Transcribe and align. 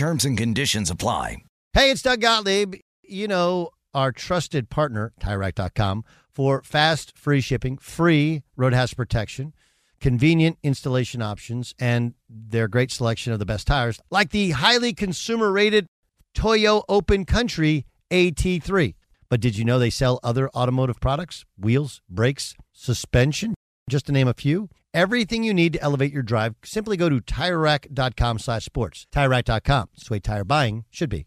Terms 0.00 0.24
and 0.24 0.34
conditions 0.34 0.88
apply. 0.88 1.42
Hey, 1.74 1.90
it's 1.90 2.00
Doug 2.00 2.22
Gottlieb. 2.22 2.76
You 3.02 3.28
know, 3.28 3.68
our 3.92 4.12
trusted 4.12 4.70
partner, 4.70 5.12
TireRack.com, 5.20 6.04
for 6.30 6.62
fast, 6.62 7.18
free 7.18 7.42
shipping, 7.42 7.76
free 7.76 8.42
road 8.56 8.72
hazard 8.72 8.96
protection, 8.96 9.52
convenient 10.00 10.56
installation 10.62 11.20
options, 11.20 11.74
and 11.78 12.14
their 12.30 12.66
great 12.66 12.90
selection 12.90 13.34
of 13.34 13.40
the 13.40 13.44
best 13.44 13.66
tires, 13.66 14.00
like 14.10 14.30
the 14.30 14.52
highly 14.52 14.94
consumer 14.94 15.52
rated 15.52 15.84
Toyo 16.32 16.82
Open 16.88 17.26
Country 17.26 17.84
AT3. 18.10 18.94
But 19.28 19.42
did 19.42 19.58
you 19.58 19.66
know 19.66 19.78
they 19.78 19.90
sell 19.90 20.18
other 20.22 20.48
automotive 20.56 20.98
products? 20.98 21.44
Wheels, 21.58 22.00
brakes, 22.08 22.54
suspension, 22.72 23.54
just 23.90 24.06
to 24.06 24.12
name 24.12 24.28
a 24.28 24.32
few. 24.32 24.70
Everything 24.92 25.44
you 25.44 25.54
need 25.54 25.72
to 25.74 25.82
elevate 25.82 26.12
your 26.12 26.22
drive, 26.22 26.56
simply 26.64 26.96
go 26.96 27.08
to 27.08 27.20
TireRack.com 27.20 28.38
slash 28.40 28.64
sports. 28.64 29.06
TireRack.com. 29.12 29.88
It's 29.94 30.08
the 30.08 30.14
way 30.14 30.20
tire 30.20 30.44
buying 30.44 30.84
should 30.90 31.10
be. 31.10 31.26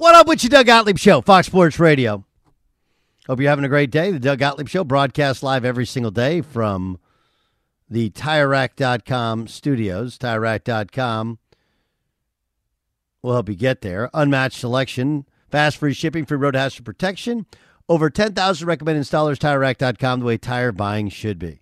What 0.00 0.14
up 0.14 0.26
with 0.28 0.42
you, 0.42 0.48
Doug 0.48 0.64
Gottlieb 0.64 0.96
Show, 0.96 1.20
Fox 1.20 1.46
Sports 1.46 1.78
Radio. 1.78 2.24
Hope 3.26 3.38
you're 3.38 3.50
having 3.50 3.66
a 3.66 3.68
great 3.68 3.90
day. 3.90 4.10
The 4.10 4.18
Doug 4.18 4.38
Gottlieb 4.38 4.66
Show 4.66 4.82
broadcasts 4.82 5.42
live 5.42 5.62
every 5.62 5.84
single 5.84 6.10
day 6.10 6.40
from 6.40 6.98
the 7.86 8.08
TireRack.com 8.08 9.46
studios. 9.48 10.16
TireRack.com 10.16 11.38
will 13.20 13.32
help 13.34 13.50
you 13.50 13.54
get 13.54 13.82
there. 13.82 14.08
Unmatched 14.14 14.58
selection, 14.58 15.26
fast 15.50 15.76
free 15.76 15.92
shipping, 15.92 16.24
free 16.24 16.38
road 16.38 16.56
hazard 16.56 16.86
protection. 16.86 17.44
Over 17.86 18.08
10,000 18.08 18.66
recommended 18.66 19.04
installers. 19.04 19.36
TireRack.com, 19.36 20.20
the 20.20 20.24
way 20.24 20.38
tire 20.38 20.72
buying 20.72 21.10
should 21.10 21.38
be. 21.38 21.60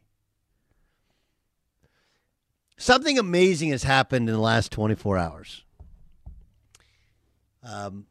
Something 2.76 3.18
amazing 3.18 3.70
has 3.70 3.82
happened 3.82 4.28
in 4.28 4.34
the 4.36 4.40
last 4.40 4.70
24 4.70 5.18
hours. 5.18 5.64
Um, 7.64 8.06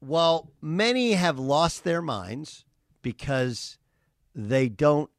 while 0.00 0.50
many 0.60 1.12
have 1.12 1.38
lost 1.38 1.84
their 1.84 2.02
minds 2.02 2.64
because 3.02 3.78
they 4.34 4.68
don't 4.68 5.10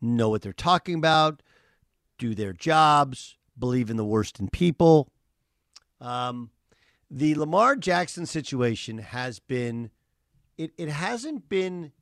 know 0.00 0.28
what 0.28 0.42
they're 0.42 0.52
talking 0.52 0.94
about, 0.94 1.42
do 2.18 2.34
their 2.34 2.52
jobs, 2.52 3.36
believe 3.58 3.90
in 3.90 3.96
the 3.96 4.04
worst 4.04 4.38
in 4.38 4.48
people, 4.48 5.08
um, 6.00 6.50
the 7.10 7.34
Lamar 7.34 7.74
Jackson 7.74 8.26
situation 8.26 8.98
has 8.98 9.40
been, 9.40 9.90
it, 10.56 10.72
it 10.76 10.88
hasn't 10.88 11.48
been 11.48 11.92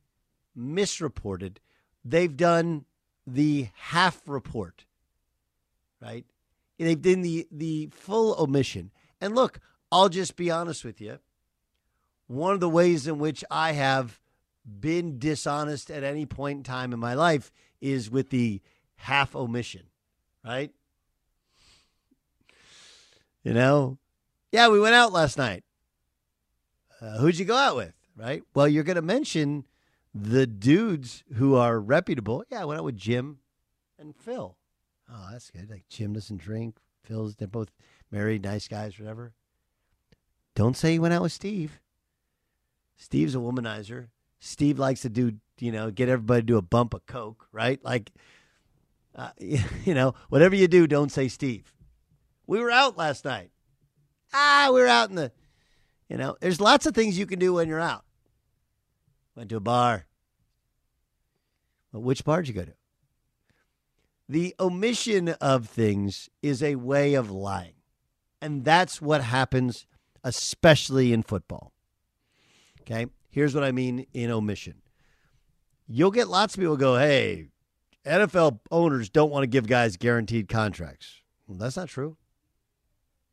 misreported. 0.55 1.59
They've 2.03 2.35
done 2.35 2.85
the 3.25 3.69
half 3.73 4.21
report, 4.25 4.85
right? 6.01 6.25
They've 6.77 7.01
done 7.01 7.21
the, 7.21 7.47
the 7.51 7.89
full 7.91 8.35
omission. 8.39 8.91
And 9.19 9.33
look, 9.33 9.59
I'll 9.91 10.09
just 10.09 10.35
be 10.35 10.51
honest 10.51 10.83
with 10.83 10.99
you. 11.01 11.19
One 12.27 12.53
of 12.53 12.59
the 12.59 12.69
ways 12.69 13.07
in 13.07 13.19
which 13.19 13.43
I 13.49 13.71
have 13.71 14.19
been 14.65 15.17
dishonest 15.17 15.89
at 15.89 16.03
any 16.03 16.25
point 16.25 16.57
in 16.57 16.63
time 16.63 16.91
in 16.91 16.99
my 16.99 17.13
life 17.13 17.51
is 17.79 18.11
with 18.11 18.29
the 18.29 18.61
half 18.97 19.35
omission, 19.35 19.83
right? 20.43 20.71
You 23.43 23.53
know, 23.53 23.97
yeah, 24.51 24.67
we 24.67 24.79
went 24.79 24.95
out 24.95 25.13
last 25.13 25.37
night. 25.37 25.63
Uh, 26.99 27.17
who'd 27.19 27.37
you 27.37 27.45
go 27.45 27.55
out 27.55 27.75
with, 27.75 27.93
right? 28.17 28.43
Well, 28.53 28.67
you're 28.67 28.83
going 28.83 28.95
to 28.95 29.01
mention 29.01 29.65
the 30.13 30.47
dudes 30.47 31.23
who 31.35 31.55
are 31.55 31.79
reputable. 31.79 32.43
Yeah, 32.49 32.61
I 32.61 32.65
went 32.65 32.79
out 32.79 32.83
with 32.83 32.97
Jim 32.97 33.37
and 33.99 34.15
Phil. 34.15 34.57
Oh, 35.09 35.27
that's 35.31 35.49
good. 35.49 35.69
Like 35.69 35.87
Jim 35.89 36.13
doesn't 36.13 36.41
drink. 36.41 36.77
Phil's 37.03 37.35
they're 37.35 37.47
both 37.47 37.71
married, 38.11 38.43
nice 38.43 38.67
guys, 38.67 38.99
whatever. 38.99 39.33
Don't 40.57 40.75
say 40.75 40.95
you 40.95 41.03
went 41.03 41.13
out 41.13 41.21
with 41.21 41.31
Steve. 41.31 41.79
Steve's 42.95 43.35
a 43.35 43.37
womanizer. 43.37 44.07
Steve 44.39 44.79
likes 44.79 45.03
to 45.03 45.09
do, 45.09 45.33
you 45.59 45.71
know, 45.71 45.91
get 45.91 46.09
everybody 46.09 46.41
to 46.41 46.47
do 46.47 46.57
a 46.57 46.63
bump 46.63 46.95
of 46.95 47.05
coke, 47.05 47.47
right? 47.51 47.79
Like, 47.85 48.11
uh, 49.15 49.29
you 49.39 49.93
know, 49.93 50.15
whatever 50.29 50.55
you 50.55 50.67
do, 50.67 50.87
don't 50.87 51.11
say 51.11 51.27
Steve. 51.27 51.71
We 52.47 52.59
were 52.59 52.71
out 52.71 52.97
last 52.97 53.23
night. 53.23 53.51
Ah, 54.33 54.71
we 54.73 54.79
were 54.79 54.87
out 54.87 55.11
in 55.11 55.15
the, 55.15 55.31
you 56.09 56.17
know, 56.17 56.35
there's 56.41 56.59
lots 56.59 56.87
of 56.87 56.95
things 56.95 57.19
you 57.19 57.27
can 57.27 57.37
do 57.37 57.53
when 57.53 57.67
you're 57.67 57.79
out. 57.79 58.03
Went 59.35 59.51
to 59.51 59.57
a 59.57 59.59
bar. 59.59 60.07
Well, 61.91 62.01
which 62.01 62.25
bar 62.25 62.41
did 62.41 62.47
you 62.47 62.55
go 62.55 62.65
to? 62.65 62.73
The 64.27 64.55
omission 64.59 65.29
of 65.39 65.69
things 65.69 66.31
is 66.41 66.63
a 66.63 66.77
way 66.77 67.13
of 67.13 67.29
lying. 67.29 67.75
And 68.41 68.65
that's 68.65 68.99
what 68.99 69.21
happens, 69.21 69.85
especially 70.27 71.13
in 71.13 71.23
football. 71.23 71.71
Okay. 72.81 73.07
Here's 73.29 73.55
what 73.55 73.63
I 73.63 73.71
mean 73.71 74.05
in 74.13 74.29
omission. 74.29 74.81
You'll 75.87 76.11
get 76.11 76.27
lots 76.27 76.53
of 76.53 76.59
people 76.59 76.75
go, 76.75 76.97
hey, 76.97 77.47
NFL 78.05 78.59
owners 78.71 79.09
don't 79.09 79.31
want 79.31 79.43
to 79.43 79.47
give 79.47 79.67
guys 79.67 79.95
guaranteed 79.95 80.49
contracts. 80.49 81.21
Well, 81.47 81.57
that's 81.57 81.77
not 81.77 81.87
true. 81.87 82.17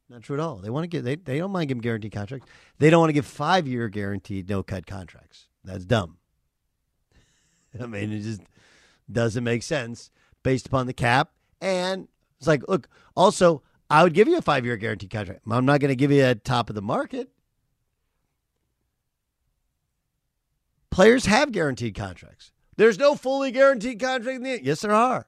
Not 0.08 0.22
true 0.22 0.36
at 0.36 0.40
all. 0.40 0.56
They 0.56 0.70
want 0.70 0.84
to 0.84 0.88
get 0.88 1.04
they, 1.04 1.16
they 1.16 1.38
don't 1.38 1.50
mind 1.50 1.68
giving 1.68 1.80
guaranteed 1.80 2.12
contracts. 2.12 2.48
They 2.78 2.90
don't 2.90 3.00
want 3.00 3.08
to 3.08 3.14
give 3.14 3.26
five 3.26 3.66
year 3.66 3.88
guaranteed 3.88 4.48
no 4.48 4.62
cut 4.62 4.86
contracts. 4.86 5.48
That's 5.64 5.84
dumb. 5.84 6.18
I 7.80 7.86
mean, 7.86 8.12
it 8.12 8.20
just 8.20 8.42
doesn't 9.10 9.42
make 9.42 9.62
sense 9.62 10.10
based 10.42 10.66
upon 10.66 10.86
the 10.86 10.92
cap. 10.92 11.30
And 11.60 12.08
it's 12.38 12.46
like, 12.46 12.62
look, 12.68 12.88
also, 13.16 13.62
I 13.90 14.02
would 14.02 14.14
give 14.14 14.28
you 14.28 14.38
a 14.38 14.42
five 14.42 14.64
year 14.64 14.76
guaranteed 14.76 15.10
contract. 15.10 15.42
I'm 15.50 15.66
not 15.66 15.80
going 15.80 15.90
to 15.90 15.96
give 15.96 16.10
you 16.10 16.24
a 16.24 16.34
top 16.34 16.68
of 16.68 16.74
the 16.74 16.82
market. 16.82 17.30
Players 20.90 21.26
have 21.26 21.52
guaranteed 21.52 21.94
contracts. 21.94 22.52
There's 22.76 22.98
no 22.98 23.14
fully 23.14 23.50
guaranteed 23.50 24.00
contract 24.00 24.36
in 24.36 24.42
the 24.42 24.62
Yes, 24.62 24.80
there 24.80 24.92
are. 24.92 25.26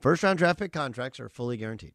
First 0.00 0.22
round 0.22 0.38
draft 0.38 0.58
pick 0.58 0.72
contracts 0.72 1.20
are 1.20 1.28
fully 1.28 1.56
guaranteed. 1.56 1.94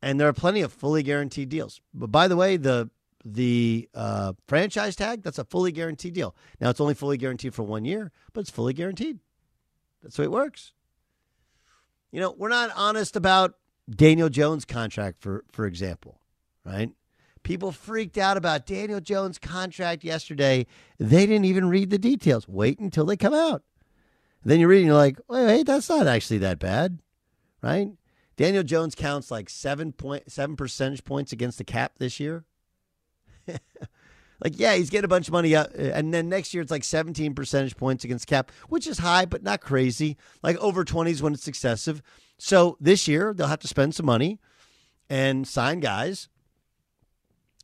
And 0.00 0.20
there 0.20 0.28
are 0.28 0.32
plenty 0.32 0.60
of 0.60 0.72
fully 0.72 1.02
guaranteed 1.02 1.48
deals. 1.48 1.80
But 1.92 2.12
by 2.12 2.28
the 2.28 2.36
way, 2.36 2.56
the 2.56 2.90
the 3.24 3.88
uh, 3.92 4.34
franchise 4.46 4.94
tag, 4.94 5.22
that's 5.22 5.38
a 5.38 5.44
fully 5.44 5.72
guaranteed 5.72 6.14
deal. 6.14 6.36
Now 6.60 6.70
it's 6.70 6.80
only 6.80 6.94
fully 6.94 7.16
guaranteed 7.16 7.54
for 7.54 7.64
one 7.64 7.84
year, 7.84 8.12
but 8.32 8.40
it's 8.40 8.50
fully 8.50 8.72
guaranteed. 8.72 9.18
That's 10.02 10.16
the 10.16 10.22
way 10.22 10.26
it 10.26 10.30
works. 10.30 10.72
You 12.12 12.20
know, 12.20 12.34
we're 12.36 12.48
not 12.48 12.70
honest 12.76 13.16
about 13.16 13.54
Daniel 13.88 14.28
Jones' 14.28 14.64
contract, 14.64 15.20
for 15.20 15.44
for 15.52 15.66
example, 15.66 16.20
right? 16.64 16.90
People 17.42 17.70
freaked 17.70 18.18
out 18.18 18.36
about 18.36 18.66
Daniel 18.66 19.00
Jones' 19.00 19.38
contract 19.38 20.02
yesterday. 20.02 20.66
They 20.98 21.26
didn't 21.26 21.44
even 21.44 21.68
read 21.68 21.90
the 21.90 21.98
details. 21.98 22.48
Wait 22.48 22.80
until 22.80 23.06
they 23.06 23.16
come 23.16 23.34
out. 23.34 23.62
Then 24.44 24.58
you're 24.58 24.68
reading, 24.68 24.86
you're 24.86 24.96
like, 24.96 25.18
wait, 25.28 25.46
wait, 25.46 25.66
that's 25.66 25.88
not 25.88 26.06
actually 26.06 26.38
that 26.38 26.58
bad, 26.58 27.00
right? 27.62 27.90
Daniel 28.36 28.62
Jones 28.62 28.94
counts 28.94 29.30
like 29.30 29.48
seven 29.48 29.92
point 29.92 30.30
seven 30.30 30.56
percentage 30.56 31.04
points 31.04 31.32
against 31.32 31.58
the 31.58 31.64
cap 31.64 31.94
this 31.98 32.20
year. 32.20 32.44
like, 34.42 34.58
yeah, 34.58 34.74
he's 34.74 34.90
getting 34.90 35.04
a 35.04 35.08
bunch 35.08 35.28
of 35.28 35.32
money 35.32 35.54
up, 35.54 35.70
uh, 35.78 35.82
and 35.82 36.12
then 36.12 36.28
next 36.28 36.52
year 36.52 36.62
it's 36.62 36.70
like 36.70 36.84
17 36.84 37.34
percentage 37.34 37.76
points 37.76 38.04
against 38.04 38.26
cap, 38.26 38.52
which 38.68 38.86
is 38.86 38.98
high 38.98 39.24
but 39.24 39.42
not 39.42 39.60
crazy. 39.60 40.16
Like 40.42 40.56
over 40.58 40.84
20s 40.84 41.22
when 41.22 41.34
it's 41.34 41.48
excessive. 41.48 42.02
So 42.38 42.76
this 42.80 43.08
year 43.08 43.32
they'll 43.34 43.46
have 43.46 43.60
to 43.60 43.68
spend 43.68 43.94
some 43.94 44.06
money 44.06 44.38
and 45.08 45.46
sign 45.46 45.80
guys, 45.80 46.28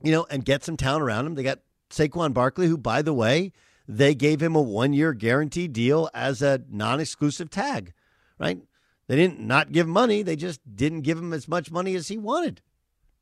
you 0.02 0.12
know, 0.12 0.26
and 0.30 0.44
get 0.44 0.64
some 0.64 0.76
talent 0.76 1.02
around 1.02 1.24
them. 1.24 1.34
They 1.34 1.42
got 1.42 1.60
Saquon 1.90 2.32
Barkley, 2.32 2.68
who, 2.68 2.78
by 2.78 3.02
the 3.02 3.12
way, 3.12 3.52
they 3.86 4.14
gave 4.14 4.40
him 4.42 4.56
a 4.56 4.62
one-year 4.62 5.12
guaranteed 5.12 5.72
deal 5.72 6.08
as 6.14 6.40
a 6.40 6.62
non-exclusive 6.70 7.50
tag, 7.50 7.92
right? 8.38 8.60
They 9.08 9.16
didn't 9.16 9.40
not 9.40 9.72
give 9.72 9.86
money; 9.88 10.22
they 10.22 10.36
just 10.36 10.60
didn't 10.74 11.02
give 11.02 11.18
him 11.18 11.32
as 11.32 11.48
much 11.48 11.70
money 11.70 11.94
as 11.96 12.08
he 12.08 12.16
wanted. 12.16 12.62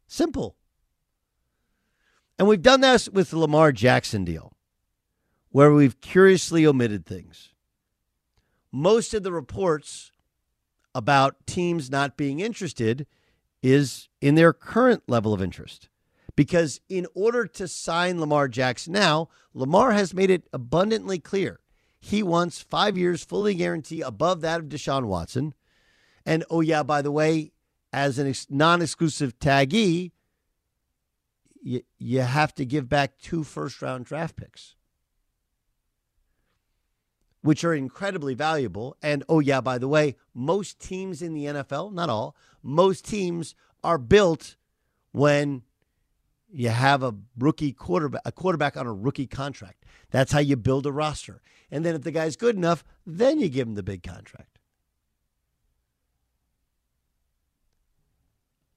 Simple. 0.07 0.57
And 2.41 2.49
we've 2.49 2.63
done 2.63 2.81
this 2.81 3.07
with 3.07 3.29
the 3.29 3.39
Lamar 3.39 3.71
Jackson 3.71 4.25
deal, 4.25 4.57
where 5.51 5.75
we've 5.75 6.01
curiously 6.01 6.65
omitted 6.65 7.05
things. 7.05 7.51
Most 8.73 9.13
of 9.13 9.23
the 9.23 9.31
reports 9.31 10.11
about 10.95 11.47
teams 11.47 11.91
not 11.91 12.17
being 12.17 12.41
interested 12.41 13.07
is 13.63 14.09
in 14.23 14.37
their 14.37 14.55
current 14.55 15.03
level 15.07 15.35
of 15.35 15.43
interest. 15.43 15.91
Because 16.35 16.81
in 16.89 17.07
order 17.15 17.47
to 17.47 17.69
sign 17.69 18.19
Lamar 18.19 18.49
Jackson 18.49 18.95
now, 18.95 19.29
Lamar 19.53 19.93
has 19.93 20.15
made 20.15 20.31
it 20.31 20.49
abundantly 20.51 21.19
clear 21.19 21.61
he 22.01 22.23
wants 22.23 22.63
five 22.63 22.97
years 22.97 23.23
fully 23.23 23.53
guaranteed 23.53 24.01
above 24.01 24.41
that 24.41 24.61
of 24.61 24.71
Deshaun 24.71 25.05
Watson. 25.05 25.53
And 26.25 26.43
oh, 26.49 26.63
yeah, 26.63 26.85
by 26.85 27.03
the 27.03 27.13
way, 27.13 27.53
as 27.93 28.19
a 28.19 28.33
non 28.49 28.81
exclusive 28.81 29.39
taggee, 29.39 30.13
you, 31.63 31.83
you 31.99 32.21
have 32.21 32.55
to 32.57 32.65
give 32.65 32.89
back 32.89 33.19
two 33.19 33.45
first 33.45 33.83
round 33.83 34.05
draft 34.05 34.37
picks, 34.37 34.75
which 37.43 37.65
are 37.65 37.75
incredibly 37.75 38.35
valuable. 38.35 38.97
And 39.03 39.25
oh, 39.29 39.41
yeah, 39.41 39.61
by 39.61 39.79
the 39.79 39.89
way, 39.89 40.17
most 40.35 40.81
teams 40.81 41.23
in 41.23 41.35
the 41.35 41.45
NFL, 41.45 41.93
not 41.93 42.09
all, 42.09 42.37
most 42.63 43.05
teams 43.05 43.55
are 43.83 43.99
built 43.99 44.57
when 45.13 45.63
you 46.53 46.69
have 46.69 47.03
a 47.03 47.15
rookie 47.39 47.73
quarterback, 47.73 48.23
a 48.25 48.33
quarterback 48.33 48.77
on 48.77 48.87
a 48.87 48.93
rookie 48.93 49.27
contract. 49.27 49.85
That's 50.11 50.33
how 50.33 50.41
you 50.41 50.57
build 50.57 50.87
a 50.87 50.93
roster. 50.93 51.43
And 51.71 51.85
then 51.85 51.95
if 51.95 52.03
the 52.03 52.11
guy's 52.11 52.37
good 52.37 52.57
enough, 52.57 52.85
then 53.07 53.39
you 53.39 53.49
give 53.49 53.69
him 53.69 53.75
the 53.75 53.83
big 53.83 54.03
contract. 54.03 54.60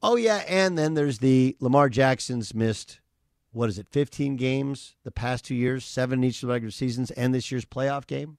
Oh, 0.06 0.18
yeah. 0.18 0.44
And 0.50 0.78
then 0.78 0.96
there's 0.96 1.20
the 1.20 1.56
Lamar 1.62 1.88
Jackson's 1.88 2.54
missed, 2.54 3.00
what 3.54 3.70
is 3.70 3.80
it, 3.80 3.88
15 3.90 4.36
games 4.36 4.96
the 5.06 5.12
past 5.12 5.46
two 5.46 5.56
years, 5.56 5.86
seven 5.86 6.22
each 6.26 6.44
of 6.44 6.48
the 6.48 6.54
regular 6.54 6.72
seasons, 6.72 7.10
and 7.12 7.34
this 7.34 7.50
year's 7.52 7.64
playoff 7.64 8.06
game. 8.06 8.38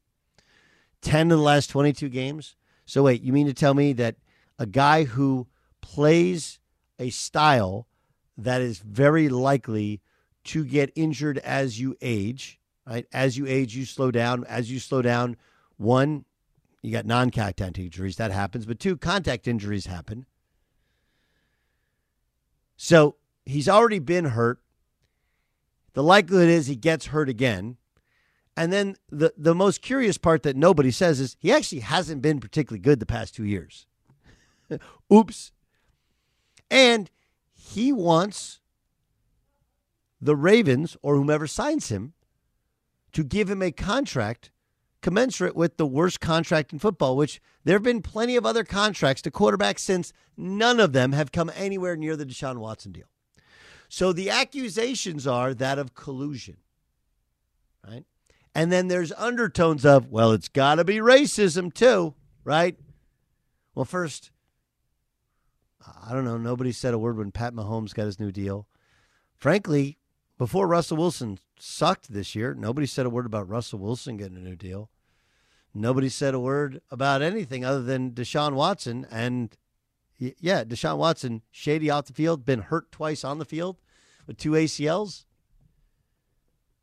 10 1.00 1.30
of 1.30 1.38
the 1.38 1.44
last 1.44 1.68
22 1.68 2.10
games. 2.10 2.54
So, 2.84 3.04
wait, 3.04 3.22
you 3.22 3.32
mean 3.32 3.46
to 3.46 3.54
tell 3.54 3.72
me 3.72 3.94
that 3.94 4.16
a 4.58 4.66
guy 4.66 5.04
who 5.04 5.46
plays 5.80 6.60
a 6.98 7.08
style 7.08 7.88
that 8.36 8.60
is 8.60 8.78
very 8.78 9.30
likely 9.30 10.02
to 10.44 10.64
get 10.64 10.92
injured 10.94 11.38
as 11.38 11.80
you 11.80 11.96
age, 12.02 12.60
right? 12.86 13.06
As 13.10 13.38
you 13.38 13.46
age, 13.46 13.74
you 13.74 13.86
slow 13.86 14.10
down. 14.10 14.44
As 14.44 14.70
you 14.70 14.78
slow 14.78 15.00
down, 15.00 15.38
one, 15.78 16.26
you 16.82 16.92
got 16.92 17.06
non 17.06 17.30
contact 17.30 17.78
injuries, 17.78 18.16
that 18.16 18.32
happens, 18.32 18.66
but 18.66 18.78
two, 18.78 18.98
contact 18.98 19.48
injuries 19.48 19.86
happen. 19.86 20.26
So 22.76 23.16
he's 23.44 23.68
already 23.68 23.98
been 23.98 24.26
hurt. 24.26 24.60
The 25.94 26.02
likelihood 26.02 26.48
is 26.48 26.66
he 26.66 26.76
gets 26.76 27.06
hurt 27.06 27.28
again. 27.28 27.76
And 28.56 28.72
then 28.72 28.96
the, 29.10 29.32
the 29.36 29.54
most 29.54 29.82
curious 29.82 30.18
part 30.18 30.42
that 30.44 30.56
nobody 30.56 30.90
says 30.90 31.20
is 31.20 31.36
he 31.40 31.52
actually 31.52 31.80
hasn't 31.80 32.22
been 32.22 32.40
particularly 32.40 32.80
good 32.80 33.00
the 33.00 33.06
past 33.06 33.34
two 33.34 33.44
years. 33.44 33.86
Oops. 35.12 35.52
And 36.70 37.10
he 37.52 37.92
wants 37.92 38.60
the 40.20 40.36
Ravens 40.36 40.96
or 41.02 41.16
whomever 41.16 41.46
signs 41.46 41.88
him 41.88 42.14
to 43.12 43.22
give 43.22 43.50
him 43.50 43.62
a 43.62 43.70
contract 43.70 44.50
commensurate 45.04 45.54
with 45.54 45.76
the 45.76 45.84
worst 45.84 46.18
contract 46.18 46.72
in 46.72 46.78
football, 46.78 47.14
which 47.14 47.38
there 47.62 47.74
have 47.74 47.82
been 47.82 48.00
plenty 48.00 48.36
of 48.36 48.46
other 48.46 48.64
contracts 48.64 49.20
to 49.20 49.30
quarterbacks 49.30 49.80
since 49.80 50.14
none 50.34 50.80
of 50.80 50.94
them 50.94 51.12
have 51.12 51.30
come 51.30 51.52
anywhere 51.54 51.94
near 51.94 52.16
the 52.16 52.24
Deshaun 52.24 52.56
Watson 52.56 52.90
deal. 52.90 53.04
So 53.90 54.14
the 54.14 54.30
accusations 54.30 55.26
are 55.26 55.52
that 55.52 55.78
of 55.78 55.94
collusion, 55.94 56.56
right? 57.86 58.06
And 58.54 58.72
then 58.72 58.88
there's 58.88 59.12
undertones 59.12 59.84
of, 59.84 60.10
well, 60.10 60.32
it's 60.32 60.48
got 60.48 60.76
to 60.76 60.84
be 60.84 60.96
racism 60.96 61.72
too, 61.72 62.14
right? 62.42 62.78
Well, 63.74 63.84
first, 63.84 64.30
I 66.02 66.14
don't 66.14 66.24
know. 66.24 66.38
Nobody 66.38 66.72
said 66.72 66.94
a 66.94 66.98
word 66.98 67.18
when 67.18 67.30
Pat 67.30 67.52
Mahomes 67.52 67.92
got 67.92 68.06
his 68.06 68.18
new 68.18 68.32
deal. 68.32 68.68
Frankly, 69.36 69.98
before 70.38 70.66
Russell 70.66 70.96
Wilson 70.96 71.38
sucked 71.58 72.10
this 72.10 72.34
year, 72.34 72.54
nobody 72.54 72.86
said 72.86 73.04
a 73.04 73.10
word 73.10 73.26
about 73.26 73.50
Russell 73.50 73.80
Wilson 73.80 74.16
getting 74.16 74.38
a 74.38 74.40
new 74.40 74.56
deal. 74.56 74.88
Nobody 75.74 76.08
said 76.08 76.34
a 76.34 76.40
word 76.40 76.80
about 76.90 77.20
anything 77.20 77.64
other 77.64 77.82
than 77.82 78.12
Deshaun 78.12 78.54
Watson. 78.54 79.06
And 79.10 79.56
yeah, 80.18 80.62
Deshaun 80.64 80.98
Watson, 80.98 81.42
shady 81.50 81.90
off 81.90 82.06
the 82.06 82.12
field, 82.12 82.44
been 82.44 82.60
hurt 82.60 82.92
twice 82.92 83.24
on 83.24 83.38
the 83.38 83.44
field 83.44 83.80
with 84.26 84.38
two 84.38 84.52
ACLs. 84.52 85.24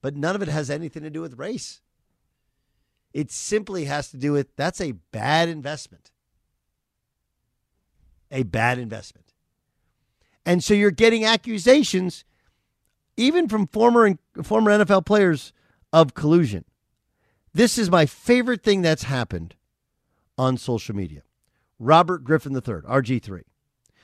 But 0.01 0.15
none 0.15 0.35
of 0.35 0.41
it 0.41 0.49
has 0.49 0.69
anything 0.69 1.03
to 1.03 1.09
do 1.09 1.21
with 1.21 1.39
race. 1.39 1.81
It 3.13 3.31
simply 3.31 3.85
has 3.85 4.09
to 4.11 4.17
do 4.17 4.33
with 4.33 4.55
that's 4.55 4.81
a 4.81 4.93
bad 5.11 5.47
investment 5.47 6.11
a 8.31 8.43
bad 8.43 8.79
investment. 8.79 9.33
And 10.45 10.63
so 10.63 10.73
you're 10.73 10.89
getting 10.89 11.25
accusations, 11.25 12.23
even 13.17 13.47
from 13.47 13.67
former 13.67 14.17
former 14.41 14.71
NFL 14.71 15.05
players, 15.05 15.53
of 15.93 16.13
collusion. 16.13 16.63
This 17.53 17.77
is 17.77 17.89
my 17.89 18.05
favorite 18.05 18.63
thing 18.63 18.81
that's 18.81 19.03
happened 19.03 19.55
on 20.37 20.57
social 20.57 20.95
media. 20.95 21.23
Robert 21.79 22.23
Griffin 22.23 22.53
III, 22.53 22.61
RG3. 22.61 23.41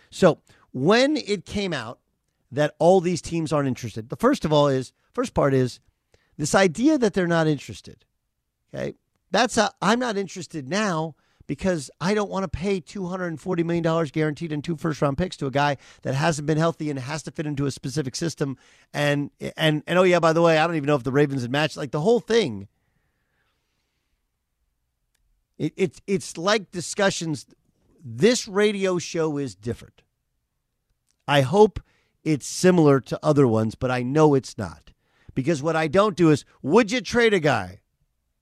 So 0.09 0.39
when 0.71 1.17
it 1.17 1.45
came 1.45 1.73
out 1.73 1.99
that 2.51 2.75
all 2.79 3.01
these 3.01 3.21
teams 3.21 3.53
aren't 3.53 3.67
interested, 3.67 4.09
the 4.09 4.15
first 4.15 4.45
of 4.45 4.51
all 4.51 4.67
is 4.67 4.93
first 5.13 5.33
part 5.33 5.53
is 5.53 5.79
this 6.37 6.55
idea 6.55 6.97
that 6.97 7.13
they're 7.13 7.27
not 7.27 7.47
interested. 7.47 8.05
Okay, 8.73 8.95
that's 9.31 9.57
I'm 9.81 9.99
not 9.99 10.17
interested 10.17 10.67
now 10.67 11.15
because 11.47 11.89
I 11.99 12.13
don't 12.13 12.29
want 12.29 12.43
to 12.43 12.49
pay 12.49 12.81
$240 12.81 13.65
million 13.65 14.07
guaranteed 14.11 14.51
and 14.51 14.63
two 14.63 14.75
first 14.75 15.01
round 15.01 15.17
picks 15.17 15.37
to 15.37 15.47
a 15.47 15.51
guy 15.51 15.77
that 16.03 16.13
hasn't 16.13 16.45
been 16.45 16.57
healthy 16.57 16.89
and 16.89 16.99
has 16.99 17.23
to 17.23 17.31
fit 17.31 17.47
into 17.47 17.65
a 17.65 17.71
specific 17.71 18.15
system. 18.15 18.57
And, 18.93 19.31
and, 19.55 19.81
and 19.87 19.97
oh, 19.97 20.03
yeah, 20.03 20.19
by 20.19 20.33
the 20.33 20.41
way, 20.41 20.57
I 20.57 20.67
don't 20.67 20.75
even 20.75 20.87
know 20.87 20.95
if 20.95 21.03
the 21.03 21.11
Ravens 21.11 21.41
had 21.41 21.51
matched. 21.51 21.77
Like 21.77 21.91
the 21.91 22.01
whole 22.01 22.19
thing, 22.19 22.67
it, 25.57 25.73
it, 25.75 26.01
it's 26.07 26.37
like 26.37 26.71
discussions. 26.71 27.45
This 28.03 28.47
radio 28.47 28.99
show 28.99 29.37
is 29.37 29.55
different. 29.55 30.01
I 31.27 31.41
hope 31.41 31.79
it's 32.23 32.47
similar 32.47 32.99
to 33.01 33.19
other 33.23 33.47
ones, 33.47 33.75
but 33.75 33.91
I 33.91 34.03
know 34.03 34.33
it's 34.33 34.57
not. 34.57 34.91
Because 35.33 35.61
what 35.61 35.75
I 35.75 35.87
don't 35.87 36.15
do 36.15 36.31
is, 36.31 36.45
would 36.61 36.91
you 36.91 37.01
trade 37.01 37.33
a 37.33 37.39
guy? 37.39 37.81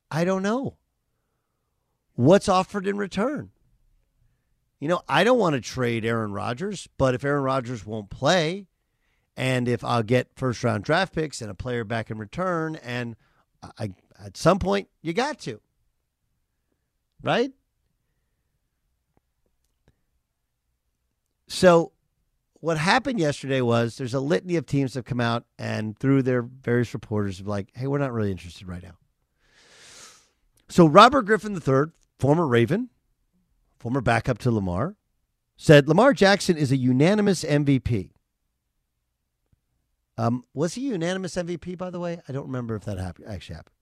I 0.09 0.23
don't 0.23 0.43
know 0.43 0.77
what's 2.13 2.47
offered 2.47 2.87
in 2.87 2.97
return. 2.97 3.51
you 4.79 4.87
know, 4.87 5.01
I 5.07 5.23
don't 5.23 5.39
want 5.39 5.55
to 5.55 5.61
trade 5.61 6.05
Aaron 6.05 6.31
Rodgers, 6.31 6.87
but 6.97 7.15
if 7.15 7.23
Aaron 7.25 7.43
Rodgers 7.43 7.85
won't 7.85 8.09
play, 8.09 8.67
and 9.35 9.67
if 9.67 9.83
I'll 9.83 10.03
get 10.03 10.29
first 10.35 10.63
round 10.63 10.83
draft 10.83 11.13
picks 11.13 11.41
and 11.41 11.49
a 11.49 11.55
player 11.55 11.83
back 11.83 12.11
in 12.11 12.17
return, 12.17 12.75
and 12.77 13.15
I 13.77 13.91
at 14.23 14.37
some 14.37 14.59
point 14.59 14.87
you 15.01 15.11
got 15.13 15.39
to, 15.39 15.59
right? 17.25 17.51
So, 21.47 21.91
what 22.61 22.77
happened 22.77 23.19
yesterday 23.19 23.61
was 23.61 23.97
there's 23.97 24.13
a 24.13 24.19
litany 24.19 24.55
of 24.55 24.65
teams 24.65 24.93
that 24.93 24.99
have 24.99 25.05
come 25.05 25.19
out 25.19 25.45
and 25.59 25.97
through 25.99 26.23
their 26.23 26.41
various 26.41 26.93
reporters 26.93 27.41
like, 27.41 27.69
hey, 27.75 27.85
we're 27.85 27.99
not 27.99 28.13
really 28.13 28.31
interested 28.31 28.67
right 28.67 28.81
now. 28.81 28.95
So 30.67 30.87
Robert 30.87 31.23
Griffin 31.23 31.53
III, 31.53 31.91
former 32.17 32.47
Raven, 32.47 32.89
former 33.77 34.01
backup 34.01 34.39
to 34.39 34.51
Lamar, 34.51 34.95
said 35.57 35.87
Lamar 35.87 36.13
Jackson 36.13 36.57
is 36.57 36.71
a 36.71 36.77
unanimous 36.77 37.43
MVP. 37.43 38.11
Um, 40.17 40.45
was 40.53 40.73
he 40.73 40.81
unanimous 40.87 41.35
MVP, 41.35 41.77
by 41.77 41.91
the 41.91 41.99
way? 41.99 42.19
I 42.27 42.31
don't 42.31 42.47
remember 42.47 42.75
if 42.75 42.85
that 42.85 42.97
happened, 42.97 43.27
actually 43.27 43.57
happened. 43.57 43.74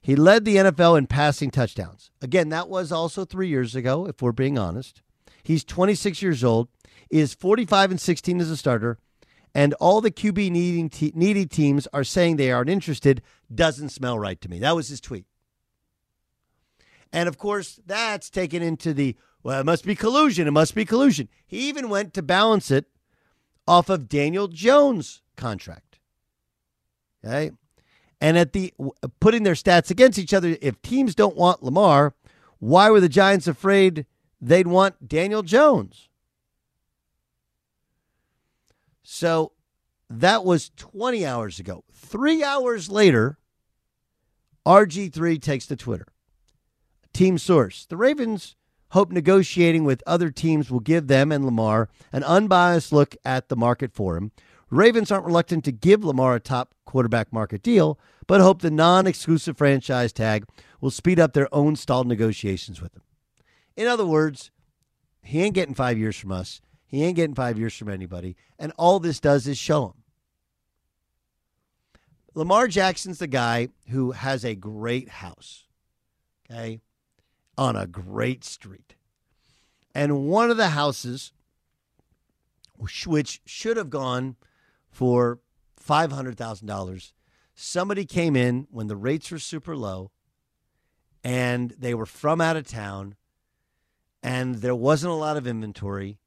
He 0.00 0.14
led 0.14 0.44
the 0.44 0.56
NFL 0.56 0.98
in 0.98 1.06
passing 1.06 1.50
touchdowns. 1.50 2.10
Again, 2.22 2.48
that 2.50 2.68
was 2.68 2.92
also 2.92 3.24
three 3.24 3.48
years 3.48 3.74
ago, 3.74 4.06
if 4.06 4.22
we're 4.22 4.32
being 4.32 4.58
honest. 4.58 5.02
He's 5.42 5.64
26 5.64 6.22
years 6.22 6.44
old, 6.44 6.68
is 7.10 7.34
45 7.34 7.92
and 7.92 8.00
16 8.00 8.40
as 8.40 8.50
a 8.50 8.56
starter, 8.56 8.98
and 9.54 9.74
all 9.74 10.00
the 10.00 10.10
QB 10.10 10.50
needing 10.50 10.90
te- 10.90 11.12
needy 11.14 11.46
teams 11.46 11.88
are 11.92 12.04
saying 12.04 12.36
they 12.36 12.52
aren't 12.52 12.70
interested. 12.70 13.22
Doesn't 13.52 13.88
smell 13.88 14.18
right 14.18 14.40
to 14.40 14.48
me. 14.48 14.58
That 14.58 14.76
was 14.76 14.88
his 14.88 15.00
tweet. 15.00 15.24
And 17.12 17.28
of 17.28 17.38
course, 17.38 17.80
that's 17.86 18.28
taken 18.28 18.62
into 18.62 18.92
the, 18.92 19.16
well, 19.42 19.60
it 19.60 19.66
must 19.66 19.84
be 19.84 19.94
collusion. 19.94 20.46
It 20.46 20.52
must 20.52 20.74
be 20.74 20.84
collusion. 20.84 21.28
He 21.46 21.68
even 21.68 21.88
went 21.88 22.12
to 22.14 22.22
balance 22.22 22.70
it 22.70 22.86
off 23.66 23.88
of 23.88 24.08
Daniel 24.08 24.48
Jones' 24.48 25.22
contract. 25.36 25.98
Okay. 27.24 27.52
And 28.20 28.38
at 28.38 28.52
the 28.52 28.72
putting 29.20 29.42
their 29.42 29.54
stats 29.54 29.90
against 29.90 30.18
each 30.18 30.32
other, 30.32 30.56
if 30.62 30.80
teams 30.82 31.14
don't 31.14 31.36
want 31.36 31.62
Lamar, 31.62 32.14
why 32.58 32.90
were 32.90 33.00
the 33.00 33.08
Giants 33.08 33.46
afraid 33.46 34.06
they'd 34.40 34.66
want 34.66 35.08
Daniel 35.08 35.42
Jones? 35.42 36.08
So 39.02 39.52
that 40.08 40.44
was 40.44 40.70
20 40.76 41.24
hours 41.26 41.58
ago. 41.58 41.84
Three 41.92 42.42
hours 42.42 42.90
later, 42.90 43.38
RG3 44.64 45.40
takes 45.40 45.66
to 45.66 45.76
Twitter. 45.76 46.06
Team 47.12 47.38
source 47.38 47.86
The 47.86 47.96
Ravens 47.96 48.56
hope 48.90 49.10
negotiating 49.10 49.84
with 49.84 50.02
other 50.06 50.30
teams 50.30 50.70
will 50.70 50.80
give 50.80 51.06
them 51.06 51.32
and 51.32 51.44
Lamar 51.44 51.88
an 52.12 52.22
unbiased 52.24 52.92
look 52.92 53.16
at 53.24 53.48
the 53.48 53.56
market 53.56 53.92
for 53.92 54.16
him. 54.16 54.32
Ravens 54.70 55.10
aren't 55.10 55.26
reluctant 55.26 55.64
to 55.64 55.72
give 55.72 56.04
Lamar 56.04 56.34
a 56.34 56.40
top 56.40 56.74
quarterback 56.84 57.32
market 57.32 57.62
deal, 57.62 57.98
but 58.26 58.40
hope 58.40 58.62
the 58.62 58.70
non 58.70 59.06
exclusive 59.06 59.56
franchise 59.56 60.12
tag 60.12 60.44
will 60.80 60.90
speed 60.90 61.20
up 61.20 61.32
their 61.32 61.52
own 61.54 61.76
stalled 61.76 62.06
negotiations 62.06 62.80
with 62.80 62.94
him. 62.94 63.02
In 63.76 63.86
other 63.86 64.06
words, 64.06 64.50
he 65.22 65.42
ain't 65.42 65.54
getting 65.54 65.74
five 65.74 65.98
years 65.98 66.16
from 66.16 66.32
us. 66.32 66.60
He 66.86 67.02
ain't 67.02 67.16
getting 67.16 67.34
five 67.34 67.58
years 67.58 67.76
from 67.76 67.88
anybody. 67.88 68.36
And 68.58 68.72
all 68.76 69.00
this 69.00 69.20
does 69.20 69.46
is 69.46 69.58
show 69.58 69.86
him. 69.86 70.02
Lamar 72.34 72.68
Jackson's 72.68 73.18
the 73.18 73.26
guy 73.26 73.68
who 73.88 74.12
has 74.12 74.44
a 74.44 74.54
great 74.54 75.08
house. 75.08 75.64
Okay 76.50 76.80
on 77.58 77.76
a 77.76 77.86
great 77.86 78.44
street. 78.44 78.94
And 79.94 80.26
one 80.26 80.50
of 80.50 80.56
the 80.56 80.70
houses, 80.70 81.32
which 82.76 83.40
should 83.46 83.76
have 83.76 83.90
gone 83.90 84.36
for 84.96 85.40
$500,000, 85.86 87.12
somebody 87.54 88.06
came 88.06 88.34
in 88.34 88.66
when 88.70 88.86
the 88.86 88.96
rates 88.96 89.30
were 89.30 89.38
super 89.38 89.76
low 89.76 90.10
and 91.22 91.74
they 91.78 91.92
were 91.92 92.06
from 92.06 92.40
out 92.40 92.56
of 92.56 92.66
town 92.66 93.14
and 94.22 94.54
there 94.56 94.74
wasn't 94.74 95.12
a 95.12 95.16
lot 95.16 95.36
of 95.36 95.46
inventory 95.46 96.18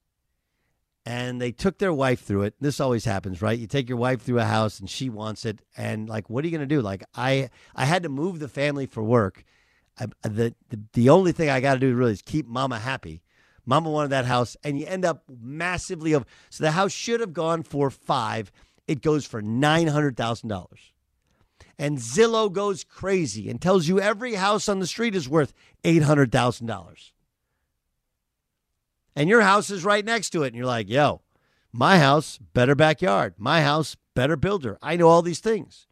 and 1.03 1.41
they 1.41 1.51
took 1.51 1.79
their 1.79 1.91
wife 1.91 2.21
through 2.21 2.43
it. 2.43 2.53
This 2.61 2.79
always 2.79 3.05
happens, 3.05 3.41
right? 3.41 3.57
You 3.57 3.65
take 3.65 3.89
your 3.89 3.97
wife 3.97 4.21
through 4.21 4.39
a 4.39 4.45
house 4.45 4.79
and 4.79 4.87
she 4.87 5.09
wants 5.09 5.45
it 5.45 5.63
and 5.75 6.07
like 6.07 6.29
what 6.29 6.43
are 6.43 6.47
you 6.47 6.55
going 6.55 6.69
to 6.69 6.75
do? 6.75 6.81
Like 6.81 7.03
I 7.15 7.49
I 7.75 7.85
had 7.85 8.03
to 8.03 8.09
move 8.09 8.37
the 8.37 8.47
family 8.47 8.85
for 8.85 9.01
work 9.01 9.43
I, 9.99 10.05
the, 10.27 10.53
the 10.69 10.79
the 10.93 11.09
only 11.09 11.31
thing 11.31 11.49
I 11.49 11.59
got 11.59 11.73
to 11.73 11.79
do 11.79 11.93
really 11.95 12.11
is 12.11 12.21
keep 12.21 12.47
Mama 12.47 12.77
happy. 12.77 13.23
Mama 13.69 13.91
wanted 13.91 14.09
that 14.09 14.25
house, 14.25 14.57
and 14.63 14.79
you 14.79 14.87
end 14.87 15.05
up 15.05 15.23
massively 15.29 16.15
over. 16.15 16.25
So 16.49 16.63
the 16.63 16.71
house 16.71 16.91
should 16.91 17.19
have 17.19 17.33
gone 17.33 17.61
for 17.61 17.91
five. 17.91 18.51
It 18.87 19.03
goes 19.03 19.27
for 19.27 19.43
nine 19.43 19.85
hundred 19.85 20.17
thousand 20.17 20.49
dollars, 20.49 20.91
and 21.77 21.99
Zillow 21.99 22.51
goes 22.51 22.83
crazy 22.83 23.47
and 23.47 23.61
tells 23.61 23.87
you 23.87 23.99
every 24.01 24.33
house 24.33 24.67
on 24.67 24.79
the 24.79 24.87
street 24.87 25.13
is 25.13 25.29
worth 25.29 25.53
eight 25.83 26.01
hundred 26.01 26.31
thousand 26.31 26.65
dollars, 26.65 27.13
and 29.15 29.29
your 29.29 29.41
house 29.41 29.69
is 29.69 29.85
right 29.85 30.03
next 30.03 30.31
to 30.31 30.41
it, 30.41 30.47
and 30.47 30.55
you're 30.55 30.65
like, 30.65 30.89
"Yo, 30.89 31.21
my 31.71 31.99
house 31.99 32.39
better 32.55 32.73
backyard, 32.73 33.35
my 33.37 33.61
house 33.61 33.95
better 34.15 34.35
builder." 34.35 34.79
I 34.81 34.95
know 34.95 35.09
all 35.09 35.21
these 35.21 35.41
things. 35.41 35.85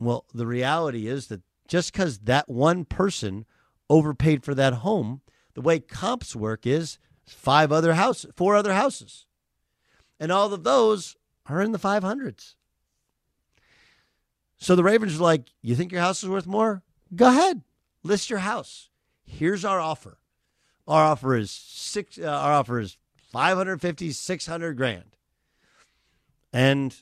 Well, 0.00 0.24
the 0.34 0.48
reality 0.48 1.06
is 1.06 1.28
that 1.28 1.42
just 1.68 1.92
because 1.92 2.18
that 2.18 2.48
one 2.48 2.84
person 2.84 3.46
overpaid 3.88 4.44
for 4.44 4.54
that 4.54 4.74
home, 4.74 5.20
the 5.54 5.60
way 5.60 5.78
comps 5.78 6.36
work 6.36 6.66
is 6.66 6.98
five 7.24 7.72
other 7.72 7.94
houses, 7.94 8.30
four 8.36 8.54
other 8.56 8.74
houses. 8.74 9.26
And 10.18 10.32
all 10.32 10.52
of 10.52 10.64
those 10.64 11.16
are 11.46 11.60
in 11.60 11.72
the 11.72 11.78
500s. 11.78 12.54
So 14.58 14.74
the 14.74 14.84
Ravens 14.84 15.18
are 15.18 15.22
like, 15.22 15.50
you 15.62 15.74
think 15.74 15.92
your 15.92 16.00
house 16.00 16.22
is 16.22 16.28
worth 16.28 16.46
more? 16.46 16.82
Go 17.14 17.28
ahead, 17.28 17.62
list 18.02 18.30
your 18.30 18.40
house. 18.40 18.88
Here's 19.24 19.64
our 19.64 19.80
offer. 19.80 20.18
Our 20.86 21.04
offer 21.04 21.36
is 21.36 21.50
six. 21.50 22.18
Uh, 22.18 22.26
our 22.26 22.52
offer 22.52 22.78
is 22.78 22.96
550, 23.32 24.12
600 24.12 24.76
grand. 24.76 25.16
And 26.52 26.94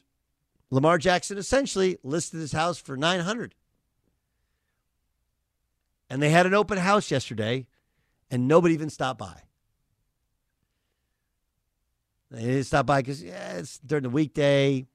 Lamar 0.71 0.99
Jackson 0.99 1.39
essentially 1.39 1.99
listed 2.03 2.41
his 2.41 2.53
house 2.53 2.79
for 2.79 2.97
900. 2.97 3.55
And 6.11 6.23
they 6.23 6.31
had 6.31 6.47
an 6.47 6.55
open 6.55 6.79
house 6.79 7.11
yesterday 7.11 7.67
and 8.31 8.49
nobody 8.49 8.75
even 8.75 8.91
stopped 8.91 9.19
by. 9.19 9.43
They 12.31 12.43
didn't 12.43 12.65
stop 12.65 12.87
by 12.87 13.01
because 13.01 13.23
yeah, 13.23 13.59
it's 13.59 13.79
during 13.79 14.03
the 14.03 14.11
weekday. 14.11 14.87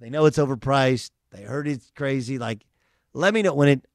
They 0.00 0.10
know 0.10 0.24
it's 0.24 0.38
overpriced. 0.38 1.10
They 1.30 1.42
heard 1.42 1.68
it's 1.68 1.92
crazy. 1.94 2.38
Like, 2.38 2.64
let 3.12 3.34
me 3.34 3.42
know 3.42 3.54
when 3.54 3.68
it 3.68 3.86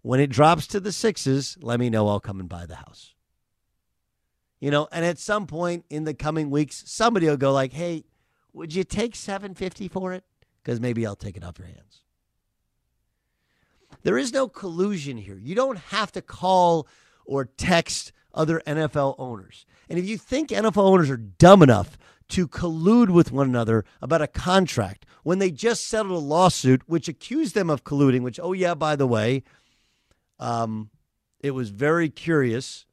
when 0.00 0.20
it 0.20 0.30
drops 0.30 0.66
to 0.68 0.80
the 0.80 0.92
sixes. 0.92 1.58
Let 1.60 1.78
me 1.78 1.90
know. 1.90 2.08
I'll 2.08 2.20
come 2.20 2.40
and 2.40 2.48
buy 2.48 2.66
the 2.66 2.76
house. 2.76 3.14
You 4.58 4.70
know, 4.70 4.88
and 4.90 5.04
at 5.04 5.18
some 5.18 5.46
point 5.46 5.84
in 5.90 6.04
the 6.04 6.14
coming 6.14 6.48
weeks, 6.48 6.82
somebody 6.86 7.26
will 7.26 7.36
go 7.36 7.52
like, 7.52 7.72
"Hey, 7.72 8.04
would 8.52 8.74
you 8.74 8.84
take 8.84 9.14
750 9.14 9.88
for 9.88 10.12
it? 10.12 10.24
Because 10.62 10.80
maybe 10.80 11.06
I'll 11.06 11.16
take 11.16 11.36
it 11.36 11.44
off 11.44 11.58
your 11.58 11.66
hands. 11.66 12.01
There 14.02 14.18
is 14.18 14.32
no 14.32 14.48
collusion 14.48 15.16
here. 15.16 15.38
You 15.38 15.54
don't 15.54 15.78
have 15.78 16.12
to 16.12 16.22
call 16.22 16.86
or 17.24 17.44
text 17.44 18.12
other 18.34 18.62
NFL 18.66 19.14
owners. 19.18 19.66
And 19.88 19.98
if 19.98 20.06
you 20.06 20.16
think 20.18 20.48
NFL 20.48 20.84
owners 20.84 21.10
are 21.10 21.16
dumb 21.16 21.62
enough 21.62 21.98
to 22.30 22.48
collude 22.48 23.10
with 23.10 23.30
one 23.30 23.48
another 23.48 23.84
about 24.00 24.22
a 24.22 24.26
contract 24.26 25.04
when 25.22 25.38
they 25.38 25.50
just 25.50 25.86
settled 25.86 26.12
a 26.12 26.24
lawsuit 26.24 26.82
which 26.86 27.08
accused 27.08 27.54
them 27.54 27.68
of 27.68 27.84
colluding, 27.84 28.22
which, 28.22 28.40
oh, 28.42 28.52
yeah, 28.52 28.74
by 28.74 28.96
the 28.96 29.06
way, 29.06 29.42
um, 30.38 30.90
it 31.40 31.50
was 31.50 31.70
very 31.70 32.08
curious 32.08 32.86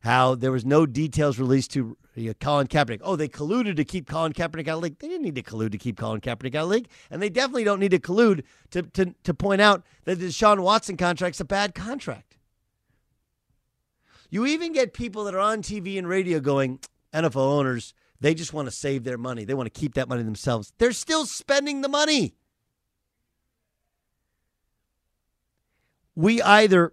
how 0.00 0.34
there 0.34 0.52
was 0.52 0.64
no 0.64 0.86
details 0.86 1.38
released 1.38 1.72
to 1.72 1.96
Colin 2.40 2.66
Kaepernick. 2.66 3.00
Oh, 3.02 3.16
they 3.16 3.28
colluded 3.28 3.76
to 3.76 3.84
keep 3.84 4.06
Colin 4.06 4.32
Kaepernick 4.32 4.68
out 4.68 4.76
of 4.76 4.82
league. 4.82 4.98
They 4.98 5.08
didn't 5.08 5.22
need 5.22 5.34
to 5.36 5.42
collude 5.42 5.72
to 5.72 5.78
keep 5.78 5.96
Colin 5.96 6.20
Kaepernick 6.20 6.54
out 6.54 6.64
of 6.64 6.68
league. 6.68 6.88
And 7.10 7.22
they 7.22 7.30
definitely 7.30 7.64
don't 7.64 7.80
need 7.80 7.92
to 7.92 7.98
collude 7.98 8.42
to, 8.70 8.82
to, 8.82 9.14
to 9.24 9.34
point 9.34 9.60
out 9.60 9.82
that 10.04 10.18
the 10.18 10.26
Deshaun 10.26 10.60
Watson 10.62 10.96
contract's 10.96 11.40
a 11.40 11.44
bad 11.44 11.74
contract. 11.74 12.36
You 14.30 14.46
even 14.46 14.72
get 14.72 14.92
people 14.94 15.24
that 15.24 15.34
are 15.34 15.40
on 15.40 15.62
TV 15.62 15.98
and 15.98 16.08
radio 16.08 16.40
going, 16.40 16.80
NFL 17.12 17.36
owners, 17.36 17.94
they 18.20 18.34
just 18.34 18.52
want 18.52 18.66
to 18.66 18.72
save 18.72 19.04
their 19.04 19.18
money. 19.18 19.44
They 19.44 19.54
want 19.54 19.72
to 19.72 19.80
keep 19.80 19.94
that 19.94 20.08
money 20.08 20.22
themselves. 20.22 20.72
They're 20.78 20.92
still 20.92 21.26
spending 21.26 21.80
the 21.80 21.88
money. 21.88 22.34
We 26.14 26.40
either 26.42 26.92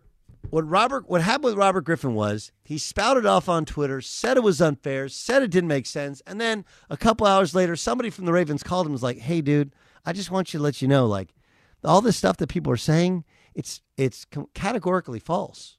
what 0.49 0.67
Robert 0.67 1.09
what 1.09 1.21
happened 1.21 1.45
with 1.45 1.55
Robert 1.55 1.85
Griffin 1.85 2.13
was 2.13 2.51
he 2.63 2.77
spouted 2.77 3.25
off 3.25 3.47
on 3.49 3.65
Twitter, 3.65 4.01
said 4.01 4.37
it 4.37 4.43
was 4.43 4.61
unfair, 4.61 5.09
said 5.09 5.43
it 5.43 5.51
didn't 5.51 5.67
make 5.67 5.85
sense, 5.85 6.21
and 6.25 6.39
then 6.39 6.65
a 6.89 6.97
couple 6.97 7.27
hours 7.27 7.55
later, 7.55 7.75
somebody 7.75 8.09
from 8.09 8.25
the 8.25 8.33
Ravens 8.33 8.63
called 8.63 8.85
him 8.85 8.91
and 8.91 8.93
was 8.93 9.03
like, 9.03 9.19
"Hey, 9.19 9.41
dude, 9.41 9.73
I 10.05 10.13
just 10.13 10.31
want 10.31 10.53
you 10.53 10.59
to 10.59 10.63
let 10.63 10.81
you 10.81 10.87
know, 10.87 11.05
like, 11.05 11.35
all 11.83 12.01
this 12.01 12.17
stuff 12.17 12.37
that 12.37 12.47
people 12.47 12.71
are 12.71 12.77
saying, 12.77 13.23
it's 13.55 13.81
it's 13.97 14.25
categorically 14.53 15.19
false. 15.19 15.77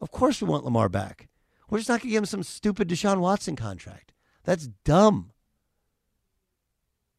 Of 0.00 0.10
course 0.10 0.40
we 0.40 0.48
want 0.48 0.64
Lamar 0.64 0.88
back. 0.88 1.28
We're 1.68 1.78
just 1.78 1.88
not 1.88 2.00
going 2.00 2.08
to 2.08 2.12
give 2.12 2.22
him 2.22 2.26
some 2.26 2.42
stupid 2.42 2.88
Deshaun 2.88 3.18
Watson 3.18 3.54
contract. 3.56 4.12
That's 4.44 4.68
dumb. 4.84 5.32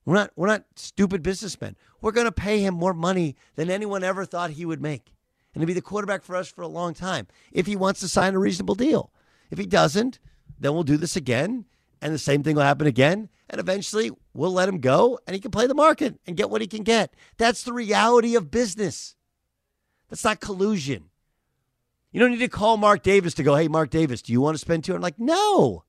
We're 0.05 0.15
not 0.15 0.31
we're 0.35 0.47
not 0.47 0.65
stupid 0.75 1.23
businessmen. 1.23 1.75
We're 2.01 2.11
going 2.11 2.25
to 2.25 2.31
pay 2.31 2.61
him 2.61 2.73
more 2.73 2.93
money 2.93 3.35
than 3.55 3.69
anyone 3.69 4.03
ever 4.03 4.25
thought 4.25 4.51
he 4.51 4.65
would 4.65 4.81
make. 4.81 5.13
And 5.53 5.61
to 5.61 5.67
be 5.67 5.73
the 5.73 5.81
quarterback 5.81 6.23
for 6.23 6.35
us 6.35 6.49
for 6.49 6.61
a 6.61 6.67
long 6.67 6.93
time 6.93 7.27
if 7.51 7.67
he 7.67 7.75
wants 7.75 7.99
to 7.99 8.07
sign 8.07 8.35
a 8.35 8.39
reasonable 8.39 8.75
deal. 8.75 9.11
If 9.49 9.57
he 9.59 9.65
doesn't, 9.65 10.19
then 10.59 10.73
we'll 10.73 10.83
do 10.83 10.97
this 10.97 11.15
again 11.15 11.65
and 12.01 12.13
the 12.13 12.19
same 12.19 12.41
thing 12.41 12.55
will 12.55 12.63
happen 12.63 12.87
again 12.87 13.29
and 13.49 13.59
eventually 13.59 14.11
we'll 14.33 14.53
let 14.53 14.69
him 14.69 14.79
go 14.79 15.19
and 15.27 15.33
he 15.33 15.41
can 15.41 15.51
play 15.51 15.67
the 15.67 15.73
market 15.73 16.19
and 16.25 16.37
get 16.37 16.49
what 16.49 16.61
he 16.61 16.67
can 16.67 16.83
get. 16.83 17.13
That's 17.37 17.63
the 17.63 17.73
reality 17.73 18.35
of 18.35 18.49
business. 18.49 19.15
That's 20.09 20.23
not 20.23 20.39
collusion. 20.39 21.05
You 22.11 22.19
don't 22.19 22.31
need 22.31 22.39
to 22.39 22.49
call 22.49 22.77
Mark 22.77 23.03
Davis 23.03 23.33
to 23.35 23.43
go, 23.43 23.55
hey, 23.55 23.67
Mark 23.67 23.89
Davis, 23.89 24.21
do 24.21 24.33
you 24.33 24.41
want 24.41 24.55
to 24.55 24.59
spend 24.59 24.83
200? 24.83 25.01
Like, 25.01 25.19
no. 25.19 25.83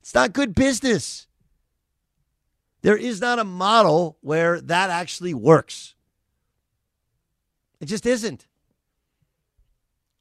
It's 0.00 0.14
not 0.14 0.32
good 0.32 0.54
business. 0.54 1.26
There 2.82 2.96
is 2.96 3.20
not 3.20 3.38
a 3.38 3.44
model 3.44 4.18
where 4.20 4.60
that 4.60 4.90
actually 4.90 5.34
works. 5.34 5.94
It 7.80 7.86
just 7.86 8.06
isn't. 8.06 8.46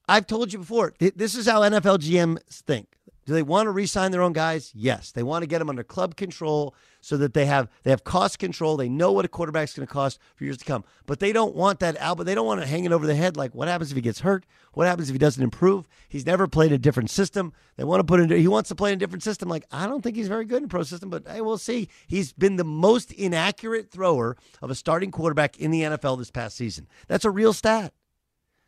I've 0.08 0.28
told 0.28 0.54
you 0.54 0.60
before, 0.60 0.94
this 1.00 1.36
is 1.36 1.48
how 1.48 1.62
NFL 1.62 2.00
GMs 2.00 2.42
think. 2.64 2.88
Do 3.26 3.34
they 3.34 3.44
want 3.44 3.68
to 3.68 3.72
re-sign 3.72 4.12
their 4.12 4.22
own 4.22 4.32
guys? 4.32 4.72
Yes. 4.74 5.12
They 5.12 5.24
want 5.24 5.44
to 5.44 5.48
get 5.48 5.60
them 5.60 5.70
under 5.70 5.84
club 5.84 6.16
control 6.16 6.74
so 7.08 7.18
that 7.18 7.34
they 7.34 7.46
have 7.46 7.70
they 7.84 7.92
have 7.92 8.04
cost 8.04 8.40
control. 8.40 8.76
They 8.76 8.90
know 8.90 9.12
what 9.12 9.24
a 9.24 9.28
quarterback's 9.28 9.76
going 9.76 9.88
to 9.88 9.94
cost 9.94 10.20
for 10.36 10.44
years 10.44 10.58
to 10.58 10.66
come. 10.66 10.84
But 11.06 11.20
they 11.20 11.32
don't 11.32 11.56
want 11.56 11.80
that 11.80 11.96
album. 11.98 12.26
They 12.26 12.36
don't 12.36 12.48
want 12.48 12.60
to 12.62 12.68
hang 12.68 12.86
it 12.86 12.88
hanging 12.88 12.94
over 12.94 13.08
the 13.08 13.16
head. 13.16 13.38
Like, 13.38 13.54
what 13.54 13.68
happens 13.68 13.92
if 13.92 13.96
he 13.96 14.02
gets 14.02 14.22
hurt? 14.22 14.46
What 14.74 14.88
happens 14.88 15.10
if 15.10 15.14
he 15.14 15.20
doesn't 15.20 15.42
improve? 15.42 15.88
He's 16.08 16.26
never 16.26 16.48
played 16.48 16.72
a 16.72 16.78
different 16.78 17.10
system. 17.10 17.54
They 17.76 17.84
want 17.84 18.00
to 18.00 18.04
put 18.04 18.20
in. 18.20 18.30
He 18.30 18.48
wants 18.48 18.70
to 18.70 18.76
play 18.76 18.92
in 18.92 18.98
a 18.98 19.00
different 19.00 19.24
system. 19.24 19.50
Like, 19.50 19.66
I 19.72 19.88
don't 19.88 20.02
think 20.02 20.16
he's 20.16 20.28
very 20.28 20.46
good 20.46 20.64
in 20.64 20.70
pro 20.70 20.84
system, 20.84 21.10
but 21.10 21.28
hey, 21.28 21.42
we'll 21.42 21.58
see. 21.58 21.90
He's 22.08 22.34
been 22.34 22.56
the 22.56 22.64
most 22.64 23.12
inaccurate 23.12 23.90
thrower 23.90 24.38
of 24.62 24.70
a 24.70 24.76
starting 24.76 25.12
quarterback 25.12 25.58
in 25.58 25.72
the 25.72 25.82
NFL 25.82 26.18
this 26.18 26.32
past 26.32 26.58
season. 26.58 26.88
That's 27.08 27.26
a 27.26 27.32
real 27.32 27.54
stat. 27.54 27.94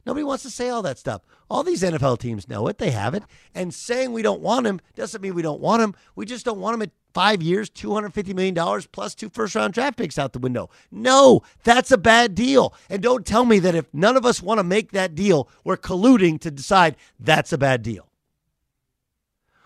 Nobody 0.09 0.23
wants 0.23 0.41
to 0.41 0.49
say 0.49 0.69
all 0.69 0.81
that 0.81 0.97
stuff. 0.97 1.21
All 1.51 1.61
these 1.61 1.83
NFL 1.83 2.17
teams 2.17 2.49
know 2.49 2.67
it. 2.67 2.79
They 2.79 2.89
have 2.89 3.13
it. 3.13 3.21
And 3.53 3.71
saying 3.71 4.11
we 4.11 4.23
don't 4.23 4.41
want 4.41 4.65
him 4.65 4.81
doesn't 4.95 5.21
mean 5.21 5.35
we 5.35 5.43
don't 5.43 5.61
want 5.61 5.83
him. 5.83 5.93
We 6.15 6.25
just 6.25 6.45
don't 6.45 6.59
want 6.59 6.73
him 6.73 6.81
at 6.81 6.89
five 7.13 7.43
years, 7.43 7.69
$250 7.69 8.33
million 8.33 8.81
plus 8.91 9.13
two 9.13 9.29
first 9.29 9.53
round 9.53 9.75
draft 9.75 9.99
picks 9.99 10.17
out 10.17 10.33
the 10.33 10.39
window. 10.39 10.71
No, 10.89 11.43
that's 11.63 11.91
a 11.91 11.97
bad 11.99 12.33
deal. 12.33 12.73
And 12.89 13.03
don't 13.03 13.23
tell 13.23 13.45
me 13.45 13.59
that 13.59 13.75
if 13.75 13.85
none 13.93 14.17
of 14.17 14.25
us 14.25 14.41
want 14.41 14.57
to 14.57 14.63
make 14.63 14.93
that 14.93 15.13
deal, 15.13 15.47
we're 15.63 15.77
colluding 15.77 16.41
to 16.41 16.49
decide 16.49 16.95
that's 17.19 17.53
a 17.53 17.57
bad 17.59 17.83
deal. 17.83 18.09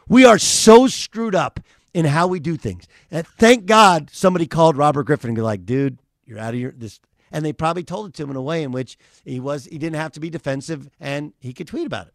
We 0.09 0.25
are 0.25 0.39
so 0.39 0.87
screwed 0.87 1.35
up 1.35 1.61
in 1.93 2.03
how 2.03 2.27
we 2.27 2.41
do 2.41 2.57
things. 2.57 2.85
And 3.09 3.25
thank 3.25 3.65
God 3.65 4.09
somebody 4.11 4.47
called 4.47 4.75
Robert 4.75 5.03
Griffin 5.03 5.29
and 5.29 5.37
be 5.37 5.41
like, 5.41 5.65
dude, 5.65 5.99
you're 6.25 6.39
out 6.39 6.53
of 6.53 6.59
your 6.59 6.73
this 6.73 6.99
and 7.33 7.43
they 7.43 7.51
probably 7.51 7.83
told 7.83 8.07
it 8.07 8.13
to 8.13 8.23
him 8.23 8.29
in 8.29 8.35
a 8.35 8.41
way 8.41 8.63
in 8.63 8.71
which 8.71 8.97
he 9.25 9.39
was 9.39 9.65
he 9.65 9.79
didn't 9.79 9.97
have 9.97 10.11
to 10.13 10.19
be 10.19 10.29
defensive 10.29 10.89
and 10.99 11.33
he 11.39 11.51
could 11.51 11.67
tweet 11.67 11.87
about 11.87 12.07
it. 12.07 12.13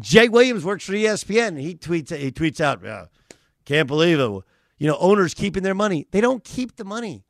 Jay 0.00 0.28
Williams 0.28 0.64
works 0.64 0.84
for 0.84 0.92
ESPN. 0.92 1.58
He 1.58 1.76
tweets 1.76 2.14
he 2.14 2.32
tweets 2.32 2.60
out, 2.60 2.80
yeah, 2.82 3.06
can't 3.64 3.86
believe 3.86 4.18
it. 4.18 4.42
You 4.78 4.88
know, 4.88 4.98
owners 4.98 5.32
keeping 5.32 5.62
their 5.62 5.74
money. 5.74 6.06
They 6.10 6.20
don't 6.20 6.44
keep 6.44 6.76
the 6.76 6.84
money. 6.84 7.24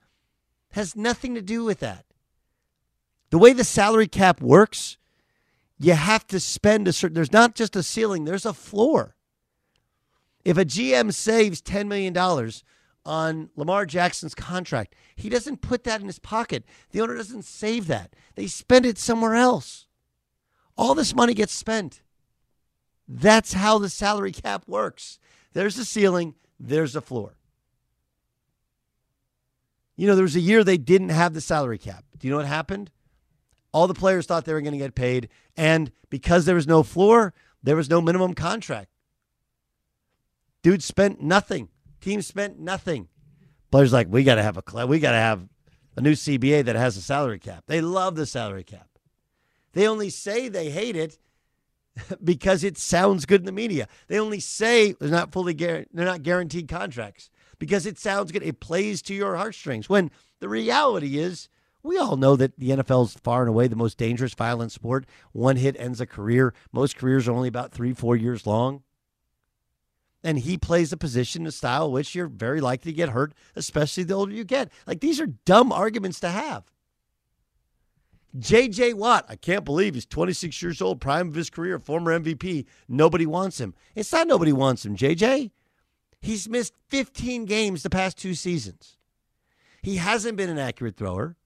Has 0.70 0.96
nothing 0.96 1.34
to 1.34 1.42
do 1.42 1.62
with 1.62 1.78
that. 1.80 2.06
The 3.30 3.38
way 3.38 3.52
the 3.52 3.62
salary 3.62 4.08
cap 4.08 4.40
works, 4.40 4.96
you 5.78 5.92
have 5.92 6.26
to 6.28 6.40
spend 6.40 6.88
a 6.88 6.92
certain 6.92 7.14
there's 7.14 7.32
not 7.32 7.54
just 7.54 7.76
a 7.76 7.82
ceiling, 7.82 8.24
there's 8.24 8.46
a 8.46 8.54
floor. 8.54 9.14
If 10.44 10.56
a 10.56 10.64
GM 10.64 11.12
saves 11.12 11.60
$10 11.60 11.86
million 11.88 12.14
on 13.06 13.50
Lamar 13.56 13.86
Jackson's 13.86 14.34
contract. 14.34 14.94
He 15.14 15.28
doesn't 15.28 15.62
put 15.62 15.84
that 15.84 16.00
in 16.00 16.08
his 16.08 16.18
pocket. 16.18 16.64
The 16.90 17.00
owner 17.00 17.16
doesn't 17.16 17.44
save 17.44 17.86
that. 17.86 18.14
They 18.34 18.48
spend 18.48 18.84
it 18.84 18.98
somewhere 18.98 19.34
else. 19.34 19.86
All 20.76 20.94
this 20.94 21.14
money 21.14 21.32
gets 21.32 21.54
spent. 21.54 22.02
That's 23.08 23.52
how 23.52 23.78
the 23.78 23.88
salary 23.88 24.32
cap 24.32 24.64
works. 24.66 25.18
There's 25.52 25.78
a 25.78 25.84
ceiling, 25.84 26.34
there's 26.58 26.96
a 26.96 27.00
floor. 27.00 27.36
You 29.96 30.06
know, 30.06 30.14
there 30.14 30.24
was 30.24 30.36
a 30.36 30.40
year 30.40 30.62
they 30.62 30.76
didn't 30.76 31.08
have 31.08 31.32
the 31.32 31.40
salary 31.40 31.78
cap. 31.78 32.04
Do 32.18 32.26
you 32.26 32.32
know 32.32 32.36
what 32.38 32.46
happened? 32.46 32.90
All 33.72 33.86
the 33.86 33.94
players 33.94 34.26
thought 34.26 34.44
they 34.44 34.52
were 34.52 34.60
going 34.60 34.72
to 34.72 34.78
get 34.78 34.94
paid. 34.94 35.28
And 35.56 35.92
because 36.10 36.44
there 36.44 36.54
was 36.54 36.66
no 36.66 36.82
floor, 36.82 37.32
there 37.62 37.76
was 37.76 37.88
no 37.88 38.00
minimum 38.00 38.34
contract. 38.34 38.90
Dude 40.62 40.82
spent 40.82 41.22
nothing. 41.22 41.68
Team 42.00 42.22
spent 42.22 42.58
nothing. 42.58 43.08
Players 43.70 43.92
like 43.92 44.08
we 44.08 44.24
got 44.24 44.36
to 44.36 44.42
have 44.42 44.56
a 44.56 44.62
club. 44.62 44.88
we 44.88 44.98
got 44.98 45.12
to 45.12 45.16
have 45.18 45.48
a 45.96 46.00
new 46.00 46.12
CBA 46.12 46.64
that 46.64 46.76
has 46.76 46.96
a 46.96 47.02
salary 47.02 47.38
cap. 47.38 47.64
They 47.66 47.80
love 47.80 48.14
the 48.14 48.26
salary 48.26 48.64
cap. 48.64 48.88
They 49.72 49.88
only 49.88 50.10
say 50.10 50.48
they 50.48 50.70
hate 50.70 50.96
it 50.96 51.18
because 52.24 52.64
it 52.64 52.78
sounds 52.78 53.26
good 53.26 53.40
in 53.40 53.46
the 53.46 53.52
media. 53.52 53.88
They 54.08 54.18
only 54.18 54.40
say 54.40 54.92
they're 54.92 55.08
not 55.08 55.32
fully 55.32 55.54
they're 55.54 55.86
not 55.92 56.22
guaranteed 56.22 56.68
contracts 56.68 57.30
because 57.58 57.86
it 57.86 57.98
sounds 57.98 58.32
good. 58.32 58.42
It 58.42 58.60
plays 58.60 59.02
to 59.02 59.14
your 59.14 59.36
heartstrings. 59.36 59.88
When 59.88 60.10
the 60.40 60.48
reality 60.48 61.18
is, 61.18 61.48
we 61.82 61.98
all 61.98 62.16
know 62.16 62.36
that 62.36 62.58
the 62.58 62.70
NFL 62.70 63.06
is 63.06 63.14
far 63.22 63.42
and 63.42 63.48
away 63.48 63.68
the 63.68 63.76
most 63.76 63.96
dangerous, 63.96 64.34
violent 64.34 64.72
sport. 64.72 65.06
One 65.32 65.56
hit 65.56 65.76
ends 65.78 66.00
a 66.00 66.06
career. 66.06 66.52
Most 66.72 66.96
careers 66.96 67.28
are 67.28 67.32
only 67.32 67.48
about 67.48 67.72
three, 67.72 67.92
four 67.92 68.16
years 68.16 68.46
long 68.46 68.82
and 70.26 70.40
he 70.40 70.58
plays 70.58 70.92
a 70.92 70.96
position, 70.96 71.46
a 71.46 71.52
style 71.52 71.92
which 71.92 72.12
you're 72.12 72.26
very 72.26 72.60
likely 72.60 72.90
to 72.90 72.96
get 72.96 73.10
hurt, 73.10 73.32
especially 73.54 74.02
the 74.02 74.14
older 74.14 74.32
you 74.32 74.42
get. 74.42 74.72
Like 74.84 74.98
these 74.98 75.20
are 75.20 75.28
dumb 75.28 75.70
arguments 75.70 76.18
to 76.18 76.30
have. 76.30 76.64
JJ 78.36 78.94
Watt, 78.94 79.24
I 79.28 79.36
can't 79.36 79.64
believe 79.64 79.94
he's 79.94 80.04
26 80.04 80.60
years 80.60 80.82
old, 80.82 81.00
prime 81.00 81.28
of 81.28 81.36
his 81.36 81.48
career, 81.48 81.78
former 81.78 82.18
MVP. 82.18 82.66
Nobody 82.88 83.24
wants 83.24 83.60
him. 83.60 83.72
It's 83.94 84.10
not 84.10 84.26
nobody 84.26 84.52
wants 84.52 84.84
him, 84.84 84.96
JJ. 84.96 85.52
He's 86.20 86.48
missed 86.48 86.74
15 86.88 87.44
games 87.44 87.84
the 87.84 87.88
past 87.88 88.18
two 88.18 88.34
seasons. 88.34 88.96
He 89.80 89.96
hasn't 89.96 90.36
been 90.36 90.50
an 90.50 90.58
accurate 90.58 90.96
thrower. 90.96 91.36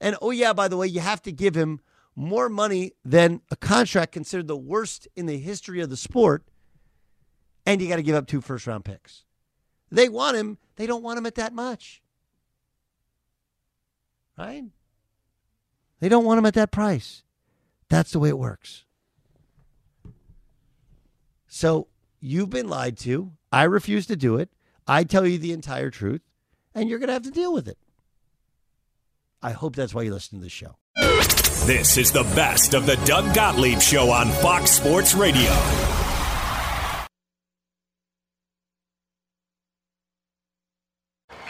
And 0.00 0.16
oh, 0.20 0.32
yeah, 0.32 0.52
by 0.52 0.66
the 0.66 0.76
way, 0.76 0.88
you 0.88 1.00
have 1.00 1.22
to 1.22 1.30
give 1.30 1.54
him 1.54 1.80
more 2.16 2.48
money 2.48 2.94
than 3.04 3.42
a 3.52 3.56
contract 3.56 4.10
considered 4.10 4.48
the 4.48 4.56
worst 4.56 5.06
in 5.14 5.26
the 5.26 5.38
history 5.38 5.80
of 5.80 5.88
the 5.88 5.96
sport 5.96 6.42
and 7.68 7.82
you 7.82 7.88
got 7.88 7.96
to 7.96 8.02
give 8.02 8.16
up 8.16 8.26
two 8.26 8.40
first 8.40 8.66
round 8.66 8.86
picks. 8.86 9.24
They 9.90 10.08
want 10.08 10.38
him, 10.38 10.56
they 10.76 10.86
don't 10.86 11.02
want 11.02 11.18
him 11.18 11.26
at 11.26 11.34
that 11.34 11.52
much. 11.52 12.02
Right? 14.38 14.64
They 16.00 16.08
don't 16.08 16.24
want 16.24 16.38
him 16.38 16.46
at 16.46 16.54
that 16.54 16.70
price. 16.70 17.22
That's 17.90 18.12
the 18.12 18.18
way 18.18 18.30
it 18.30 18.38
works. 18.38 18.84
So 21.46 21.88
you've 22.20 22.50
been 22.50 22.68
lied 22.68 22.96
to. 22.98 23.32
I 23.52 23.64
refuse 23.64 24.06
to 24.06 24.16
do 24.16 24.36
it. 24.36 24.48
I 24.86 25.04
tell 25.04 25.26
you 25.26 25.36
the 25.36 25.52
entire 25.52 25.90
truth, 25.90 26.22
and 26.74 26.88
you're 26.88 26.98
going 26.98 27.08
to 27.08 27.14
have 27.14 27.22
to 27.24 27.30
deal 27.30 27.52
with 27.52 27.68
it. 27.68 27.76
I 29.42 29.50
hope 29.50 29.76
that's 29.76 29.94
why 29.94 30.02
you 30.02 30.12
listen 30.12 30.38
to 30.38 30.42
this 30.42 30.52
show. 30.52 30.76
This 31.66 31.98
is 31.98 32.12
the 32.12 32.22
best 32.34 32.72
of 32.72 32.86
the 32.86 32.96
Doug 33.04 33.34
Gottlieb 33.34 33.80
Show 33.80 34.10
on 34.10 34.30
Fox 34.30 34.70
Sports 34.70 35.14
Radio. 35.14 35.50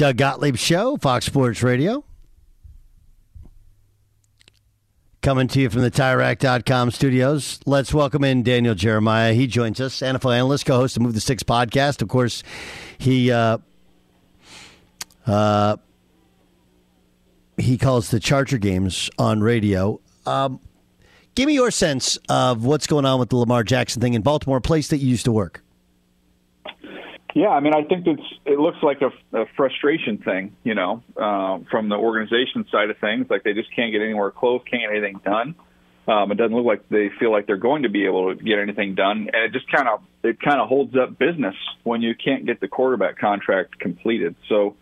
Doug 0.00 0.16
Gottlieb 0.16 0.56
Show, 0.56 0.96
Fox 0.96 1.26
Sports 1.26 1.62
Radio. 1.62 2.02
Coming 5.20 5.46
to 5.48 5.60
you 5.60 5.68
from 5.68 5.82
the 5.82 5.90
TireRack.com 5.90 6.90
studios. 6.90 7.60
Let's 7.66 7.92
welcome 7.92 8.24
in 8.24 8.42
Daniel 8.42 8.74
Jeremiah. 8.74 9.34
He 9.34 9.46
joins 9.46 9.78
us, 9.78 10.00
NFL 10.00 10.34
analyst, 10.34 10.64
co-host 10.64 10.96
of 10.96 11.02
Move 11.02 11.12
the 11.12 11.20
Sticks 11.20 11.42
podcast. 11.42 12.00
Of 12.00 12.08
course, 12.08 12.42
he 12.96 13.30
uh, 13.30 13.58
uh, 15.26 15.76
he 17.58 17.76
calls 17.76 18.10
the 18.10 18.20
Charger 18.20 18.56
games 18.56 19.10
on 19.18 19.42
radio. 19.42 20.00
Um, 20.24 20.60
give 21.34 21.46
me 21.46 21.52
your 21.52 21.70
sense 21.70 22.18
of 22.30 22.64
what's 22.64 22.86
going 22.86 23.04
on 23.04 23.20
with 23.20 23.28
the 23.28 23.36
Lamar 23.36 23.64
Jackson 23.64 24.00
thing 24.00 24.14
in 24.14 24.22
Baltimore, 24.22 24.62
place 24.62 24.88
that 24.88 24.96
you 24.96 25.08
used 25.08 25.26
to 25.26 25.32
work. 25.32 25.62
Yeah, 27.34 27.48
I 27.48 27.60
mean, 27.60 27.74
I 27.74 27.84
think 27.84 28.06
it's 28.06 28.22
it 28.44 28.58
looks 28.58 28.78
like 28.82 29.00
a, 29.02 29.38
a 29.38 29.46
frustration 29.56 30.18
thing, 30.18 30.56
you 30.64 30.74
know, 30.74 31.02
uh, 31.16 31.60
from 31.70 31.88
the 31.88 31.94
organization 31.94 32.66
side 32.70 32.90
of 32.90 32.98
things. 32.98 33.26
Like 33.30 33.44
they 33.44 33.52
just 33.52 33.74
can't 33.74 33.92
get 33.92 34.02
anywhere 34.02 34.30
close, 34.30 34.62
can't 34.68 34.82
get 34.82 34.90
anything 34.90 35.20
done. 35.24 35.54
Um, 36.08 36.32
it 36.32 36.36
doesn't 36.36 36.56
look 36.56 36.66
like 36.66 36.88
they 36.88 37.10
feel 37.20 37.30
like 37.30 37.46
they're 37.46 37.56
going 37.56 37.84
to 37.84 37.88
be 37.88 38.04
able 38.04 38.34
to 38.34 38.42
get 38.42 38.58
anything 38.58 38.96
done, 38.96 39.28
and 39.32 39.44
it 39.44 39.52
just 39.52 39.70
kind 39.70 39.88
of 39.88 40.00
it 40.24 40.40
kind 40.40 40.60
of 40.60 40.68
holds 40.68 40.96
up 40.96 41.18
business 41.18 41.54
when 41.84 42.02
you 42.02 42.14
can't 42.16 42.46
get 42.46 42.60
the 42.60 42.68
quarterback 42.68 43.18
contract 43.18 43.78
completed. 43.78 44.34
So, 44.48 44.74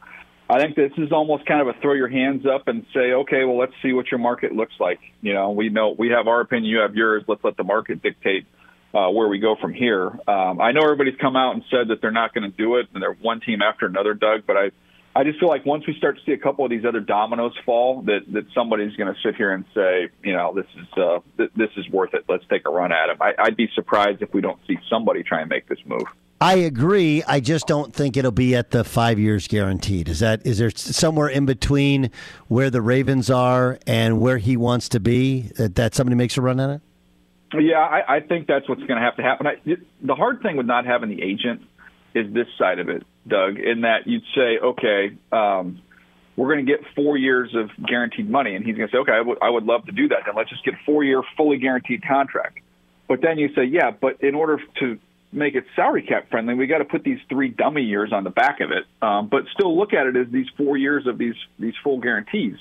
I 0.48 0.58
think 0.58 0.74
this 0.74 0.92
is 0.96 1.12
almost 1.12 1.44
kind 1.44 1.60
of 1.60 1.68
a 1.68 1.78
throw 1.80 1.92
your 1.92 2.08
hands 2.08 2.46
up 2.46 2.68
and 2.68 2.86
say, 2.94 3.12
okay, 3.12 3.44
well, 3.44 3.58
let's 3.58 3.74
see 3.82 3.92
what 3.92 4.10
your 4.10 4.20
market 4.20 4.52
looks 4.52 4.72
like. 4.80 5.00
You 5.20 5.34
know, 5.34 5.50
we 5.50 5.68
know 5.68 5.94
we 5.98 6.08
have 6.08 6.28
our 6.28 6.40
opinion, 6.40 6.70
you 6.70 6.78
have 6.78 6.94
yours. 6.94 7.24
Let's 7.28 7.44
let 7.44 7.58
the 7.58 7.64
market 7.64 8.02
dictate 8.02 8.46
uh, 8.94 9.08
where 9.08 9.28
we 9.28 9.38
go 9.38 9.56
from 9.60 9.72
here. 9.72 10.06
Um, 10.26 10.60
I 10.60 10.72
know 10.72 10.82
everybody's 10.82 11.18
come 11.20 11.36
out 11.36 11.54
and 11.54 11.64
said 11.70 11.88
that 11.88 12.00
they're 12.00 12.10
not 12.10 12.34
going 12.34 12.50
to 12.50 12.56
do 12.56 12.76
it, 12.76 12.86
and 12.94 13.02
they're 13.02 13.12
one 13.14 13.40
team 13.40 13.60
after 13.62 13.86
another, 13.86 14.14
Doug. 14.14 14.46
But 14.46 14.56
I, 14.56 14.70
I 15.14 15.24
just 15.24 15.38
feel 15.40 15.48
like 15.48 15.66
once 15.66 15.86
we 15.86 15.94
start 15.96 16.16
to 16.18 16.24
see 16.24 16.32
a 16.32 16.38
couple 16.38 16.64
of 16.64 16.70
these 16.70 16.84
other 16.84 17.00
dominoes 17.00 17.54
fall, 17.66 18.02
that 18.02 18.20
that 18.32 18.46
somebody's 18.54 18.94
going 18.96 19.12
to 19.12 19.20
sit 19.20 19.36
here 19.36 19.52
and 19.52 19.64
say, 19.74 20.08
you 20.22 20.32
know, 20.32 20.54
this 20.54 20.66
is 20.76 20.86
uh, 20.96 21.18
th- 21.36 21.50
this 21.56 21.70
is 21.76 21.88
worth 21.90 22.14
it. 22.14 22.24
Let's 22.28 22.44
take 22.48 22.66
a 22.66 22.70
run 22.70 22.92
at 22.92 23.10
him. 23.10 23.18
I, 23.20 23.34
I'd 23.38 23.56
be 23.56 23.68
surprised 23.74 24.22
if 24.22 24.32
we 24.32 24.40
don't 24.40 24.60
see 24.66 24.78
somebody 24.88 25.22
try 25.22 25.40
and 25.40 25.48
make 25.48 25.68
this 25.68 25.78
move. 25.84 26.04
I 26.40 26.54
agree. 26.54 27.24
I 27.24 27.40
just 27.40 27.66
don't 27.66 27.92
think 27.92 28.16
it'll 28.16 28.30
be 28.30 28.54
at 28.54 28.70
the 28.70 28.84
five 28.84 29.18
years 29.18 29.48
guaranteed. 29.48 30.08
Is 30.08 30.20
that 30.20 30.46
is 30.46 30.58
there 30.58 30.70
somewhere 30.70 31.28
in 31.28 31.46
between 31.46 32.10
where 32.46 32.70
the 32.70 32.80
Ravens 32.80 33.28
are 33.28 33.78
and 33.88 34.20
where 34.20 34.38
he 34.38 34.56
wants 34.56 34.88
to 34.90 35.00
be 35.00 35.50
that, 35.56 35.74
that 35.74 35.96
somebody 35.96 36.14
makes 36.14 36.36
a 36.36 36.40
run 36.40 36.60
at 36.60 36.70
it? 36.70 36.80
Yeah, 37.52 37.78
I, 37.78 38.16
I 38.16 38.20
think 38.20 38.46
that's 38.46 38.68
what's 38.68 38.82
going 38.82 39.00
to 39.00 39.04
have 39.04 39.16
to 39.16 39.22
happen. 39.22 39.46
I, 39.46 39.54
the 40.02 40.14
hard 40.14 40.42
thing 40.42 40.56
with 40.56 40.66
not 40.66 40.84
having 40.84 41.08
the 41.08 41.22
agent 41.22 41.62
is 42.14 42.32
this 42.32 42.46
side 42.58 42.78
of 42.78 42.88
it, 42.88 43.04
Doug, 43.26 43.58
in 43.58 43.82
that 43.82 44.06
you'd 44.06 44.24
say, 44.34 44.58
okay, 44.62 45.16
um, 45.32 45.80
we're 46.36 46.52
going 46.54 46.64
to 46.64 46.70
get 46.70 46.80
four 46.94 47.16
years 47.16 47.54
of 47.54 47.70
guaranteed 47.86 48.28
money, 48.28 48.54
and 48.54 48.64
he's 48.64 48.76
going 48.76 48.88
to 48.88 48.92
say, 48.92 48.98
okay, 48.98 49.12
I 49.12 49.20
would, 49.20 49.38
I 49.42 49.50
would 49.50 49.64
love 49.64 49.86
to 49.86 49.92
do 49.92 50.08
that. 50.08 50.18
Then 50.26 50.34
let's 50.36 50.50
just 50.50 50.64
get 50.64 50.74
a 50.74 50.78
four-year 50.86 51.22
fully 51.36 51.58
guaranteed 51.58 52.02
contract. 52.06 52.60
But 53.08 53.22
then 53.22 53.38
you 53.38 53.48
say, 53.54 53.64
yeah, 53.64 53.90
but 53.90 54.22
in 54.22 54.34
order 54.34 54.60
to 54.80 54.98
make 55.32 55.54
it 55.54 55.64
salary 55.74 56.02
cap 56.02 56.30
friendly, 56.30 56.54
we 56.54 56.66
got 56.66 56.78
to 56.78 56.84
put 56.84 57.02
these 57.02 57.18
three 57.28 57.48
dummy 57.48 57.82
years 57.82 58.12
on 58.12 58.24
the 58.24 58.30
back 58.30 58.60
of 58.60 58.70
it, 58.70 58.84
um, 59.02 59.28
but 59.28 59.44
still 59.52 59.76
look 59.76 59.92
at 59.92 60.06
it 60.06 60.16
as 60.16 60.30
these 60.30 60.46
four 60.56 60.76
years 60.76 61.06
of 61.06 61.18
these 61.18 61.34
these 61.58 61.74
full 61.82 62.00
guarantees. 62.00 62.56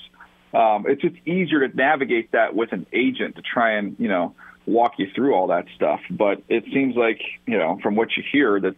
Um, 0.52 0.86
it's 0.88 1.02
just 1.02 1.14
easier 1.26 1.66
to 1.66 1.76
navigate 1.76 2.32
that 2.32 2.54
with 2.54 2.72
an 2.72 2.86
agent 2.92 3.36
to 3.36 3.42
try 3.42 3.72
and 3.78 3.96
you 3.98 4.08
know 4.08 4.34
walk 4.68 4.94
you 4.98 5.08
through 5.14 5.34
all 5.34 5.48
that 5.48 5.66
stuff. 5.74 6.00
But 6.10 6.42
it 6.48 6.64
seems 6.72 6.94
like 6.96 7.20
you 7.46 7.58
know 7.58 7.78
from 7.82 7.96
what 7.96 8.16
you 8.16 8.22
hear 8.30 8.60
that 8.60 8.76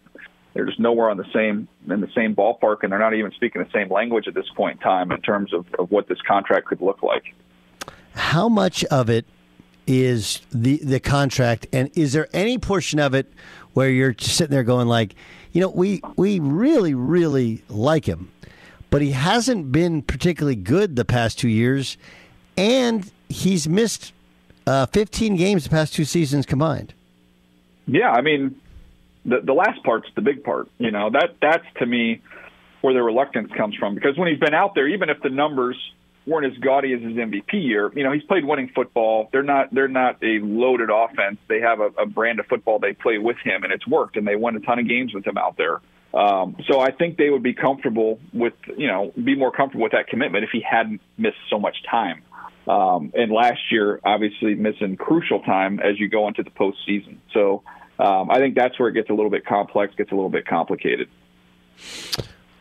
they're 0.54 0.66
just 0.66 0.80
nowhere 0.80 1.10
on 1.10 1.16
the 1.16 1.30
same 1.32 1.68
in 1.88 2.00
the 2.00 2.10
same 2.14 2.34
ballpark, 2.34 2.78
and 2.82 2.92
they're 2.92 2.98
not 2.98 3.14
even 3.14 3.32
speaking 3.32 3.62
the 3.62 3.70
same 3.72 3.90
language 3.90 4.26
at 4.26 4.34
this 4.34 4.48
point 4.56 4.78
in 4.78 4.82
time 4.82 5.12
in 5.12 5.20
terms 5.20 5.52
of, 5.52 5.66
of 5.78 5.90
what 5.90 6.08
this 6.08 6.18
contract 6.26 6.66
could 6.66 6.80
look 6.80 7.02
like. 7.02 7.34
How 8.14 8.48
much 8.48 8.84
of 8.84 9.10
it 9.10 9.26
is 9.86 10.40
the 10.52 10.78
the 10.78 11.00
contract, 11.00 11.66
and 11.72 11.90
is 11.94 12.12
there 12.12 12.28
any 12.32 12.58
portion 12.58 12.98
of 12.98 13.14
it 13.14 13.32
where 13.74 13.90
you're 13.90 14.14
sitting 14.18 14.50
there 14.50 14.64
going 14.64 14.88
like, 14.88 15.14
you 15.52 15.60
know, 15.60 15.68
we 15.68 16.00
we 16.16 16.40
really 16.40 16.94
really 16.94 17.62
like 17.68 18.06
him, 18.06 18.30
but 18.90 19.02
he 19.02 19.12
hasn't 19.12 19.70
been 19.70 20.02
particularly 20.02 20.56
good 20.56 20.96
the 20.96 21.04
past 21.04 21.38
two 21.38 21.48
years, 21.48 21.96
and 22.56 23.10
he's 23.28 23.68
missed 23.68 24.12
uh, 24.70 24.86
15 24.86 25.36
games 25.36 25.64
the 25.64 25.70
past 25.70 25.94
two 25.94 26.04
seasons 26.04 26.46
combined. 26.46 26.94
Yeah, 27.86 28.10
I 28.10 28.20
mean, 28.20 28.60
the 29.24 29.40
the 29.40 29.52
last 29.52 29.82
part's 29.82 30.08
the 30.14 30.22
big 30.22 30.44
part. 30.44 30.68
You 30.78 30.90
know, 30.90 31.10
that 31.10 31.36
that's 31.42 31.66
to 31.78 31.86
me 31.86 32.22
where 32.80 32.94
the 32.94 33.02
reluctance 33.02 33.50
comes 33.52 33.74
from 33.74 33.94
because 33.94 34.16
when 34.16 34.28
he's 34.28 34.38
been 34.38 34.54
out 34.54 34.74
there, 34.74 34.88
even 34.88 35.10
if 35.10 35.20
the 35.22 35.28
numbers 35.28 35.76
weren't 36.26 36.46
as 36.46 36.56
gaudy 36.58 36.92
as 36.92 37.00
his 37.00 37.14
MVP 37.14 37.52
year. 37.52 37.90
You 37.94 38.04
know, 38.04 38.12
he's 38.12 38.22
played 38.22 38.44
winning 38.44 38.70
football. 38.74 39.28
They're 39.32 39.42
not 39.42 39.72
they're 39.74 39.88
not 39.88 40.22
a 40.22 40.38
loaded 40.40 40.90
offense. 40.90 41.38
They 41.48 41.60
have 41.60 41.80
a, 41.80 41.86
a 41.98 42.06
brand 42.06 42.40
of 42.40 42.46
football 42.46 42.78
they 42.78 42.92
play 42.92 43.18
with 43.18 43.36
him, 43.42 43.64
and 43.64 43.72
it's 43.72 43.86
worked. 43.86 44.16
And 44.16 44.26
they 44.26 44.36
won 44.36 44.56
a 44.56 44.60
ton 44.60 44.78
of 44.78 44.88
games 44.88 45.14
with 45.14 45.26
him 45.26 45.38
out 45.38 45.56
there. 45.56 45.80
Um, 46.12 46.56
so 46.68 46.80
I 46.80 46.90
think 46.90 47.18
they 47.18 47.30
would 47.30 47.42
be 47.42 47.54
comfortable 47.54 48.18
with 48.32 48.54
you 48.76 48.86
know 48.86 49.12
be 49.22 49.36
more 49.36 49.52
comfortable 49.52 49.84
with 49.84 49.92
that 49.92 50.08
commitment 50.08 50.44
if 50.44 50.50
he 50.52 50.60
hadn't 50.60 51.00
missed 51.16 51.38
so 51.48 51.58
much 51.58 51.76
time. 51.90 52.22
Um, 52.66 53.12
and 53.14 53.32
last 53.32 53.60
year, 53.70 54.00
obviously 54.04 54.54
missing 54.54 54.96
crucial 54.96 55.40
time 55.40 55.80
as 55.80 55.98
you 55.98 56.08
go 56.08 56.28
into 56.28 56.42
the 56.42 56.50
postseason. 56.50 57.16
So 57.32 57.62
um, 57.98 58.30
I 58.30 58.38
think 58.38 58.54
that's 58.54 58.78
where 58.78 58.88
it 58.88 58.92
gets 58.92 59.10
a 59.10 59.14
little 59.14 59.30
bit 59.30 59.44
complex, 59.44 59.94
gets 59.94 60.12
a 60.12 60.14
little 60.14 60.30
bit 60.30 60.46
complicated. 60.46 61.08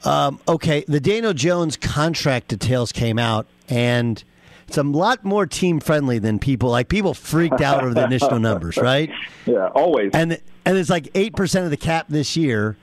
Um, 0.04 0.40
okay, 0.48 0.86
the 0.88 1.00
Daniel 1.00 1.34
Jones 1.34 1.76
contract 1.76 2.48
details 2.48 2.92
came 2.92 3.20
out, 3.20 3.48
and 3.68 4.24
it's 4.68 4.78
a 4.78 4.84
lot 4.84 5.26
more 5.26 5.46
team 5.46 5.80
friendly 5.80 6.20
than 6.20 6.40
people 6.40 6.70
like. 6.70 6.88
People 6.90 7.14
freaked 7.14 7.62
out 7.62 7.84
over 7.84 7.94
the 7.94 8.06
initial 8.06 8.40
numbers, 8.40 8.78
right? 8.78 9.10
Yeah, 9.46 9.68
always. 9.68 10.12
And 10.14 10.40
and 10.66 10.78
it's 10.78 10.90
like 10.90 11.10
eight 11.16 11.36
percent 11.36 11.66
of 11.66 11.72
the 11.72 11.78
cap 11.78 12.06
this 12.08 12.38
year. 12.38 12.78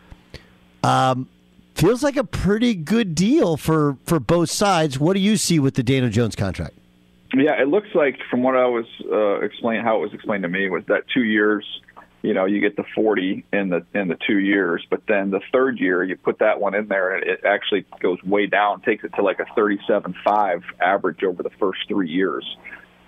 Um, 0.82 1.28
feels 1.74 2.02
like 2.02 2.16
a 2.16 2.24
pretty 2.24 2.74
good 2.74 3.14
deal 3.14 3.56
for 3.56 3.96
for 4.04 4.20
both 4.20 4.50
sides. 4.50 4.98
What 4.98 5.14
do 5.14 5.20
you 5.20 5.36
see 5.36 5.58
with 5.58 5.74
the 5.74 5.82
Daniel 5.82 6.10
Jones 6.10 6.36
contract? 6.36 6.74
Yeah, 7.34 7.60
it 7.60 7.68
looks 7.68 7.88
like 7.94 8.18
from 8.30 8.42
what 8.42 8.56
I 8.56 8.66
was 8.66 8.86
uh, 9.10 9.40
explained, 9.40 9.84
how 9.84 9.98
it 9.98 10.00
was 10.00 10.14
explained 10.14 10.42
to 10.44 10.48
me 10.48 10.68
was 10.68 10.84
that 10.88 11.04
two 11.12 11.24
years 11.24 11.64
you 12.22 12.34
know 12.34 12.44
you 12.44 12.60
get 12.60 12.76
the 12.76 12.84
40 12.94 13.44
in 13.52 13.68
the 13.68 13.84
in 13.94 14.08
the 14.08 14.16
two 14.26 14.38
years 14.38 14.84
but 14.90 15.02
then 15.06 15.30
the 15.30 15.40
third 15.52 15.78
year 15.78 16.02
you 16.02 16.16
put 16.16 16.38
that 16.38 16.60
one 16.60 16.74
in 16.74 16.88
there 16.88 17.14
and 17.14 17.22
it 17.22 17.44
actually 17.44 17.84
goes 18.00 18.20
way 18.24 18.46
down 18.46 18.80
takes 18.80 19.04
it 19.04 19.12
to 19.14 19.22
like 19.22 19.38
a 19.38 19.44
37.5 19.58 20.62
average 20.80 21.22
over 21.22 21.42
the 21.42 21.50
first 21.60 21.80
three 21.88 22.08
years 22.08 22.44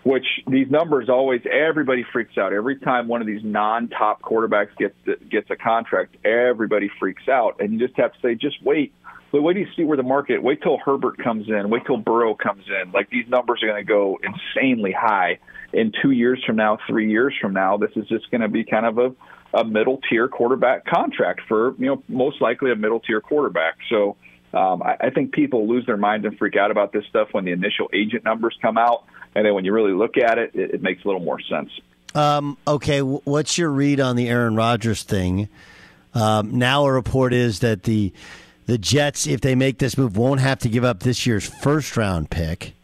which 0.09 0.27
these 0.47 0.71
numbers 0.71 1.11
always 1.11 1.43
everybody 1.51 2.03
freaks 2.13 2.39
out. 2.39 2.55
Every 2.55 2.79
time 2.79 3.09
one 3.09 3.21
of 3.21 3.27
these 3.27 3.43
non-top 3.45 4.23
quarterbacks 4.23 4.75
gets 4.79 4.95
gets 5.29 5.51
a 5.51 5.57
contract 5.57 6.17
everybody 6.25 6.91
freaks 6.99 7.29
out. 7.29 7.57
And 7.61 7.73
you 7.75 7.87
just 7.87 7.99
have 7.99 8.15
to 8.15 8.19
say 8.23 8.35
just 8.35 8.63
wait 8.63 8.95
but 9.31 9.43
wait 9.43 9.55
till 9.55 9.63
you 9.63 9.69
see 9.77 9.85
where 9.85 9.97
the 9.97 10.03
market. 10.03 10.43
Wait 10.43 10.63
till 10.63 10.79
Herbert 10.79 11.19
comes 11.19 11.49
in. 11.49 11.71
Wait 11.71 11.85
till 11.87 11.97
Burrow 11.99 12.35
comes 12.35 12.65
in. 12.67 12.93
Like 12.93 13.11
these 13.11 13.29
numbers 13.29 13.63
are 13.63 13.67
going 13.67 13.85
to 13.85 13.89
go 13.89 14.19
insanely 14.23 14.93
high 14.93 15.39
in 15.73 15.93
two 16.03 16.11
years 16.11 16.43
from 16.47 16.57
now, 16.57 16.79
three 16.89 17.11
years 17.11 17.35
from 17.41 17.53
now. 17.53 17.77
This 17.77 17.91
is 17.97 18.07
just 18.09 18.31
going 18.31 18.41
to 18.41 18.49
be 18.49 18.65
kind 18.65 18.87
of 18.87 18.99
a 18.99 19.15
a 19.55 19.65
middle 19.65 19.99
tier 20.09 20.29
quarterback 20.29 20.85
contract 20.85 21.41
for 21.49 21.75
you 21.79 21.87
know 21.87 22.03
most 22.09 22.41
likely 22.41 22.71
a 22.71 22.77
middle 22.77 23.01
tier 23.01 23.21
quarterback. 23.21 23.77
So 23.89 24.17
um, 24.53 24.83
I, 24.83 24.97
I 25.01 25.11
think 25.11 25.33
people 25.33 25.69
lose 25.69 25.87
their 25.87 25.97
minds 25.97 26.27
and 26.27 26.37
freak 26.39 26.57
out 26.57 26.71
about 26.71 26.93
this 26.93 27.05
stuff 27.09 27.29
when 27.33 27.45
the 27.45 27.53
initial 27.53 27.89
agent 27.93 28.25
numbers 28.25 28.57
come 28.61 28.79
out, 28.79 29.05
and 29.35 29.45
then 29.47 29.55
when 29.55 29.65
you 29.65 29.73
really 29.73 29.93
look 29.93 30.17
at 30.17 30.39
it, 30.39 30.55
it, 30.55 30.75
it 30.75 30.83
makes 30.83 31.05
a 31.05 31.09
little 31.09 31.23
more 31.23 31.41
sense. 31.41 31.71
Um, 32.15 32.57
okay, 32.67 33.01
what's 33.03 33.59
your 33.59 33.71
read 33.71 34.01
on 34.01 34.17
the 34.17 34.29
Aaron 34.29 34.57
Rodgers 34.57 35.03
thing? 35.03 35.49
Um, 36.15 36.59
now 36.59 36.85
a 36.87 36.93
report 36.93 37.35
is 37.35 37.61
that 37.61 37.83
the 37.83 38.13
the 38.69 38.77
Jets, 38.77 39.27
if 39.27 39.41
they 39.41 39.55
make 39.55 39.79
this 39.79 39.97
move, 39.97 40.19
won't 40.19 40.41
have 40.41 40.59
to 40.59 40.69
give 40.69 40.85
up 40.85 41.01
this 41.01 41.27
year's 41.27 41.47
first 41.47 41.97
round 41.97 42.29
pick. 42.29 42.75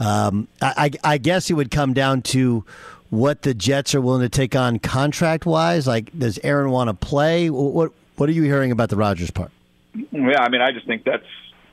Um, 0.00 0.48
I, 0.60 0.90
I, 1.04 1.16
guess 1.16 1.48
it 1.48 1.54
would 1.54 1.70
come 1.70 1.94
down 1.94 2.22
to 2.22 2.64
what 3.08 3.42
the 3.42 3.54
Jets 3.54 3.94
are 3.94 4.00
willing 4.00 4.22
to 4.22 4.28
take 4.28 4.56
on 4.56 4.80
contract 4.80 5.46
wise. 5.46 5.86
Like, 5.86 6.10
does 6.18 6.40
Aaron 6.42 6.70
want 6.70 6.90
to 6.90 6.94
play? 6.94 7.48
What 7.48 7.92
What 8.16 8.28
are 8.28 8.32
you 8.32 8.42
hearing 8.42 8.72
about 8.72 8.90
the 8.90 8.96
Rodgers 8.96 9.30
part? 9.30 9.52
Yeah, 9.94 10.40
I 10.40 10.48
mean, 10.48 10.60
I 10.60 10.72
just 10.72 10.86
think 10.86 11.04
that's 11.04 11.24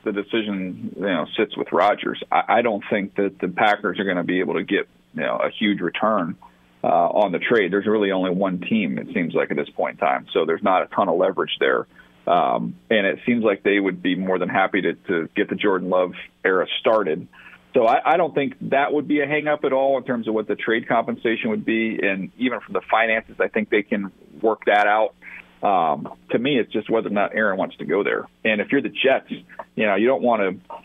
the 0.04 0.12
decision. 0.12 0.94
You 0.96 1.02
know, 1.02 1.26
sits 1.36 1.56
with 1.56 1.72
Rodgers. 1.72 2.22
I, 2.30 2.44
I 2.48 2.62
don't 2.62 2.84
think 2.88 3.16
that 3.16 3.40
the 3.40 3.48
Packers 3.48 3.98
are 3.98 4.04
going 4.04 4.16
to 4.16 4.22
be 4.22 4.38
able 4.38 4.54
to 4.54 4.62
get 4.62 4.88
you 5.12 5.22
know 5.22 5.36
a 5.36 5.50
huge 5.50 5.80
return 5.80 6.36
uh, 6.84 6.86
on 6.86 7.32
the 7.32 7.40
trade. 7.40 7.72
There's 7.72 7.86
really 7.86 8.12
only 8.12 8.30
one 8.30 8.60
team. 8.60 8.96
It 8.96 9.08
seems 9.12 9.34
like 9.34 9.50
at 9.50 9.56
this 9.56 9.70
point 9.70 10.00
in 10.00 10.06
time, 10.06 10.26
so 10.32 10.46
there's 10.46 10.62
not 10.62 10.82
a 10.82 10.86
ton 10.94 11.08
of 11.08 11.18
leverage 11.18 11.56
there. 11.58 11.88
Um, 12.26 12.76
and 12.90 13.06
it 13.06 13.18
seems 13.26 13.44
like 13.44 13.62
they 13.62 13.78
would 13.78 14.02
be 14.02 14.14
more 14.14 14.38
than 14.38 14.48
happy 14.48 14.82
to, 14.82 14.94
to 14.94 15.28
get 15.36 15.48
the 15.48 15.56
Jordan 15.56 15.90
Love 15.90 16.12
era 16.44 16.66
started. 16.80 17.28
So 17.74 17.86
I, 17.86 18.14
I 18.14 18.16
don't 18.16 18.34
think 18.34 18.54
that 18.70 18.92
would 18.92 19.08
be 19.08 19.20
a 19.20 19.26
hangup 19.26 19.64
at 19.64 19.72
all 19.72 19.98
in 19.98 20.04
terms 20.04 20.28
of 20.28 20.34
what 20.34 20.46
the 20.46 20.54
trade 20.54 20.88
compensation 20.88 21.50
would 21.50 21.64
be, 21.64 21.98
and 22.00 22.30
even 22.38 22.60
from 22.60 22.72
the 22.72 22.82
finances, 22.88 23.36
I 23.40 23.48
think 23.48 23.68
they 23.68 23.82
can 23.82 24.12
work 24.40 24.64
that 24.66 24.86
out. 24.86 25.14
Um, 25.62 26.14
to 26.30 26.38
me, 26.38 26.58
it's 26.58 26.72
just 26.72 26.88
whether 26.88 27.08
or 27.08 27.10
not 27.10 27.34
Aaron 27.34 27.58
wants 27.58 27.76
to 27.78 27.84
go 27.84 28.04
there. 28.04 28.26
And 28.44 28.60
if 28.60 28.70
you're 28.70 28.82
the 28.82 28.90
Jets, 28.90 29.30
you 29.74 29.86
know 29.86 29.96
you 29.96 30.06
don't 30.06 30.22
want 30.22 30.42
to 30.42 30.78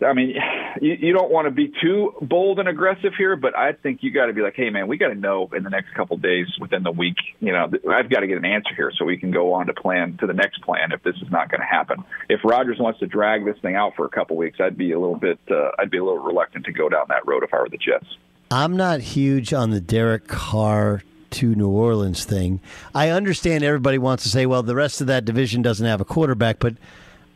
I 0.00 0.12
mean, 0.12 0.34
you, 0.80 0.96
you 1.00 1.12
don't 1.12 1.30
want 1.30 1.46
to 1.46 1.50
be 1.50 1.72
too 1.82 2.14
bold 2.20 2.60
and 2.60 2.68
aggressive 2.68 3.12
here, 3.18 3.34
but 3.36 3.56
I 3.56 3.72
think 3.72 4.02
you 4.02 4.12
got 4.12 4.26
to 4.26 4.32
be 4.32 4.42
like, 4.42 4.54
hey, 4.54 4.70
man, 4.70 4.86
we 4.86 4.96
got 4.96 5.08
to 5.08 5.14
know 5.14 5.50
in 5.54 5.64
the 5.64 5.70
next 5.70 5.92
couple 5.94 6.16
of 6.16 6.22
days, 6.22 6.46
within 6.60 6.82
the 6.82 6.92
week, 6.92 7.16
you 7.40 7.52
know, 7.52 7.68
I've 7.90 8.08
got 8.08 8.20
to 8.20 8.26
get 8.26 8.38
an 8.38 8.44
answer 8.44 8.74
here 8.76 8.92
so 8.96 9.04
we 9.04 9.16
can 9.16 9.30
go 9.30 9.54
on 9.54 9.66
to 9.66 9.74
plan 9.74 10.16
to 10.20 10.26
the 10.26 10.34
next 10.34 10.62
plan 10.62 10.92
if 10.92 11.02
this 11.02 11.16
is 11.16 11.30
not 11.30 11.50
going 11.50 11.60
to 11.60 11.66
happen. 11.66 12.04
If 12.28 12.40
Rodgers 12.44 12.78
wants 12.78 13.00
to 13.00 13.06
drag 13.06 13.44
this 13.44 13.56
thing 13.60 13.74
out 13.74 13.96
for 13.96 14.04
a 14.04 14.08
couple 14.08 14.36
of 14.36 14.38
weeks, 14.38 14.58
I'd 14.60 14.78
be 14.78 14.92
a 14.92 14.98
little 14.98 15.16
bit, 15.18 15.38
uh, 15.50 15.70
I'd 15.78 15.90
be 15.90 15.98
a 15.98 16.04
little 16.04 16.22
reluctant 16.22 16.66
to 16.66 16.72
go 16.72 16.88
down 16.88 17.06
that 17.08 17.26
road 17.26 17.42
if 17.42 17.52
I 17.52 17.58
were 17.58 17.68
the 17.68 17.78
Jets. 17.78 18.06
I'm 18.50 18.76
not 18.76 19.00
huge 19.00 19.52
on 19.52 19.70
the 19.70 19.80
Derek 19.80 20.28
Carr 20.28 21.02
to 21.30 21.54
New 21.54 21.68
Orleans 21.68 22.24
thing. 22.24 22.60
I 22.94 23.10
understand 23.10 23.64
everybody 23.64 23.98
wants 23.98 24.22
to 24.22 24.28
say, 24.28 24.46
well, 24.46 24.62
the 24.62 24.74
rest 24.74 25.00
of 25.00 25.08
that 25.08 25.24
division 25.24 25.60
doesn't 25.60 25.84
have 25.84 26.00
a 26.00 26.04
quarterback, 26.04 26.58
but 26.58 26.74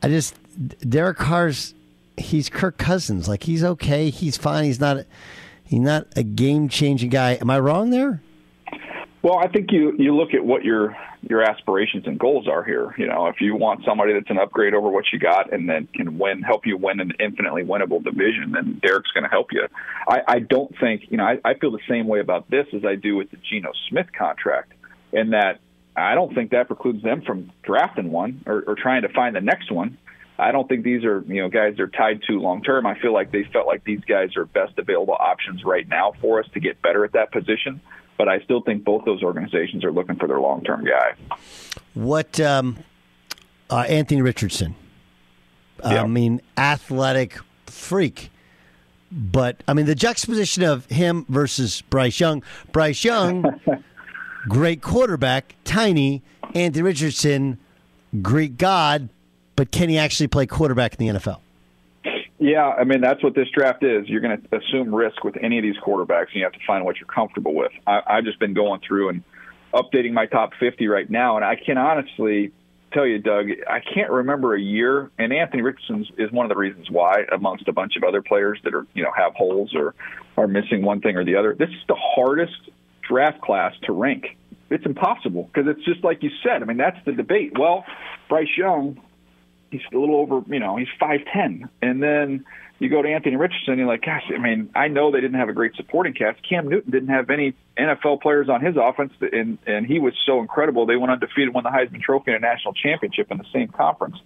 I 0.02 0.08
just 0.08 0.34
Derek 0.88 1.18
Carr's 1.18 1.74
he's 2.16 2.48
Kirk 2.48 2.78
Cousins. 2.78 3.28
Like 3.28 3.44
he's 3.44 3.64
okay. 3.64 4.10
He's 4.10 4.36
fine. 4.36 4.64
He's 4.64 4.80
not. 4.80 5.04
He's 5.64 5.80
not 5.80 6.06
a 6.16 6.22
game 6.22 6.68
changing 6.68 7.08
guy. 7.08 7.38
Am 7.40 7.48
I 7.48 7.58
wrong 7.58 7.90
there? 7.90 8.20
Well, 9.22 9.38
I 9.38 9.48
think 9.48 9.70
you 9.70 9.94
you 9.98 10.14
look 10.14 10.34
at 10.34 10.44
what 10.44 10.64
your 10.64 10.96
your 11.28 11.42
aspirations 11.42 12.06
and 12.06 12.18
goals 12.18 12.48
are 12.48 12.64
here. 12.64 12.94
You 12.98 13.06
know, 13.06 13.28
if 13.28 13.40
you 13.40 13.54
want 13.54 13.84
somebody 13.84 14.12
that's 14.12 14.28
an 14.30 14.38
upgrade 14.38 14.74
over 14.74 14.88
what 14.88 15.04
you 15.12 15.20
got 15.20 15.52
and 15.52 15.68
then 15.68 15.88
can 15.94 16.18
win, 16.18 16.42
help 16.42 16.66
you 16.66 16.76
win 16.76 16.98
an 16.98 17.12
infinitely 17.20 17.62
winnable 17.62 18.02
division, 18.02 18.50
then 18.52 18.80
Derek's 18.82 19.12
going 19.12 19.22
to 19.22 19.30
help 19.30 19.52
you. 19.52 19.68
I, 20.08 20.22
I 20.26 20.38
don't 20.40 20.74
think 20.80 21.04
you 21.08 21.16
know. 21.16 21.24
I, 21.24 21.38
I 21.44 21.54
feel 21.54 21.70
the 21.70 21.78
same 21.88 22.08
way 22.08 22.18
about 22.18 22.50
this 22.50 22.66
as 22.74 22.84
I 22.84 22.96
do 22.96 23.16
with 23.16 23.30
the 23.30 23.38
Geno 23.48 23.70
Smith 23.88 24.08
contract, 24.12 24.72
in 25.12 25.30
that 25.30 25.60
I 25.96 26.14
don't 26.14 26.34
think 26.34 26.50
that 26.50 26.66
precludes 26.66 27.02
them 27.02 27.22
from 27.22 27.52
drafting 27.62 28.10
one 28.10 28.42
or, 28.46 28.64
or 28.66 28.74
trying 28.74 29.02
to 29.02 29.08
find 29.08 29.36
the 29.36 29.40
next 29.40 29.70
one. 29.70 29.98
I 30.42 30.50
don't 30.50 30.68
think 30.68 30.84
these 30.84 31.04
are 31.04 31.24
you 31.26 31.40
know 31.42 31.48
guys 31.48 31.74
they're 31.76 31.86
tied 31.86 32.22
to 32.28 32.40
long 32.40 32.62
term. 32.62 32.86
I 32.86 32.98
feel 32.98 33.12
like 33.12 33.30
they 33.30 33.44
felt 33.44 33.66
like 33.66 33.84
these 33.84 34.00
guys 34.00 34.36
are 34.36 34.44
best 34.44 34.78
available 34.78 35.14
options 35.14 35.64
right 35.64 35.88
now 35.88 36.12
for 36.20 36.40
us 36.40 36.46
to 36.54 36.60
get 36.60 36.82
better 36.82 37.04
at 37.04 37.12
that 37.12 37.30
position. 37.32 37.80
But 38.18 38.28
I 38.28 38.40
still 38.40 38.60
think 38.60 38.84
both 38.84 39.04
those 39.04 39.22
organizations 39.22 39.84
are 39.84 39.92
looking 39.92 40.16
for 40.16 40.26
their 40.26 40.40
long 40.40 40.62
term 40.64 40.84
guy. 40.84 41.14
What 41.94 42.40
um, 42.40 42.78
uh, 43.70 43.84
Anthony 43.88 44.22
Richardson? 44.22 44.74
Yeah. 45.84 46.02
I 46.02 46.06
mean, 46.06 46.40
athletic 46.56 47.38
freak. 47.66 48.30
But 49.10 49.62
I 49.68 49.74
mean, 49.74 49.86
the 49.86 49.94
juxtaposition 49.94 50.62
of 50.62 50.86
him 50.86 51.26
versus 51.28 51.82
Bryce 51.82 52.18
Young. 52.18 52.42
Bryce 52.72 53.04
Young, 53.04 53.60
great 54.48 54.82
quarterback, 54.82 55.54
tiny. 55.64 56.22
Anthony 56.54 56.82
Richardson, 56.82 57.58
Greek 58.20 58.58
god, 58.58 59.08
but 59.56 59.70
can 59.70 59.88
he 59.88 59.98
actually 59.98 60.28
play 60.28 60.46
quarterback 60.46 60.98
in 60.98 61.06
the 61.06 61.18
NFL? 61.18 61.40
Yeah, 62.38 62.70
I 62.70 62.82
mean 62.82 63.00
that's 63.00 63.22
what 63.22 63.36
this 63.36 63.48
draft 63.54 63.84
is. 63.84 64.08
You're 64.08 64.20
going 64.20 64.40
to 64.40 64.56
assume 64.56 64.92
risk 64.92 65.22
with 65.22 65.36
any 65.40 65.58
of 65.58 65.62
these 65.62 65.76
quarterbacks, 65.76 66.26
and 66.32 66.36
you 66.36 66.42
have 66.42 66.52
to 66.52 66.66
find 66.66 66.84
what 66.84 66.96
you're 66.96 67.06
comfortable 67.06 67.54
with. 67.54 67.70
I, 67.86 68.00
I've 68.04 68.24
just 68.24 68.40
been 68.40 68.52
going 68.52 68.80
through 68.86 69.10
and 69.10 69.22
updating 69.72 70.12
my 70.12 70.26
top 70.26 70.50
50 70.58 70.88
right 70.88 71.08
now, 71.08 71.36
and 71.36 71.44
I 71.44 71.54
can 71.54 71.78
honestly 71.78 72.52
tell 72.92 73.06
you, 73.06 73.18
Doug, 73.18 73.46
I 73.68 73.78
can't 73.80 74.10
remember 74.10 74.54
a 74.56 74.60
year, 74.60 75.10
and 75.18 75.32
Anthony 75.32 75.62
Richardson 75.62 76.04
is 76.18 76.32
one 76.32 76.44
of 76.44 76.50
the 76.50 76.56
reasons 76.56 76.90
why, 76.90 77.24
amongst 77.30 77.68
a 77.68 77.72
bunch 77.72 77.96
of 77.96 78.02
other 78.02 78.22
players 78.22 78.58
that 78.64 78.74
are 78.74 78.86
you 78.92 79.04
know 79.04 79.12
have 79.16 79.34
holes 79.34 79.72
or 79.76 79.94
are 80.36 80.48
missing 80.48 80.82
one 80.82 81.00
thing 81.00 81.16
or 81.16 81.24
the 81.24 81.36
other. 81.36 81.54
This 81.54 81.70
is 81.70 81.84
the 81.86 81.96
hardest 81.96 82.70
draft 83.06 83.40
class 83.40 83.72
to 83.84 83.92
rank. 83.92 84.36
It's 84.68 84.84
impossible 84.84 85.48
because 85.52 85.68
it's 85.68 85.84
just 85.84 86.02
like 86.02 86.24
you 86.24 86.30
said. 86.42 86.62
I 86.62 86.64
mean, 86.64 86.78
that's 86.78 86.98
the 87.04 87.12
debate. 87.12 87.56
Well, 87.56 87.84
Bryce 88.28 88.48
Young 88.56 89.00
he's 89.72 89.80
a 89.92 89.98
little 89.98 90.16
over, 90.16 90.42
you 90.46 90.60
know, 90.60 90.76
he's 90.76 90.88
five 91.00 91.20
ten, 91.32 91.68
and 91.80 92.00
then 92.00 92.44
you 92.78 92.88
go 92.88 93.00
to 93.00 93.08
Anthony 93.08 93.36
Richardson, 93.36 93.78
you're 93.78 93.86
like, 93.86 94.02
gosh, 94.02 94.24
I 94.34 94.38
mean, 94.38 94.70
I 94.74 94.88
know 94.88 95.10
they 95.10 95.20
didn't 95.20 95.38
have 95.38 95.48
a 95.48 95.52
great 95.52 95.74
supporting 95.76 96.14
cast. 96.14 96.40
Cam 96.48 96.68
Newton 96.68 96.90
didn't 96.90 97.08
have 97.08 97.30
any 97.30 97.54
NFL 97.78 98.20
players 98.20 98.48
on 98.48 98.60
his 98.60 98.76
offense, 98.76 99.12
and 99.20 99.58
and 99.66 99.86
he 99.86 99.98
was 99.98 100.14
so 100.26 100.40
incredible. 100.40 100.86
They 100.86 100.96
went 100.96 101.10
undefeated, 101.10 101.54
won 101.54 101.64
the 101.64 101.70
Heisman 101.70 102.02
Trophy 102.02 102.32
and 102.32 102.44
a 102.44 102.46
national 102.46 102.74
championship 102.74 103.30
in 103.30 103.38
the 103.38 103.46
same 103.52 103.68
conference. 103.68 104.16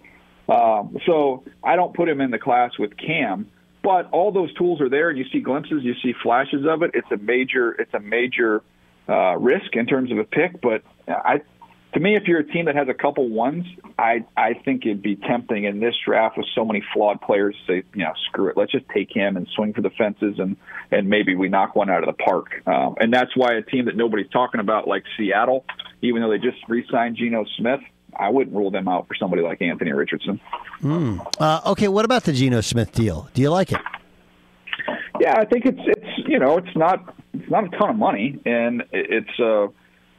Um, 0.49 0.97
so 1.05 1.43
I 1.63 1.75
don't 1.75 1.95
put 1.95 2.07
him 2.07 2.21
in 2.21 2.31
the 2.31 2.39
class 2.39 2.71
with 2.77 2.97
Cam, 2.97 3.49
but 3.83 4.09
all 4.11 4.31
those 4.31 4.53
tools 4.55 4.81
are 4.81 4.89
there, 4.89 5.09
and 5.09 5.17
you 5.17 5.25
see 5.31 5.39
glimpses, 5.39 5.83
you 5.83 5.93
see 6.01 6.13
flashes 6.23 6.65
of 6.67 6.83
it. 6.83 6.91
It's 6.93 7.11
a 7.11 7.17
major, 7.17 7.71
it's 7.73 7.93
a 7.93 7.99
major 7.99 8.63
uh, 9.07 9.37
risk 9.37 9.75
in 9.75 9.85
terms 9.85 10.11
of 10.11 10.17
a 10.17 10.23
pick, 10.23 10.61
but 10.61 10.83
I 11.07 11.41
to 11.93 11.99
me, 11.99 12.15
if 12.15 12.23
you're 12.23 12.39
a 12.39 12.47
team 12.47 12.65
that 12.65 12.75
has 12.75 12.87
a 12.89 12.93
couple 12.93 13.27
ones, 13.29 13.65
I 13.97 14.25
I 14.35 14.53
think 14.53 14.85
it'd 14.85 15.01
be 15.01 15.15
tempting 15.15 15.63
in 15.63 15.79
this 15.79 15.95
draft 16.05 16.37
with 16.37 16.45
so 16.53 16.65
many 16.65 16.83
flawed 16.93 17.21
players 17.21 17.55
to 17.65 17.73
say, 17.81 17.87
you 17.93 18.03
know, 18.03 18.13
screw 18.27 18.49
it, 18.49 18.57
let's 18.57 18.71
just 18.71 18.87
take 18.89 19.09
him 19.11 19.37
and 19.37 19.47
swing 19.55 19.73
for 19.73 19.81
the 19.81 19.89
fences 19.91 20.37
and 20.37 20.57
and 20.91 21.09
maybe 21.09 21.35
we 21.35 21.49
knock 21.49 21.75
one 21.75 21.89
out 21.89 22.07
of 22.07 22.17
the 22.17 22.23
park. 22.23 22.61
Um, 22.65 22.95
and 22.99 23.13
that's 23.13 23.35
why 23.35 23.53
a 23.53 23.61
team 23.61 23.85
that 23.85 23.95
nobody's 23.95 24.29
talking 24.29 24.59
about, 24.59 24.87
like 24.87 25.03
Seattle, 25.17 25.65
even 26.01 26.21
though 26.21 26.29
they 26.29 26.37
just 26.37 26.57
re-signed 26.67 27.17
Geno 27.17 27.45
Smith, 27.57 27.81
I 28.15 28.29
wouldn't 28.29 28.55
rule 28.55 28.71
them 28.71 28.87
out 28.87 29.07
for 29.07 29.15
somebody 29.15 29.41
like 29.41 29.61
Anthony 29.61 29.91
Richardson. 29.91 30.39
Mm. 30.81 31.25
Uh, 31.39 31.61
okay, 31.67 31.87
what 31.87 32.05
about 32.05 32.23
the 32.23 32.33
Geno 32.33 32.61
Smith 32.61 32.91
deal? 32.91 33.29
Do 33.33 33.41
you 33.41 33.49
like 33.49 33.71
it? 33.71 33.81
Yeah, 35.19 35.35
I 35.37 35.45
think 35.45 35.65
it's 35.65 35.79
it's 35.79 36.27
you 36.27 36.39
know 36.39 36.57
it's 36.57 36.75
not 36.75 37.15
it's 37.33 37.49
not 37.49 37.65
a 37.65 37.77
ton 37.77 37.89
of 37.89 37.95
money, 37.95 38.39
and 38.45 38.83
it's 38.91 39.39
uh 39.39 39.67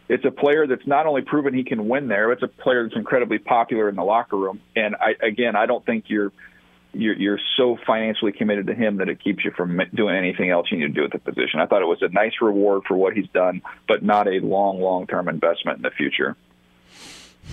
it's 0.08 0.24
a 0.24 0.30
player 0.30 0.66
that's 0.66 0.86
not 0.86 1.06
only 1.06 1.22
proven 1.22 1.54
he 1.54 1.64
can 1.64 1.88
win 1.88 2.08
there, 2.08 2.32
it's 2.32 2.42
a 2.42 2.48
player 2.48 2.84
that's 2.84 2.96
incredibly 2.96 3.38
popular 3.38 3.88
in 3.88 3.96
the 3.96 4.04
locker 4.04 4.36
room. 4.36 4.60
And 4.74 4.96
I 4.96 5.14
again, 5.24 5.56
I 5.56 5.66
don't 5.66 5.84
think 5.84 6.04
you're 6.08 6.32
you're, 6.94 7.14
you're 7.14 7.40
so 7.56 7.76
financially 7.86 8.32
committed 8.32 8.66
to 8.68 8.74
him 8.74 8.96
that 8.96 9.08
it 9.08 9.22
keeps 9.22 9.44
you 9.44 9.50
from 9.50 9.80
doing 9.94 10.16
anything 10.16 10.50
else 10.50 10.68
you 10.70 10.78
need 10.78 10.94
to 10.94 11.00
do 11.00 11.04
at 11.04 11.12
the 11.12 11.18
position. 11.18 11.60
I 11.60 11.66
thought 11.66 11.82
it 11.82 11.86
was 11.86 12.02
a 12.02 12.08
nice 12.08 12.32
reward 12.40 12.82
for 12.88 12.96
what 12.96 13.12
he's 13.12 13.28
done, 13.28 13.62
but 13.86 14.02
not 14.02 14.26
a 14.26 14.40
long, 14.40 14.80
long 14.80 15.06
term 15.06 15.28
investment 15.28 15.76
in 15.76 15.82
the 15.82 15.90
future. 15.90 16.36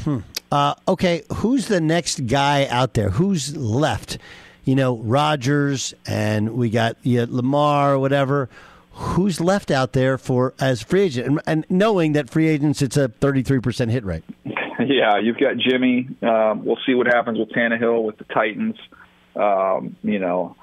Hmm. 0.03 0.19
Uh, 0.51 0.75
okay, 0.87 1.23
who's 1.35 1.67
the 1.67 1.81
next 1.81 2.27
guy 2.27 2.65
out 2.67 2.93
there? 2.93 3.09
Who's 3.09 3.55
left? 3.55 4.17
You 4.63 4.75
know, 4.75 4.97
Rodgers, 4.97 5.93
and 6.07 6.51
we 6.51 6.69
got 6.69 6.97
yeah, 7.03 7.25
Lamar, 7.27 7.93
or 7.93 7.99
whatever. 7.99 8.49
Who's 8.95 9.41
left 9.41 9.71
out 9.71 9.91
there 9.91 10.17
for 10.17 10.53
as 10.57 10.81
free 10.81 11.01
agent? 11.01 11.27
And, 11.27 11.41
and 11.45 11.65
knowing 11.69 12.13
that 12.13 12.29
free 12.29 12.47
agents, 12.47 12.81
it's 12.81 12.95
a 12.95 13.09
thirty-three 13.09 13.59
percent 13.59 13.91
hit 13.91 14.05
rate. 14.05 14.23
Yeah, 14.77 15.19
you've 15.19 15.37
got 15.37 15.55
Jimmy. 15.57 16.07
Um, 16.21 16.65
we'll 16.65 16.77
see 16.85 16.93
what 16.93 17.07
happens 17.07 17.39
with 17.39 17.49
Tannehill 17.49 18.03
with 18.03 18.17
the 18.17 18.25
Titans. 18.25 18.75
Um, 19.35 19.95
you 20.03 20.19
know, 20.19 20.57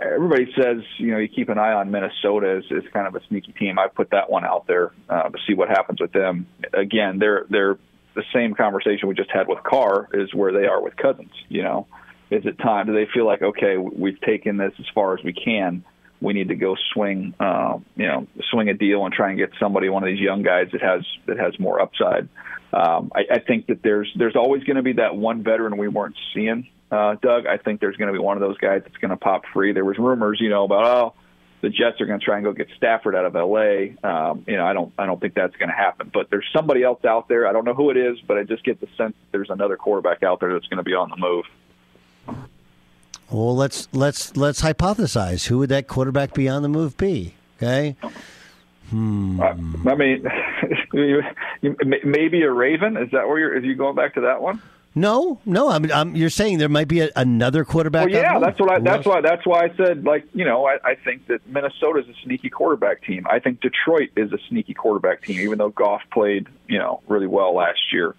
everybody 0.00 0.52
says 0.54 0.82
you 0.98 1.12
know 1.12 1.18
you 1.18 1.28
keep 1.28 1.48
an 1.48 1.58
eye 1.58 1.72
on 1.72 1.90
Minnesota 1.90 2.58
as, 2.58 2.64
as 2.76 2.84
kind 2.92 3.06
of 3.06 3.14
a 3.14 3.26
sneaky 3.26 3.52
team. 3.52 3.78
I 3.78 3.88
put 3.88 4.10
that 4.10 4.30
one 4.30 4.44
out 4.44 4.66
there 4.66 4.92
uh, 5.08 5.30
to 5.30 5.38
see 5.46 5.54
what 5.54 5.68
happens 5.68 6.00
with 6.00 6.12
them. 6.12 6.46
Again, 6.74 7.18
they're 7.18 7.46
they're 7.48 7.78
the 8.14 8.24
same 8.34 8.54
conversation 8.54 9.08
we 9.08 9.14
just 9.14 9.30
had 9.30 9.48
with 9.48 9.62
Carr 9.62 10.08
is 10.12 10.32
where 10.34 10.52
they 10.52 10.66
are 10.66 10.82
with 10.82 10.96
Cousins. 10.96 11.32
You 11.48 11.62
know, 11.62 11.86
is 12.30 12.44
it 12.44 12.58
time? 12.58 12.86
Do 12.86 12.92
they 12.92 13.06
feel 13.12 13.26
like 13.26 13.42
okay, 13.42 13.76
we've 13.76 14.20
taken 14.20 14.56
this 14.58 14.72
as 14.78 14.86
far 14.94 15.16
as 15.16 15.24
we 15.24 15.32
can? 15.32 15.84
We 16.20 16.32
need 16.32 16.48
to 16.48 16.56
go 16.56 16.76
swing, 16.92 17.34
uh, 17.38 17.78
you 17.96 18.06
know, 18.06 18.26
swing 18.50 18.68
a 18.68 18.74
deal 18.74 19.04
and 19.04 19.14
try 19.14 19.30
and 19.30 19.38
get 19.38 19.50
somebody, 19.60 19.88
one 19.88 20.02
of 20.02 20.08
these 20.08 20.20
young 20.20 20.42
guys 20.42 20.68
that 20.72 20.82
has 20.82 21.02
that 21.26 21.38
has 21.38 21.58
more 21.58 21.80
upside. 21.80 22.28
Um, 22.72 23.12
I, 23.14 23.36
I 23.36 23.38
think 23.38 23.66
that 23.68 23.82
there's 23.82 24.10
there's 24.16 24.36
always 24.36 24.64
going 24.64 24.76
to 24.76 24.82
be 24.82 24.94
that 24.94 25.16
one 25.16 25.42
veteran 25.42 25.76
we 25.76 25.88
weren't 25.88 26.16
seeing, 26.34 26.68
uh, 26.90 27.16
Doug. 27.22 27.46
I 27.46 27.56
think 27.56 27.80
there's 27.80 27.96
going 27.96 28.08
to 28.08 28.12
be 28.12 28.22
one 28.22 28.36
of 28.36 28.40
those 28.40 28.58
guys 28.58 28.82
that's 28.84 28.96
going 28.96 29.10
to 29.10 29.16
pop 29.16 29.42
free. 29.52 29.72
There 29.72 29.84
was 29.84 29.98
rumors, 29.98 30.38
you 30.40 30.50
know, 30.50 30.64
about 30.64 30.84
oh 30.86 31.14
the 31.60 31.68
Jets 31.68 32.00
are 32.00 32.06
going 32.06 32.20
to 32.20 32.24
try 32.24 32.36
and 32.36 32.44
go 32.44 32.52
get 32.52 32.68
Stafford 32.76 33.14
out 33.14 33.24
of 33.24 33.34
L.A. 33.34 33.96
Um, 34.04 34.44
you 34.46 34.56
know, 34.56 34.64
I 34.64 34.72
don't, 34.72 34.92
I 34.98 35.06
don't 35.06 35.20
think 35.20 35.34
that's 35.34 35.56
going 35.56 35.70
to 35.70 35.74
happen. 35.74 36.10
But 36.12 36.30
there's 36.30 36.46
somebody 36.54 36.82
else 36.82 37.04
out 37.04 37.28
there. 37.28 37.46
I 37.48 37.52
don't 37.52 37.64
know 37.64 37.74
who 37.74 37.90
it 37.90 37.96
is, 37.96 38.18
but 38.26 38.38
I 38.38 38.44
just 38.44 38.64
get 38.64 38.80
the 38.80 38.86
sense 38.96 39.14
that 39.18 39.32
there's 39.32 39.50
another 39.50 39.76
quarterback 39.76 40.22
out 40.22 40.40
there 40.40 40.52
that's 40.52 40.66
going 40.68 40.78
to 40.78 40.84
be 40.84 40.94
on 40.94 41.10
the 41.10 41.16
move. 41.16 41.44
Well, 43.30 43.54
let's 43.54 43.88
let's 43.92 44.36
let's 44.36 44.62
hypothesize. 44.62 45.46
Who 45.46 45.58
would 45.58 45.68
that 45.68 45.86
quarterback 45.86 46.32
be 46.32 46.48
on 46.48 46.62
the 46.62 46.68
move 46.68 46.96
be? 46.96 47.34
Okay. 47.56 47.96
Hmm. 48.90 49.40
Uh, 49.40 49.90
I 49.90 49.94
mean, 49.94 50.26
maybe 52.04 52.42
a 52.42 52.50
Raven. 52.50 52.96
Is 52.96 53.10
that 53.12 53.28
where 53.28 53.38
you're? 53.38 53.56
Is 53.56 53.64
you 53.64 53.74
going 53.74 53.94
back 53.94 54.14
to 54.14 54.22
that 54.22 54.40
one? 54.40 54.62
No, 54.94 55.38
no. 55.44 55.68
I 55.68 55.78
mean, 55.78 55.92
I'm, 55.92 56.16
you're 56.16 56.30
saying 56.30 56.58
there 56.58 56.70
might 56.70 56.88
be 56.88 57.00
a, 57.00 57.10
another 57.14 57.64
quarterback. 57.64 58.06
Well, 58.06 58.14
yeah, 58.14 58.38
that's 58.38 58.58
what 58.58 58.72
I. 58.72 58.78
That's 58.80 59.06
why. 59.06 59.20
That's 59.20 59.46
why 59.46 59.64
I 59.64 59.76
said, 59.76 60.04
like, 60.04 60.24
you 60.32 60.46
know, 60.46 60.66
I, 60.66 60.78
I 60.82 60.94
think 60.94 61.26
that 61.26 61.46
Minnesota 61.46 62.00
is 62.00 62.08
a 62.08 62.14
sneaky 62.24 62.48
quarterback 62.48 63.02
team. 63.04 63.26
I 63.30 63.40
think 63.40 63.60
Detroit 63.60 64.10
is 64.16 64.32
a 64.32 64.38
sneaky 64.48 64.72
quarterback 64.72 65.22
team, 65.22 65.38
even 65.40 65.58
though 65.58 65.68
Goff 65.68 66.02
played, 66.10 66.46
you 66.66 66.78
know, 66.78 67.02
really 67.06 67.26
well 67.26 67.54
last 67.54 67.92
year. 67.92 68.14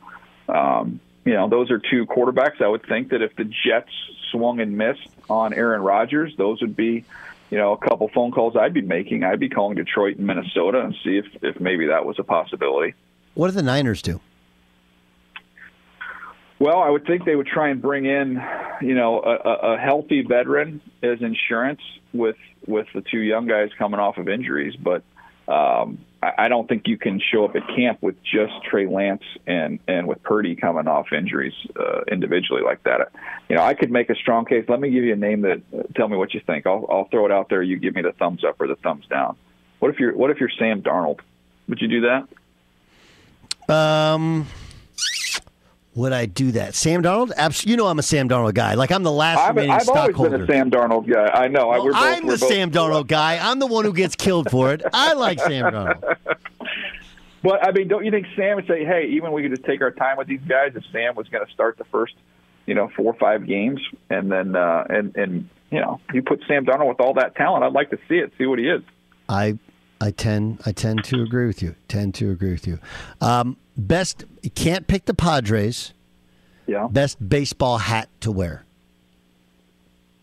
Um, 0.47 0.99
you 1.29 1.35
know, 1.35 1.47
those 1.47 1.69
are 1.69 1.77
two 1.77 2.07
quarterbacks. 2.07 2.59
I 2.59 2.67
would 2.67 2.83
think 2.87 3.09
that 3.09 3.21
if 3.21 3.35
the 3.35 3.43
Jets 3.43 3.91
swung 4.31 4.59
and 4.59 4.75
missed 4.75 5.07
on 5.29 5.53
Aaron 5.53 5.79
Rodgers, 5.79 6.33
those 6.37 6.59
would 6.61 6.75
be, 6.75 7.05
you 7.51 7.57
know, 7.59 7.73
a 7.73 7.77
couple 7.77 8.09
phone 8.09 8.31
calls 8.31 8.55
I'd 8.57 8.73
be 8.73 8.81
making. 8.81 9.23
I'd 9.23 9.39
be 9.39 9.47
calling 9.47 9.75
Detroit 9.75 10.17
and 10.17 10.25
Minnesota 10.25 10.81
and 10.81 10.95
see 11.03 11.19
if 11.19 11.25
if 11.43 11.59
maybe 11.59 11.85
that 11.85 12.03
was 12.03 12.17
a 12.17 12.23
possibility. 12.23 12.95
What 13.35 13.49
do 13.49 13.51
the 13.51 13.61
Niners 13.61 14.01
do? 14.01 14.21
Well, 16.57 16.79
I 16.79 16.89
would 16.89 17.05
think 17.05 17.25
they 17.25 17.35
would 17.35 17.45
try 17.45 17.69
and 17.69 17.79
bring 17.79 18.07
in, 18.07 18.41
you 18.81 18.95
know, 18.95 19.21
a, 19.21 19.73
a 19.75 19.77
healthy 19.77 20.23
veteran 20.23 20.81
as 21.03 21.21
insurance 21.21 21.81
with 22.11 22.37
with 22.65 22.87
the 22.95 23.01
two 23.01 23.19
young 23.19 23.45
guys 23.45 23.69
coming 23.77 23.99
off 23.99 24.17
of 24.17 24.27
injuries. 24.27 24.75
But 24.75 25.03
um, 25.47 25.99
I, 26.21 26.47
don't 26.49 26.67
think 26.67 26.87
you 26.87 26.97
can 26.97 27.19
show 27.19 27.45
up 27.45 27.55
at 27.55 27.67
camp 27.75 27.99
with 28.01 28.21
just 28.23 28.51
Trey 28.69 28.87
Lance 28.87 29.23
and 29.47 29.79
and 29.87 30.07
with 30.07 30.21
Purdy 30.21 30.55
coming 30.55 30.87
off 30.87 31.13
injuries 31.13 31.53
uh, 31.79 32.01
individually 32.11 32.61
like 32.61 32.83
that. 32.83 33.11
You 33.47 33.55
know, 33.55 33.63
I 33.63 33.73
could 33.73 33.89
make 33.89 34.09
a 34.09 34.15
strong 34.15 34.45
case. 34.45 34.65
Let 34.67 34.81
me 34.81 34.89
give 34.89 35.03
you 35.03 35.13
a 35.13 35.17
name 35.17 35.41
that. 35.41 35.61
Uh, 35.73 35.83
tell 35.95 36.09
me 36.09 36.17
what 36.17 36.33
you 36.33 36.41
think. 36.45 36.67
I'll 36.67 36.85
I'll 36.89 37.07
throw 37.09 37.25
it 37.25 37.31
out 37.31 37.49
there. 37.49 37.63
You 37.63 37.77
give 37.77 37.95
me 37.95 38.01
the 38.01 38.11
thumbs 38.11 38.43
up 38.43 38.59
or 38.59 38.67
the 38.67 38.75
thumbs 38.75 39.05
down. 39.09 39.37
What 39.79 39.91
if 39.91 39.99
you're 39.99 40.15
What 40.15 40.29
if 40.29 40.39
you're 40.39 40.51
Sam 40.59 40.81
Darnold? 40.81 41.21
Would 41.69 41.79
you 41.79 41.87
do 41.87 42.01
that? 43.67 43.73
Um 43.73 44.47
would 45.99 46.13
I 46.13 46.25
do 46.25 46.51
that? 46.53 46.75
Sam 46.75 47.03
Darnold? 47.03 47.31
Abs- 47.35 47.65
you 47.65 47.75
know 47.75 47.87
I'm 47.87 47.99
a 47.99 48.03
Sam 48.03 48.29
Darnold 48.29 48.53
guy. 48.53 48.73
Like 48.73 48.91
I'm 48.91 49.03
the 49.03 49.11
last 49.11 49.39
I've, 49.39 49.49
remaining 49.49 49.71
I've 49.71 49.83
stockholder. 49.83 50.35
always 50.35 50.47
been 50.47 50.57
a 50.57 50.59
Sam 50.59 50.71
Darnold 50.71 51.11
guy. 51.11 51.27
I 51.27 51.47
know. 51.47 51.67
Well, 51.67 51.83
both, 51.83 51.95
I'm 51.95 52.25
the 52.25 52.37
both, 52.37 52.49
Sam 52.49 52.71
Darnold 52.71 53.07
guy. 53.19 53.37
I'm 53.39 53.59
the 53.59 53.67
one 53.67 53.85
who 53.85 53.93
gets 53.93 54.15
killed 54.15 54.49
for 54.49 54.73
it. 54.73 54.81
I 54.93 55.13
like 55.13 55.39
Sam 55.39 55.65
Darnold. 55.65 56.15
But 57.41 57.65
I 57.65 57.71
mean, 57.71 57.87
don't 57.87 58.03
you 58.03 58.11
think 58.11 58.27
Sam 58.35 58.57
would 58.57 58.67
say, 58.67 58.83
"Hey, 58.83 59.11
even 59.11 59.31
we 59.31 59.41
could 59.41 59.51
just 59.51 59.63
take 59.63 59.81
our 59.81 59.91
time 59.91 60.17
with 60.17 60.27
these 60.27 60.41
guys"? 60.41 60.73
If 60.75 60.83
Sam 60.91 61.15
was 61.15 61.27
going 61.29 61.45
to 61.45 61.51
start 61.53 61.77
the 61.77 61.85
first, 61.85 62.15
you 62.65 62.73
know, 62.75 62.89
four 62.95 63.05
or 63.05 63.17
five 63.17 63.47
games, 63.47 63.79
and 64.09 64.29
then 64.29 64.57
uh, 64.57 64.83
and 64.89 65.15
and 65.15 65.49
you 65.71 65.79
know, 65.79 66.01
you 66.13 66.21
put 66.21 66.43
Sam 66.47 66.65
Darnold 66.65 66.89
with 66.89 66.99
all 66.99 67.13
that 67.13 67.35
talent, 67.35 67.63
I'd 67.63 67.71
like 67.71 67.91
to 67.91 67.97
see 68.09 68.15
it, 68.15 68.33
see 68.37 68.45
what 68.45 68.59
he 68.59 68.67
is. 68.67 68.81
I 69.29 69.57
I 70.01 70.11
tend 70.11 70.61
I 70.65 70.71
tend 70.71 71.03
to 71.05 71.21
agree 71.21 71.47
with 71.47 71.61
you. 71.61 71.75
Tend 71.87 72.13
to 72.15 72.29
agree 72.31 72.51
with 72.51 72.67
you. 72.67 72.79
Um, 73.21 73.55
best 73.79 74.25
can't 74.55 74.87
pick 74.87 75.05
the 75.05 75.13
Padres. 75.13 75.93
Yeah. 76.67 76.87
Best 76.89 77.17
baseball 77.27 77.79
hat 77.79 78.09
to 78.21 78.31
wear. 78.31 78.63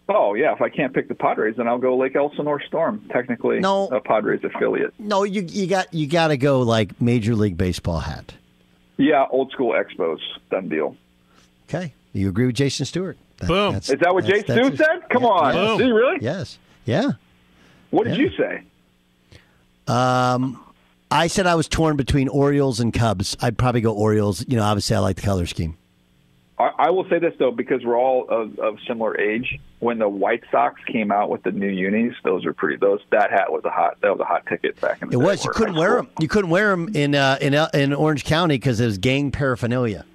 Oh 0.09 0.35
yeah, 0.35 0.53
if 0.53 0.63
I 0.63 0.69
can't 0.69 0.95
pick 0.95 1.09
the 1.09 1.17
Padres, 1.17 1.57
then 1.57 1.67
I'll 1.67 1.79
go 1.79 1.97
Lake 1.97 2.15
Elsinore 2.15 2.63
Storm. 2.63 3.05
Technically, 3.11 3.59
no, 3.59 3.89
a 3.89 4.01
Padres 4.01 4.45
affiliate. 4.45 4.95
No, 5.01 5.25
you 5.25 5.43
you 5.43 5.67
got 5.67 5.93
you 5.93 6.07
got 6.07 6.29
to 6.29 6.37
go 6.37 6.61
like 6.61 7.01
Major 7.01 7.35
League 7.35 7.57
Baseball 7.57 7.99
hat. 7.99 8.35
Yeah, 8.99 9.27
old 9.29 9.51
school 9.51 9.73
Expos, 9.73 10.21
done 10.51 10.69
deal. 10.69 10.97
Okay, 11.69 11.93
you 12.13 12.29
agree 12.29 12.47
with 12.47 12.55
Jason 12.55 12.87
Stewart? 12.87 13.19
That, 13.39 13.49
Boom. 13.49 13.75
Is 13.75 13.89
that 13.89 14.15
what 14.15 14.25
Jason 14.25 14.57
Stewart 14.57 14.77
said? 14.77 15.11
Come 15.11 15.25
yeah, 15.25 15.29
on, 15.29 15.55
yes. 15.55 15.79
Did 15.79 15.87
he 15.87 15.93
really? 15.93 16.19
Yes. 16.21 16.59
Yeah. 16.85 17.11
What 17.91 18.05
did 18.05 18.17
yeah. 18.17 18.23
you 18.23 18.31
say? 18.37 18.63
Um, 19.89 20.65
I 21.11 21.29
said 21.29 21.47
I 21.47 21.55
was 21.55 21.69
torn 21.69 21.97
between 21.97 22.29
Orioles 22.29 22.81
and 22.81 22.93
Cubs. 22.93 23.37
I'd 23.41 23.57
probably 23.57 23.81
go 23.81 23.93
Orioles. 23.93 24.45
You 24.49 24.57
know, 24.57 24.65
obviously 24.65 24.97
I 24.97 25.01
like 25.01 25.17
the 25.17 25.23
color 25.23 25.47
scheme. 25.47 25.77
I 26.59 26.89
will 26.89 27.07
say 27.11 27.19
this 27.19 27.35
though, 27.39 27.51
because 27.51 27.85
we're 27.85 27.99
all 27.99 28.27
of, 28.31 28.59
of 28.59 28.79
similar 28.87 29.19
age. 29.21 29.61
When 29.81 29.99
the 29.99 30.09
White 30.09 30.43
Sox 30.51 30.81
came 30.87 31.13
out 31.13 31.29
with 31.29 31.43
the 31.43 31.53
new 31.53 31.69
unis, 31.69 32.15
those 32.25 32.47
are 32.47 32.55
pretty. 32.55 32.77
Those 32.77 33.01
that 33.11 33.31
hat 33.31 33.53
was 33.53 33.63
a 33.67 33.71
hot. 33.71 33.99
That 34.01 34.13
was 34.13 34.21
a 34.21 34.25
hot 34.25 34.47
ticket 34.47 34.81
back 34.81 35.03
in 35.03 35.11
the 35.11 35.17
it 35.17 35.21
day. 35.21 35.23
It 35.23 35.27
was. 35.27 35.45
You 35.45 35.51
couldn't 35.51 35.75
wear 35.75 35.97
them. 35.97 36.09
You 36.19 36.29
couldn't 36.29 36.49
wear 36.49 36.71
them 36.71 36.89
in 36.95 37.15
uh, 37.15 37.37
in 37.43 37.53
in 37.75 37.93
Orange 37.93 38.25
County 38.25 38.55
because 38.55 38.81
it 38.81 38.87
was 38.87 38.97
gang 38.97 39.31
paraphernalia. 39.31 40.07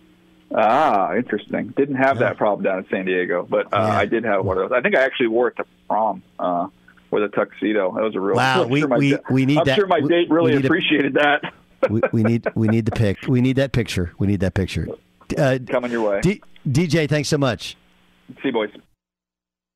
Ah, 0.53 1.13
interesting. 1.13 1.67
Didn't 1.77 1.95
have 1.95 2.15
yeah. 2.15 2.29
that 2.29 2.37
problem 2.37 2.63
down 2.63 2.79
in 2.79 2.87
San 2.89 3.05
Diego, 3.05 3.45
but 3.47 3.67
uh, 3.67 3.77
yeah. 3.77 3.97
I 3.97 4.05
did 4.05 4.23
have 4.23 4.43
one 4.43 4.57
of 4.57 4.69
those. 4.69 4.75
I 4.75 4.81
think 4.81 4.95
I 4.95 5.03
actually 5.03 5.27
wore 5.27 5.49
it 5.49 5.57
to 5.57 5.65
prom 5.87 6.23
uh, 6.39 6.67
with 7.11 7.23
a 7.23 7.29
tuxedo. 7.29 7.93
That 7.95 8.03
was 8.03 8.15
a 8.15 8.19
real. 8.19 8.35
Wow, 8.35 8.65
we, 8.65 8.79
sure 8.81 8.89
we, 8.97 9.17
we 9.29 9.45
need 9.45 9.59
I'm 9.59 9.65
that. 9.65 9.75
sure 9.75 9.87
my 9.87 9.99
we, 9.99 10.09
date 10.09 10.29
really 10.29 10.55
appreciated 10.55 11.15
a, 11.17 11.19
that. 11.19 11.53
we, 11.89 12.01
we 12.11 12.23
need 12.23 12.47
we 12.55 12.67
need 12.67 12.85
the 12.85 12.91
pic. 12.91 13.17
We 13.27 13.41
need 13.41 13.57
that 13.57 13.71
picture. 13.71 14.13
We 14.17 14.27
need 14.27 14.39
that 14.39 14.53
picture. 14.53 14.87
Uh, 15.37 15.59
Coming 15.69 15.91
your 15.91 16.09
way. 16.09 16.21
D- 16.21 16.41
DJ, 16.67 17.07
thanks 17.09 17.29
so 17.29 17.37
much. 17.37 17.77
See 18.35 18.39
you, 18.45 18.51
boys. 18.51 18.69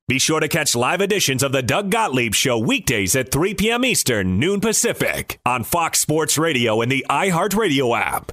Be 0.08 0.20
sure 0.20 0.38
to 0.38 0.46
catch 0.46 0.76
live 0.76 1.00
editions 1.00 1.42
of 1.42 1.50
the 1.50 1.62
Doug 1.62 1.90
Gottlieb 1.90 2.32
Show 2.32 2.58
weekdays 2.58 3.16
at 3.16 3.32
3 3.32 3.54
p.m. 3.54 3.84
Eastern, 3.84 4.38
noon 4.38 4.60
Pacific, 4.60 5.40
on 5.44 5.64
Fox 5.64 5.98
Sports 5.98 6.38
Radio 6.38 6.80
and 6.80 6.92
the 6.92 7.04
iHeartRadio 7.10 7.98
app. 7.98 8.30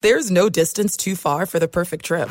There's 0.00 0.30
no 0.30 0.48
distance 0.48 0.96
too 0.96 1.14
far 1.14 1.44
for 1.44 1.58
the 1.58 1.68
perfect 1.68 2.06
trip. 2.06 2.30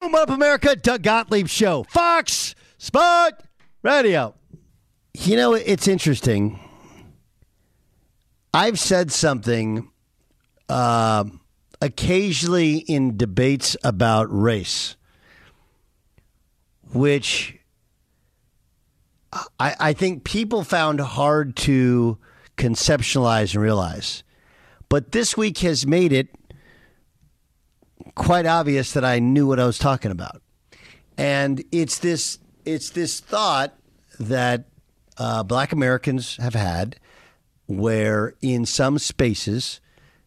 Boom 0.00 0.14
up 0.14 0.28
America, 0.28 0.76
Doug 0.76 1.02
Gottlieb 1.02 1.48
Show, 1.48 1.84
Fox 1.84 2.54
Sport 2.76 3.34
Radio. 3.82 4.34
You 5.14 5.36
know, 5.36 5.54
it's 5.54 5.88
interesting. 5.88 6.60
I've 8.52 8.78
said 8.78 9.10
something 9.10 9.90
uh, 10.68 11.24
occasionally 11.80 12.76
in 12.76 13.16
debates 13.16 13.74
about 13.82 14.26
race, 14.30 14.96
which 16.92 17.58
I, 19.58 19.76
I 19.80 19.92
think 19.94 20.24
people 20.24 20.62
found 20.62 21.00
hard 21.00 21.56
to 21.56 22.18
conceptualize 22.58 23.54
and 23.54 23.62
realize. 23.62 24.24
But 24.90 25.12
this 25.12 25.36
week 25.38 25.58
has 25.58 25.86
made 25.86 26.12
it 26.12 26.28
quite 28.16 28.46
obvious 28.46 28.92
that 28.94 29.04
I 29.04 29.20
knew 29.20 29.46
what 29.46 29.60
I 29.60 29.66
was 29.66 29.78
talking 29.78 30.10
about. 30.10 30.42
And 31.16 31.62
it's 31.70 31.98
this 32.00 32.38
it's 32.64 32.90
this 32.90 33.20
thought 33.20 33.74
that 34.18 34.64
uh, 35.16 35.44
black 35.44 35.70
Americans 35.72 36.36
have 36.38 36.54
had 36.54 36.96
where 37.66 38.34
in 38.42 38.66
some 38.66 38.98
spaces 38.98 39.80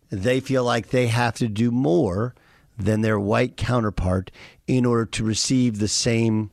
they 0.09 0.39
feel 0.39 0.63
like 0.63 0.89
they 0.89 1.07
have 1.07 1.35
to 1.35 1.47
do 1.47 1.71
more 1.71 2.33
than 2.77 3.01
their 3.01 3.19
white 3.19 3.57
counterpart 3.57 4.31
in 4.67 4.85
order 4.85 5.05
to 5.05 5.23
receive 5.23 5.79
the 5.79 5.87
same 5.87 6.49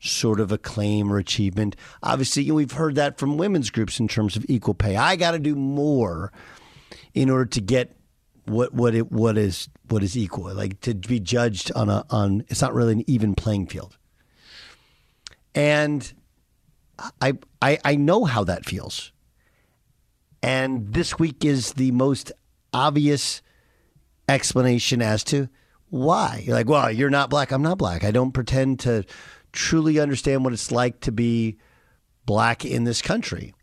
sort 0.00 0.38
of 0.38 0.52
acclaim 0.52 1.10
or 1.10 1.16
achievement. 1.16 1.74
Obviously, 2.02 2.50
we've 2.50 2.72
heard 2.72 2.94
that 2.96 3.18
from 3.18 3.38
women's 3.38 3.70
groups 3.70 3.98
in 3.98 4.06
terms 4.06 4.36
of 4.36 4.44
equal 4.48 4.74
pay. 4.74 4.96
I 4.96 5.16
got 5.16 5.32
to 5.32 5.38
do 5.38 5.56
more 5.56 6.30
in 7.14 7.30
order 7.30 7.46
to 7.46 7.60
get 7.60 7.96
what 8.44 8.74
what 8.74 8.94
it 8.94 9.10
what 9.10 9.38
is 9.38 9.68
what 9.88 10.02
is 10.02 10.16
equal. 10.16 10.52
Like 10.54 10.80
to 10.82 10.94
be 10.94 11.20
judged 11.20 11.72
on 11.72 11.88
a 11.88 12.04
on 12.10 12.44
it's 12.48 12.62
not 12.62 12.74
really 12.74 12.92
an 12.92 13.10
even 13.10 13.34
playing 13.34 13.66
field. 13.66 13.96
And 15.54 16.12
I, 17.20 17.34
I 17.60 17.78
i 17.84 17.96
know 17.96 18.24
how 18.24 18.44
that 18.44 18.64
feels. 18.64 19.12
And 20.42 20.92
this 20.92 21.18
week 21.18 21.44
is 21.44 21.72
the 21.74 21.90
most 21.92 22.32
obvious 22.72 23.42
explanation 24.28 25.00
as 25.02 25.24
to 25.24 25.48
why. 25.90 26.42
You're 26.44 26.56
like 26.56 26.68
well 26.68 26.90
you're 26.90 27.10
not 27.10 27.30
black 27.30 27.52
i'm 27.52 27.62
not 27.62 27.78
black. 27.78 28.04
I 28.04 28.10
don't 28.10 28.32
pretend 28.32 28.80
to 28.80 29.04
truly 29.52 30.00
understand 30.00 30.44
what 30.44 30.52
it's 30.52 30.72
like 30.72 31.00
to 31.00 31.12
be 31.12 31.58
black 32.26 32.64
in 32.64 32.84
this 32.84 33.02
country. 33.02 33.54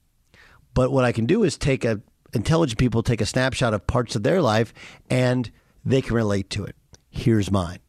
But 0.74 0.92
what 0.92 1.04
i 1.04 1.12
can 1.12 1.26
do 1.26 1.44
is 1.44 1.58
take 1.58 1.84
a 1.84 2.02
intelligent 2.34 2.80
people 2.80 3.04
take 3.04 3.20
a 3.20 3.26
snapshot 3.26 3.74
of 3.74 3.86
parts 3.88 4.16
of 4.16 4.24
their 4.24 4.42
life 4.42 4.74
and 5.10 5.52
they 5.86 6.02
can 6.02 6.16
relate 6.16 6.50
to 6.52 6.64
it. 6.66 6.76
Here's 7.10 7.52
mine. 7.52 7.80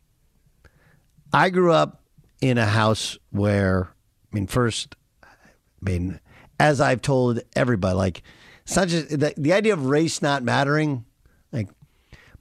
I 1.33 1.51
grew 1.51 1.73
up 1.73 2.03
in 2.41 2.59
a 2.59 2.67
house 2.67 3.19
where, 3.31 3.91
I 4.33 4.35
mean, 4.35 4.47
first, 4.47 4.97
I 5.23 5.29
mean, 5.81 6.21
as 6.59 6.81
I've 6.81 7.03
told 7.03 7.41
everybody, 7.57 7.95
like, 7.95 8.23
it's 8.65 8.77
not 8.77 8.89
just 8.89 9.09
the, 9.11 9.35
the 9.37 9.53
idea 9.53 9.73
of 9.73 9.87
race 9.87 10.23
not 10.23 10.43
mattering. 10.43 11.05
Like, 11.53 11.69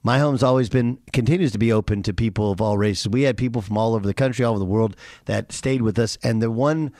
my 0.02 0.18
home's 0.18 0.42
always 0.42 0.68
been, 0.68 0.98
continues 1.12 1.52
to 1.52 1.58
be 1.58 1.72
open 1.72 2.02
to 2.02 2.12
people 2.12 2.50
of 2.50 2.60
all 2.60 2.76
races. 2.76 3.08
We 3.08 3.22
had 3.22 3.36
people 3.36 3.62
from 3.62 3.78
all 3.78 3.94
over 3.94 4.06
the 4.06 4.14
country, 4.14 4.44
all 4.44 4.52
over 4.52 4.58
the 4.58 4.64
world 4.64 4.96
that 5.26 5.52
stayed 5.52 5.82
with 5.82 5.98
us. 5.98 6.18
And 6.22 6.42
the 6.42 6.50
one, 6.50 6.92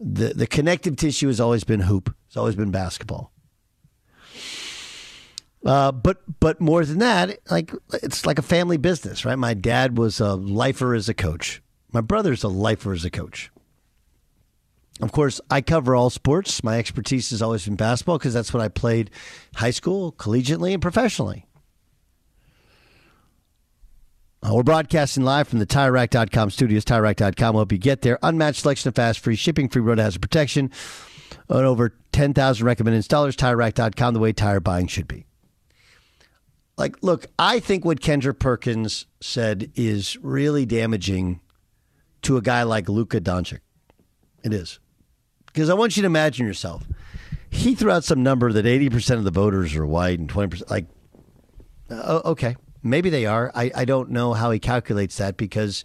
the, 0.00 0.34
the 0.34 0.46
connective 0.46 0.96
tissue 0.96 1.26
has 1.26 1.40
always 1.40 1.64
been 1.64 1.80
hoop, 1.80 2.14
it's 2.26 2.36
always 2.36 2.56
been 2.56 2.70
basketball. 2.70 3.32
Uh, 5.68 5.92
but 5.92 6.22
but 6.40 6.62
more 6.62 6.82
than 6.82 6.98
that, 6.98 7.38
like 7.50 7.70
it's 7.92 8.24
like 8.24 8.38
a 8.38 8.42
family 8.42 8.78
business, 8.78 9.26
right? 9.26 9.38
My 9.38 9.52
dad 9.52 9.98
was 9.98 10.18
a 10.18 10.34
lifer 10.34 10.94
as 10.94 11.10
a 11.10 11.14
coach. 11.14 11.60
My 11.92 12.00
brother's 12.00 12.42
a 12.42 12.48
lifer 12.48 12.94
as 12.94 13.04
a 13.04 13.10
coach. 13.10 13.50
Of 15.02 15.12
course, 15.12 15.42
I 15.50 15.60
cover 15.60 15.94
all 15.94 16.08
sports. 16.08 16.64
My 16.64 16.78
expertise 16.78 17.28
has 17.30 17.42
always 17.42 17.66
been 17.66 17.76
basketball 17.76 18.16
because 18.16 18.32
that's 18.32 18.54
what 18.54 18.62
I 18.62 18.68
played 18.68 19.10
high 19.56 19.70
school, 19.70 20.10
collegiately, 20.12 20.72
and 20.72 20.80
professionally. 20.80 21.44
Uh, 24.42 24.54
we're 24.54 24.62
broadcasting 24.62 25.22
live 25.22 25.48
from 25.48 25.58
the 25.58 25.66
TireRack.com 25.66 26.48
studios. 26.48 26.86
TireRack.com 26.86 27.52
will 27.52 27.60
help 27.60 27.72
you 27.72 27.78
get 27.78 28.00
there. 28.00 28.18
Unmatched 28.22 28.62
selection 28.62 28.88
of 28.88 28.94
fast, 28.94 29.20
free 29.20 29.36
shipping, 29.36 29.68
free 29.68 29.82
road 29.82 29.98
hazard 29.98 30.22
protection, 30.22 30.70
and 31.50 31.66
over 31.66 31.92
10,000 32.12 32.64
recommended 32.64 33.04
installers. 33.04 33.34
TireRack.com, 33.36 34.14
the 34.14 34.20
way 34.20 34.32
tire 34.32 34.60
buying 34.60 34.86
should 34.86 35.06
be. 35.06 35.27
Like, 36.78 37.02
look, 37.02 37.26
I 37.40 37.58
think 37.58 37.84
what 37.84 38.00
Kendrick 38.00 38.38
Perkins 38.38 39.06
said 39.20 39.72
is 39.74 40.16
really 40.22 40.64
damaging 40.64 41.40
to 42.22 42.36
a 42.36 42.40
guy 42.40 42.62
like 42.62 42.88
Luka 42.88 43.20
Doncic. 43.20 43.58
It 44.44 44.54
is. 44.54 44.78
Because 45.46 45.68
I 45.70 45.74
want 45.74 45.96
you 45.96 46.02
to 46.02 46.06
imagine 46.06 46.46
yourself. 46.46 46.86
He 47.50 47.74
threw 47.74 47.90
out 47.90 48.04
some 48.04 48.22
number 48.22 48.52
that 48.52 48.64
80% 48.64 49.16
of 49.16 49.24
the 49.24 49.32
voters 49.32 49.74
are 49.74 49.84
white 49.84 50.20
and 50.20 50.32
20%. 50.32 50.70
Like, 50.70 50.86
uh, 51.90 52.20
okay, 52.24 52.54
maybe 52.84 53.10
they 53.10 53.26
are. 53.26 53.50
I, 53.56 53.72
I 53.74 53.84
don't 53.84 54.10
know 54.10 54.32
how 54.34 54.52
he 54.52 54.60
calculates 54.60 55.16
that 55.16 55.36
because 55.36 55.82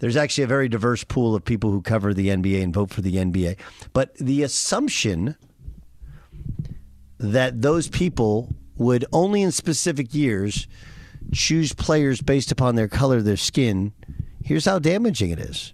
there's 0.00 0.16
actually 0.16 0.44
a 0.44 0.48
very 0.48 0.68
diverse 0.68 1.04
pool 1.04 1.36
of 1.36 1.44
people 1.44 1.70
who 1.70 1.80
cover 1.80 2.12
the 2.12 2.28
NBA 2.28 2.60
and 2.60 2.74
vote 2.74 2.90
for 2.90 3.02
the 3.02 3.14
NBA. 3.16 3.56
But 3.92 4.16
the 4.16 4.42
assumption 4.42 5.36
that 7.18 7.62
those 7.62 7.88
people 7.88 8.52
would 8.76 9.04
only 9.12 9.42
in 9.42 9.52
specific 9.52 10.14
years 10.14 10.66
choose 11.32 11.72
players 11.72 12.20
based 12.20 12.52
upon 12.52 12.74
their 12.74 12.88
color 12.88 13.18
of 13.18 13.24
their 13.24 13.36
skin, 13.36 13.92
here's 14.42 14.64
how 14.64 14.78
damaging 14.78 15.30
it 15.30 15.38
is. 15.38 15.72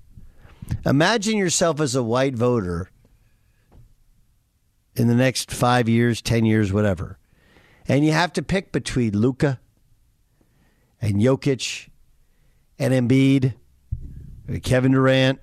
Imagine 0.86 1.36
yourself 1.36 1.80
as 1.80 1.94
a 1.94 2.02
white 2.02 2.34
voter 2.34 2.90
in 4.94 5.08
the 5.08 5.14
next 5.14 5.50
five 5.50 5.88
years, 5.88 6.22
10 6.22 6.44
years, 6.44 6.72
whatever. 6.72 7.18
And 7.88 8.04
you 8.04 8.12
have 8.12 8.32
to 8.34 8.42
pick 8.42 8.72
between 8.72 9.16
Luka 9.16 9.58
and 11.00 11.16
Jokic 11.16 11.88
and 12.78 12.94
Embiid, 12.94 13.54
Kevin 14.62 14.92
Durant, 14.92 15.40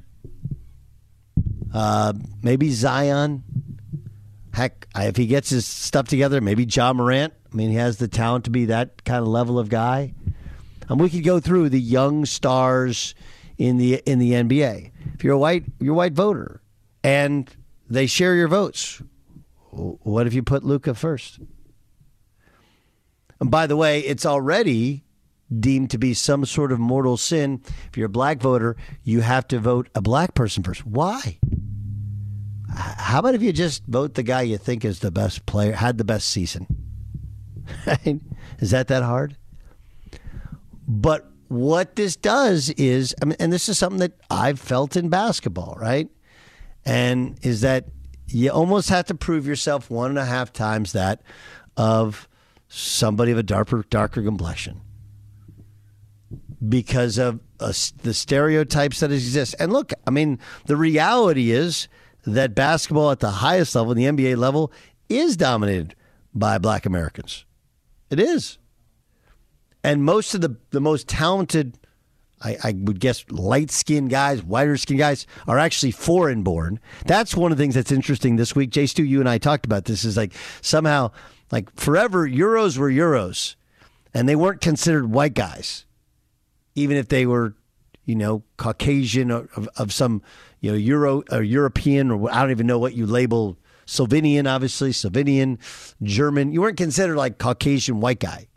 uh, 1.73 2.13
maybe 2.41 2.69
Zion. 2.69 3.43
Heck, 4.53 4.87
if 4.95 5.15
he 5.15 5.27
gets 5.27 5.49
his 5.49 5.65
stuff 5.65 6.07
together, 6.07 6.41
maybe 6.41 6.65
Ja 6.65 6.93
Morant. 6.93 7.33
I 7.57 7.59
mean, 7.59 7.71
he 7.71 7.77
has 7.77 7.97
the 7.97 8.07
talent 8.07 8.45
to 8.45 8.51
be 8.51 8.65
that 8.65 9.03
kind 9.03 9.23
of 9.23 9.27
level 9.29 9.57
of 9.57 9.67
guy. 9.67 10.13
And 10.89 10.99
we 10.99 11.09
could 11.09 11.23
go 11.23 11.39
through 11.39 11.69
the 11.69 11.81
young 11.81 12.23
stars 12.25 13.15
in 13.57 13.77
the 13.77 13.95
in 14.05 14.19
the 14.19 14.33
NBA. 14.33 14.91
If 15.15 15.23
you're 15.23 15.33
a 15.33 15.39
white 15.39 15.63
you're 15.79 15.95
a 15.95 15.97
white 15.97 16.13
voter 16.13 16.61
and 17.03 17.49
they 17.89 18.05
share 18.05 18.35
your 18.35 18.47
votes, 18.47 19.01
what 19.71 20.27
if 20.27 20.35
you 20.35 20.43
put 20.43 20.63
Luka 20.65 20.93
first? 20.93 21.39
And 23.39 23.49
by 23.49 23.65
the 23.65 23.75
way, 23.75 24.01
it's 24.01 24.23
already 24.23 25.03
deemed 25.59 25.89
to 25.89 25.97
be 25.97 26.13
some 26.13 26.45
sort 26.45 26.71
of 26.71 26.77
mortal 26.77 27.17
sin. 27.17 27.63
If 27.89 27.97
you're 27.97 28.05
a 28.05 28.09
black 28.09 28.39
voter, 28.39 28.75
you 29.01 29.21
have 29.21 29.47
to 29.47 29.57
vote 29.57 29.89
a 29.95 30.01
black 30.01 30.35
person 30.35 30.61
first. 30.61 30.85
Why? 30.85 31.39
How 32.69 33.17
about 33.17 33.33
if 33.33 33.41
you 33.41 33.51
just 33.51 33.83
vote 33.87 34.13
the 34.13 34.21
guy 34.21 34.43
you 34.43 34.59
think 34.59 34.85
is 34.85 34.99
the 34.99 35.09
best 35.09 35.47
player, 35.47 35.71
had 35.71 35.97
the 35.97 36.03
best 36.03 36.27
season? 36.27 36.86
is 38.59 38.71
that 38.71 38.87
that 38.87 39.03
hard? 39.03 39.37
But 40.87 41.29
what 41.47 41.95
this 41.95 42.15
does 42.15 42.69
is, 42.71 43.15
I 43.21 43.25
mean, 43.25 43.37
and 43.39 43.51
this 43.51 43.69
is 43.69 43.77
something 43.77 43.99
that 43.99 44.13
I've 44.29 44.59
felt 44.59 44.95
in 44.95 45.09
basketball, 45.09 45.77
right? 45.79 46.09
And 46.85 47.37
is 47.41 47.61
that 47.61 47.85
you 48.27 48.49
almost 48.49 48.89
have 48.89 49.05
to 49.05 49.15
prove 49.15 49.47
yourself 49.47 49.89
one 49.89 50.09
and 50.09 50.19
a 50.19 50.25
half 50.25 50.51
times 50.51 50.93
that 50.93 51.21
of 51.75 52.27
somebody 52.67 53.31
of 53.31 53.37
a 53.37 53.43
darker, 53.43 53.83
darker 53.89 54.21
complexion 54.21 54.81
because 56.67 57.17
of 57.17 57.39
the 57.59 58.13
stereotypes 58.13 58.99
that 58.99 59.11
exist. 59.11 59.55
And 59.59 59.71
look, 59.71 59.93
I 60.05 60.11
mean, 60.11 60.39
the 60.65 60.75
reality 60.75 61.51
is 61.51 61.87
that 62.25 62.55
basketball 62.55 63.11
at 63.11 63.19
the 63.19 63.31
highest 63.31 63.75
level, 63.75 63.93
the 63.93 64.03
NBA 64.03 64.37
level, 64.37 64.71
is 65.07 65.37
dominated 65.37 65.95
by 66.33 66.57
black 66.57 66.85
Americans. 66.85 67.45
It 68.09 68.19
is. 68.19 68.57
And 69.83 70.03
most 70.03 70.33
of 70.33 70.41
the, 70.41 70.57
the 70.71 70.81
most 70.81 71.07
talented, 71.07 71.77
I, 72.41 72.57
I 72.63 72.75
would 72.77 72.99
guess, 72.99 73.25
light 73.29 73.71
skinned 73.71 74.09
guys, 74.09 74.43
whiter 74.43 74.77
skinned 74.77 74.99
guys 74.99 75.25
are 75.47 75.59
actually 75.59 75.91
foreign 75.91 76.43
born. 76.43 76.79
That's 77.05 77.35
one 77.35 77.51
of 77.51 77.57
the 77.57 77.63
things 77.63 77.75
that's 77.75 77.91
interesting 77.91 78.35
this 78.35 78.55
week. 78.55 78.69
Jay 78.69 78.85
Stu, 78.85 79.03
you 79.03 79.19
and 79.19 79.29
I 79.29 79.37
talked 79.37 79.65
about 79.65 79.85
this 79.85 80.03
is 80.03 80.17
like 80.17 80.33
somehow, 80.61 81.11
like 81.51 81.73
forever, 81.75 82.27
Euros 82.27 82.77
were 82.77 82.91
Euros 82.91 83.55
and 84.13 84.27
they 84.27 84.35
weren't 84.35 84.61
considered 84.61 85.11
white 85.11 85.33
guys, 85.33 85.85
even 86.75 86.97
if 86.97 87.07
they 87.07 87.25
were, 87.25 87.55
you 88.05 88.15
know, 88.15 88.43
Caucasian 88.57 89.31
of, 89.31 89.69
of 89.77 89.93
some, 89.93 90.21
you 90.59 90.71
know, 90.71 90.77
Euro 90.77 91.23
or 91.31 91.43
European, 91.43 92.11
or 92.11 92.31
I 92.31 92.41
don't 92.41 92.51
even 92.51 92.67
know 92.67 92.79
what 92.79 92.93
you 92.93 93.05
label 93.05 93.57
Slovenian, 93.87 94.53
obviously, 94.53 94.91
Slovenian, 94.91 95.57
German. 96.03 96.51
You 96.51 96.61
weren't 96.61 96.77
considered 96.77 97.15
like 97.15 97.39
Caucasian 97.39 97.99
white 98.01 98.19
guy. 98.19 98.47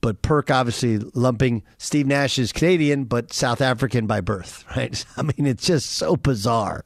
But 0.00 0.22
Perk 0.22 0.50
obviously 0.50 0.98
lumping 0.98 1.64
Steve 1.78 2.06
Nash 2.06 2.38
is 2.38 2.52
Canadian, 2.52 3.04
but 3.04 3.32
South 3.32 3.60
African 3.60 4.06
by 4.06 4.20
birth, 4.20 4.64
right? 4.76 5.04
I 5.16 5.22
mean, 5.22 5.46
it's 5.46 5.66
just 5.66 5.90
so 5.90 6.16
bizarre. 6.16 6.84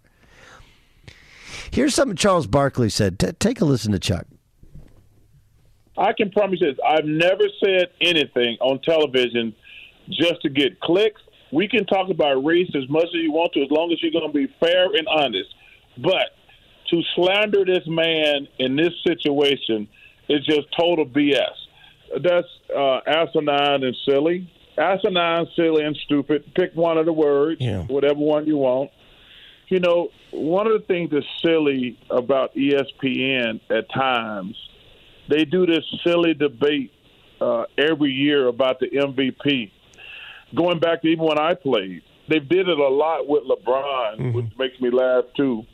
Here's 1.70 1.94
something 1.94 2.16
Charles 2.16 2.46
Barkley 2.46 2.88
said. 2.88 3.18
T- 3.18 3.32
take 3.32 3.60
a 3.60 3.64
listen 3.64 3.92
to 3.92 3.98
Chuck. 3.98 4.26
I 5.98 6.12
can 6.12 6.30
promise 6.30 6.60
you 6.60 6.68
this. 6.68 6.78
I've 6.86 7.04
never 7.04 7.44
said 7.62 7.88
anything 8.00 8.56
on 8.60 8.80
television 8.80 9.54
just 10.08 10.40
to 10.42 10.48
get 10.48 10.80
clicks. 10.80 11.20
We 11.52 11.68
can 11.68 11.84
talk 11.86 12.08
about 12.10 12.44
race 12.44 12.70
as 12.74 12.88
much 12.88 13.04
as 13.04 13.14
you 13.14 13.30
want 13.30 13.52
to, 13.52 13.62
as 13.62 13.70
long 13.70 13.92
as 13.92 14.02
you're 14.02 14.10
going 14.12 14.26
to 14.26 14.32
be 14.32 14.52
fair 14.58 14.86
and 14.86 15.06
honest. 15.06 15.54
But 15.98 16.30
to 16.90 17.02
slander 17.14 17.64
this 17.64 17.86
man 17.86 18.48
in 18.58 18.74
this 18.76 18.92
situation 19.06 19.86
is 20.28 20.44
just 20.46 20.66
total 20.78 21.04
BS. 21.06 21.44
That's 22.22 22.48
uh, 22.74 23.00
asinine 23.06 23.84
and 23.84 23.96
silly. 24.06 24.50
Asinine, 24.78 25.46
silly, 25.54 25.84
and 25.84 25.94
stupid. 26.04 26.54
Pick 26.54 26.74
one 26.74 26.96
of 26.96 27.04
the 27.04 27.12
words, 27.12 27.60
Yeah. 27.60 27.82
whatever 27.84 28.18
one 28.18 28.46
you 28.46 28.56
want. 28.56 28.90
You 29.68 29.80
know, 29.80 30.08
one 30.30 30.66
of 30.66 30.72
the 30.72 30.86
things 30.86 31.10
that's 31.10 31.26
silly 31.42 31.98
about 32.10 32.54
ESPN 32.54 33.60
at 33.70 33.90
times, 33.92 34.56
they 35.28 35.44
do 35.44 35.66
this 35.66 35.84
silly 36.04 36.32
debate 36.34 36.92
uh, 37.40 37.64
every 37.78 38.10
year 38.12 38.46
about 38.48 38.80
the 38.80 38.88
MVP. 38.88 39.70
Going 40.54 40.78
back 40.78 41.02
to 41.02 41.08
even 41.08 41.24
when 41.24 41.38
I 41.38 41.54
played, 41.54 42.02
they 42.28 42.38
did 42.38 42.68
it 42.68 42.78
a 42.78 42.88
lot 42.88 43.26
with 43.26 43.44
LeBron, 43.44 44.18
mm-hmm. 44.18 44.32
which 44.32 44.46
makes 44.58 44.80
me 44.80 44.90
laugh 44.90 45.24
too. 45.36 45.64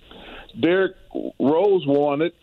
Derrick 0.59 0.97
Rose 1.39 1.87
won 1.87 2.23
it; 2.23 2.35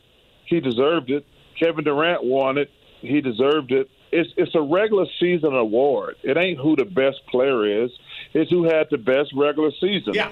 he 0.46 0.60
deserved 0.60 1.10
it. 1.10 1.26
Kevin 1.60 1.84
Durant 1.84 2.24
won 2.24 2.58
it; 2.58 2.70
he 3.02 3.22
deserved 3.22 3.72
it. 3.72 3.90
It's 4.12 4.30
it's 4.38 4.56
a 4.56 4.62
regular 4.62 5.06
season 5.20 5.54
award. 5.54 6.16
It 6.24 6.38
ain't 6.38 6.60
who 6.60 6.76
the 6.76 6.86
best 6.86 7.26
player 7.30 7.84
is; 7.84 7.92
it's 8.34 8.52
who 8.52 8.64
had 8.64 8.88
the 8.92 8.98
best 8.98 9.32
regular 9.36 9.72
season. 9.80 10.14
Yeah. 10.14 10.32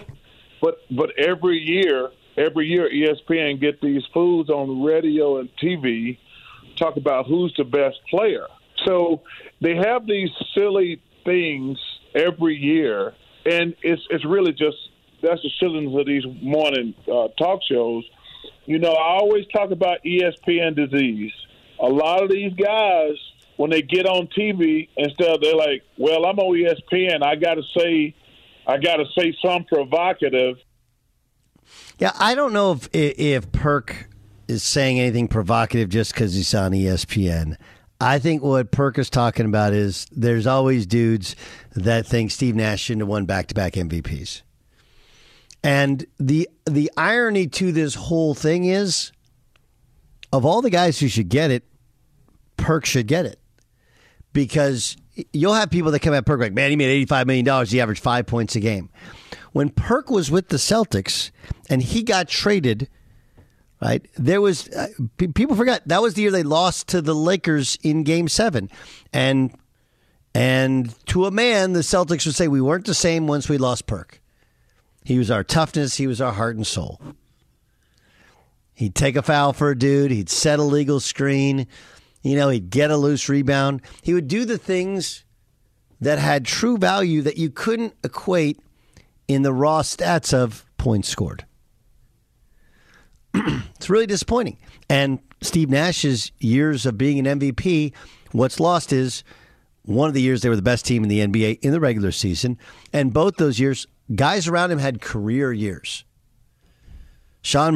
But 0.62 0.80
but 0.92 1.18
every 1.18 1.58
year, 1.58 2.10
every 2.38 2.68
year, 2.68 2.90
ESPN 2.90 3.60
get 3.60 3.82
these 3.82 4.04
fools 4.14 4.50
on 4.50 4.84
radio 4.84 5.40
and 5.40 5.50
TV 5.62 6.18
talk 6.78 6.98
about 6.98 7.28
who's 7.28 7.54
the 7.58 7.64
best 7.64 8.00
player. 8.10 8.48
So 8.86 9.22
they 9.62 9.76
have 9.76 10.08
these 10.08 10.30
silly 10.56 11.02
things 11.26 11.78
every 12.16 12.56
year, 12.56 13.14
and 13.46 13.76
it's 13.82 14.02
it's 14.10 14.26
really 14.26 14.52
just 14.52 14.78
that's 15.22 15.42
the 15.42 15.50
shillings 15.60 15.98
of 15.98 16.06
these 16.06 16.24
morning 16.42 16.94
uh, 17.08 17.30
talk 17.38 17.62
shows. 17.70 18.04
You 18.66 18.80
know, 18.80 18.92
I 18.92 19.18
always 19.20 19.46
talk 19.48 19.72
about 19.72 20.00
ESPN 20.06 20.76
disease. 20.76 21.32
A 21.80 21.88
lot 21.88 22.24
of 22.24 22.30
these 22.30 22.54
guys, 22.54 23.16
when 23.58 23.70
they 23.70 23.82
get 23.82 24.06
on 24.06 24.28
TV, 24.28 24.90
instead 24.98 25.40
they're 25.42 25.56
like, 25.56 25.84
"Well, 25.98 26.26
I'm 26.26 26.40
on 26.40 26.56
ESPN. 26.56 27.24
I 27.24 27.36
got 27.36 27.56
to 27.56 27.64
say, 27.78 28.16
I 28.68 28.78
got 28.78 28.98
to 28.98 29.06
say 29.18 29.36
something 29.42 29.66
provocative." 29.66 30.58
Yeah, 32.00 32.12
I 32.20 32.36
don't 32.36 32.54
know 32.54 32.74
if 32.74 32.90
if 32.94 33.52
Perk 33.52 34.10
is 34.48 34.64
saying 34.64 35.00
anything 35.00 35.28
provocative 35.28 35.90
just 35.90 36.14
because 36.14 36.34
he's 36.36 36.54
on 36.54 36.72
ESPN. 36.72 37.58
I 38.04 38.20
think 38.20 38.44
what 38.44 38.70
Perk 38.70 39.00
is 39.00 39.10
talking 39.10 39.46
about 39.46 39.72
is 39.72 40.08
there's 40.12 40.46
always 40.46 40.86
dudes 40.86 41.38
that 41.74 42.06
think 42.06 42.32
Steve 42.32 42.54
Nash 42.54 42.82
shouldn't 42.82 43.02
have 43.02 43.08
won 43.08 43.26
back 43.26 43.48
to 43.48 43.56
back 43.56 43.74
MVPs. 43.74 44.42
And 45.64 46.06
the 46.20 46.50
the 46.66 46.92
irony 46.98 47.48
to 47.48 47.72
this 47.72 47.96
whole 47.96 48.34
thing 48.34 48.66
is 48.66 49.14
of 50.34 50.46
all 50.46 50.62
the 50.62 50.70
guys 50.70 51.00
who 51.00 51.08
should 51.08 51.30
get 51.30 51.50
it, 51.50 51.64
Perk 52.58 52.86
should 52.86 53.08
get 53.08 53.26
it. 53.26 53.40
Because 54.34 54.98
you'll 55.32 55.54
have 55.54 55.70
people 55.70 55.92
that 55.92 56.00
come 56.00 56.14
at 56.14 56.26
Perk 56.26 56.42
like, 56.42 56.54
man, 56.54 56.72
he 56.72 56.76
made 56.76 57.08
$85 57.08 57.26
million. 57.28 57.66
He 57.68 57.80
averaged 57.80 58.04
five 58.04 58.26
points 58.26 58.56
a 58.58 58.60
game. 58.60 58.90
When 59.54 59.70
Perk 59.70 60.10
was 60.10 60.30
with 60.30 60.50
the 60.50 60.58
Celtics 60.58 61.32
and 61.70 61.82
he 61.82 62.04
got 62.04 62.28
traded, 62.28 62.90
right, 63.90 64.06
there 64.16 64.42
was, 64.42 64.70
uh, 64.70 64.88
pe- 65.18 65.28
people 65.28 65.56
forgot, 65.56 65.82
that 65.88 66.02
was 66.02 66.14
the 66.14 66.22
year 66.24 66.32
they 66.32 66.44
lost 66.44 66.88
to 66.90 67.02
the 67.02 67.16
Lakers 67.16 67.78
in 67.84 68.04
game 68.04 68.28
seven. 68.28 68.70
And 69.12 69.54
And 70.36 70.96
to 71.08 71.26
a 71.26 71.32
man, 71.32 71.74
the 71.74 71.82
Celtics 71.82 72.26
would 72.26 72.34
say 72.34 72.48
we 72.48 72.62
weren't 72.62 72.88
the 72.88 72.96
same 72.96 73.28
once 73.28 73.48
we 73.48 73.60
lost 73.60 73.86
Perk. 73.86 74.20
He 75.06 75.20
was 75.20 75.30
our 75.30 75.44
toughness, 75.44 75.98
he 75.98 76.08
was 76.08 76.22
our 76.22 76.32
heart 76.32 76.56
and 76.56 76.66
soul. 76.66 77.00
He'd 78.74 78.96
take 78.96 79.16
a 79.16 79.22
foul 79.22 79.54
for 79.54 79.70
a 79.70 79.78
dude, 79.78 80.10
he'd 80.10 80.30
set 80.30 80.58
a 80.58 80.64
legal 80.64 81.00
screen, 81.00 81.68
you 82.24 82.36
know, 82.36 82.50
he'd 82.50 82.72
get 82.72 82.90
a 82.90 82.98
loose 82.98 83.30
rebound. 83.30 83.82
He 84.02 84.16
would 84.16 84.28
do 84.28 84.44
the 84.46 84.58
things 84.58 85.24
that 86.02 86.18
had 86.18 86.46
true 86.46 86.78
value 86.78 87.22
that 87.22 87.38
you 87.38 87.52
couldn't 87.52 87.94
equate 88.04 88.60
in 89.28 89.44
the 89.44 89.54
raw 89.54 89.84
stats 89.84 90.34
of 90.34 90.66
points 90.78 91.10
scored. 91.10 91.46
it's 93.76 93.90
really 93.90 94.08
disappointing. 94.08 94.58
And 94.90 95.20
Steve 95.42 95.70
Nash's 95.70 96.32
years 96.40 96.86
of 96.86 96.98
being 96.98 97.26
an 97.26 97.40
MVP, 97.40 97.94
what's 98.32 98.60
lost 98.60 98.94
is 98.94 99.24
one 99.84 100.08
of 100.08 100.14
the 100.14 100.22
years 100.22 100.42
they 100.42 100.50
were 100.50 100.56
the 100.56 100.62
best 100.62 100.86
team 100.86 101.04
in 101.04 101.10
the 101.10 101.20
NBA 101.20 101.60
in 101.62 101.72
the 101.72 101.80
regular 101.80 102.12
season. 102.12 102.58
And 102.92 103.14
both 103.14 103.38
those 103.38 103.60
years, 103.60 103.88
guys 104.16 104.48
around 104.48 104.72
him 104.72 104.80
had 104.80 105.02
career 105.02 105.52
years. 105.52 106.06
Sean, 107.42 107.76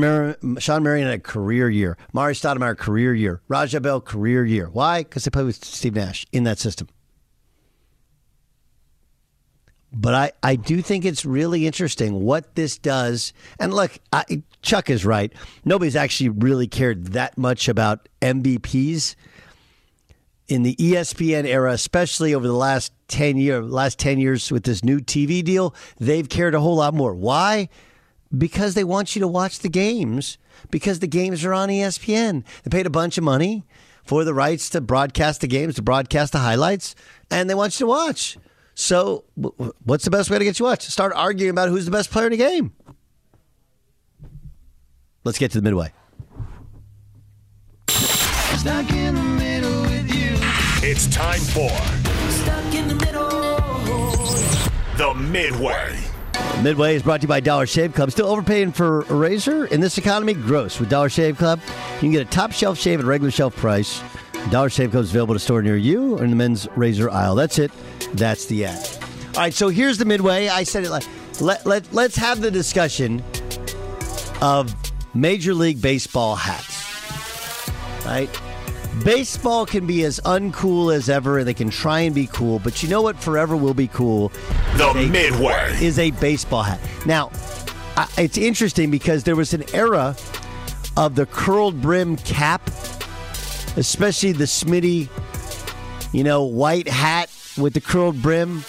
Shawn 0.59 0.83
Marion 0.83 1.07
had 1.07 1.19
a 1.19 1.21
career 1.21 1.69
year. 1.69 1.97
Mari 2.13 2.33
Stoudemire, 2.33 2.77
career 2.77 3.13
year. 3.13 3.41
Raja 3.49 3.81
Bell, 3.81 3.99
career 3.99 4.45
year. 4.45 4.69
Why? 4.69 5.03
Because 5.03 5.25
they 5.25 5.29
played 5.29 5.45
with 5.45 5.63
Steve 5.63 5.95
Nash 5.95 6.25
in 6.31 6.45
that 6.45 6.57
system. 6.57 6.87
But 9.93 10.13
I, 10.13 10.31
I 10.43 10.55
do 10.55 10.81
think 10.81 11.05
it's 11.05 11.25
really 11.25 11.65
interesting 11.65 12.21
what 12.21 12.55
this 12.55 12.77
does. 12.77 13.33
And 13.59 13.73
look, 13.73 13.97
I, 14.11 14.43
Chuck 14.61 14.89
is 14.89 15.05
right. 15.05 15.31
Nobody's 15.63 15.95
actually 15.95 16.29
really 16.29 16.67
cared 16.67 17.07
that 17.13 17.37
much 17.37 17.69
about 17.69 18.09
MVPs 18.21 19.15
in 20.47 20.63
the 20.63 20.75
ESPN 20.75 21.45
era, 21.45 21.73
especially 21.73 22.33
over 22.33 22.47
the 22.47 22.53
last 22.53 22.91
10 23.09 23.37
year, 23.37 23.61
last 23.61 23.99
10 23.99 24.19
years 24.19 24.51
with 24.51 24.63
this 24.63 24.83
new 24.83 24.99
TV 24.99 25.43
deal, 25.43 25.75
they've 25.99 26.27
cared 26.27 26.55
a 26.55 26.59
whole 26.59 26.75
lot 26.75 26.93
more. 26.93 27.13
Why? 27.13 27.69
Because 28.35 28.73
they 28.73 28.83
want 28.83 29.15
you 29.15 29.19
to 29.21 29.27
watch 29.27 29.59
the 29.59 29.69
games 29.69 30.37
because 30.71 30.99
the 30.99 31.07
games 31.07 31.45
are 31.45 31.53
on 31.53 31.69
ESPN. 31.69 32.43
They 32.63 32.69
paid 32.69 32.85
a 32.85 32.91
bunch 32.91 33.17
of 33.17 33.23
money 33.23 33.65
for 34.03 34.23
the 34.23 34.33
rights 34.33 34.69
to 34.69 34.81
broadcast 34.81 35.41
the 35.41 35.47
games, 35.47 35.75
to 35.75 35.81
broadcast 35.81 36.31
the 36.31 36.39
highlights, 36.39 36.95
and 37.29 37.49
they 37.49 37.55
want 37.55 37.79
you 37.79 37.85
to 37.85 37.89
watch. 37.89 38.37
So, 38.79 39.23
what's 39.83 40.05
the 40.05 40.11
best 40.11 40.29
way 40.29 40.37
to 40.37 40.45
get 40.45 40.59
you 40.59 40.65
watch? 40.65 40.83
Start 40.83 41.11
arguing 41.15 41.49
about 41.49 41.69
who's 41.69 41.85
the 41.85 41.91
best 41.91 42.11
player 42.11 42.27
in 42.27 42.31
the 42.31 42.37
game. 42.37 42.73
Let's 45.23 45.39
get 45.39 45.49
to 45.53 45.57
the 45.57 45.63
midway. 45.63 45.91
Stuck 47.89 48.91
in 48.91 49.15
the 49.15 49.23
middle 49.23 49.81
with 49.81 50.13
you. 50.13 50.35
It's 50.87 51.07
time 51.07 51.39
for 51.39 51.71
Stuck 52.29 52.75
in 52.75 52.87
the 52.87 52.93
middle. 53.03 53.27
the 54.95 55.13
Midway. 55.15 55.99
Midway 56.61 56.95
is 56.95 57.01
brought 57.01 57.21
to 57.21 57.23
you 57.23 57.29
by 57.29 57.39
Dollar 57.39 57.65
Shave 57.65 57.95
Club. 57.95 58.11
Still 58.11 58.27
overpaying 58.27 58.73
for 58.73 59.01
a 59.01 59.15
razor 59.15 59.65
in 59.65 59.81
this 59.81 59.97
economy? 59.97 60.35
Gross. 60.35 60.79
With 60.79 60.89
Dollar 60.91 61.09
Shave 61.09 61.39
Club, 61.39 61.59
you 61.95 61.99
can 62.01 62.11
get 62.11 62.21
a 62.21 62.29
top 62.29 62.51
shelf 62.51 62.77
shave 62.77 62.99
at 62.99 63.07
regular 63.07 63.31
shelf 63.31 63.55
price. 63.55 64.03
Dollar 64.51 64.69
Shave 64.69 64.91
Club 64.91 65.03
is 65.03 65.09
available 65.09 65.35
to 65.35 65.39
store 65.39 65.61
near 65.61 65.75
you 65.75 66.17
or 66.17 66.23
in 66.23 66.29
the 66.29 66.35
men's 66.35 66.67
razor 66.75 67.09
aisle. 67.09 67.35
That's 67.35 67.59
it. 67.59 67.71
That's 68.13 68.45
the 68.45 68.65
ad. 68.65 68.87
All 69.35 69.41
right, 69.43 69.53
so 69.53 69.67
here's 69.69 69.97
the 69.97 70.05
Midway. 70.05 70.47
I 70.47 70.63
said 70.63 70.83
it 70.85 70.89
like 70.89 71.03
let, 71.41 71.65
let, 71.65 71.91
let's 71.93 72.15
have 72.15 72.41
the 72.41 72.49
discussion 72.49 73.21
of 74.41 74.73
Major 75.13 75.53
League 75.53 75.81
Baseball 75.81 76.35
hats. 76.35 76.75
Right? 78.05 78.29
Baseball 79.03 79.65
can 79.65 79.85
be 79.85 80.03
as 80.05 80.19
uncool 80.21 80.95
as 80.95 81.07
ever, 81.09 81.39
and 81.39 81.47
they 81.47 81.53
can 81.53 81.69
try 81.69 81.99
and 81.99 82.15
be 82.15 82.25
cool, 82.27 82.57
but 82.59 82.81
you 82.81 82.89
know 82.89 83.01
what 83.01 83.17
forever 83.19 83.55
will 83.55 83.73
be 83.75 83.87
cool? 83.87 84.29
The 84.77 84.89
Is 84.95 85.07
a- 85.07 85.09
Midway. 85.11 85.77
is 85.81 85.99
a 85.99 86.11
baseball 86.11 86.63
hat. 86.63 86.79
Now, 87.05 87.29
I, 87.95 88.07
it's 88.17 88.37
interesting 88.37 88.89
because 88.89 89.23
there 89.23 89.35
was 89.35 89.53
an 89.53 89.63
era 89.73 90.15
of 90.95 91.13
the 91.15 91.27
curled 91.27 91.79
brim 91.81 92.15
cap, 92.17 92.61
especially 93.77 94.33
the 94.33 94.43
Smitty, 94.43 95.07
you 96.11 96.23
know, 96.23 96.43
white 96.43 96.87
hat 96.87 97.29
with 97.57 97.73
the 97.73 97.81
curled 97.81 98.21
brim. 98.21 98.63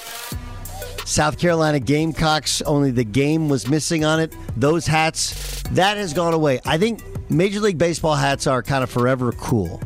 South 1.04 1.38
Carolina 1.38 1.80
Gamecocks, 1.80 2.60
only 2.62 2.90
the 2.90 3.04
game 3.04 3.48
was 3.48 3.66
missing 3.66 4.04
on 4.04 4.20
it. 4.20 4.36
Those 4.56 4.86
hats, 4.86 5.62
that 5.70 5.96
has 5.96 6.12
gone 6.12 6.34
away. 6.34 6.60
I 6.66 6.76
think 6.76 7.02
Major 7.30 7.60
League 7.60 7.78
Baseball 7.78 8.14
hats 8.14 8.46
are 8.46 8.62
kind 8.62 8.84
of 8.84 8.90
forever 8.90 9.32
cool. 9.32 9.80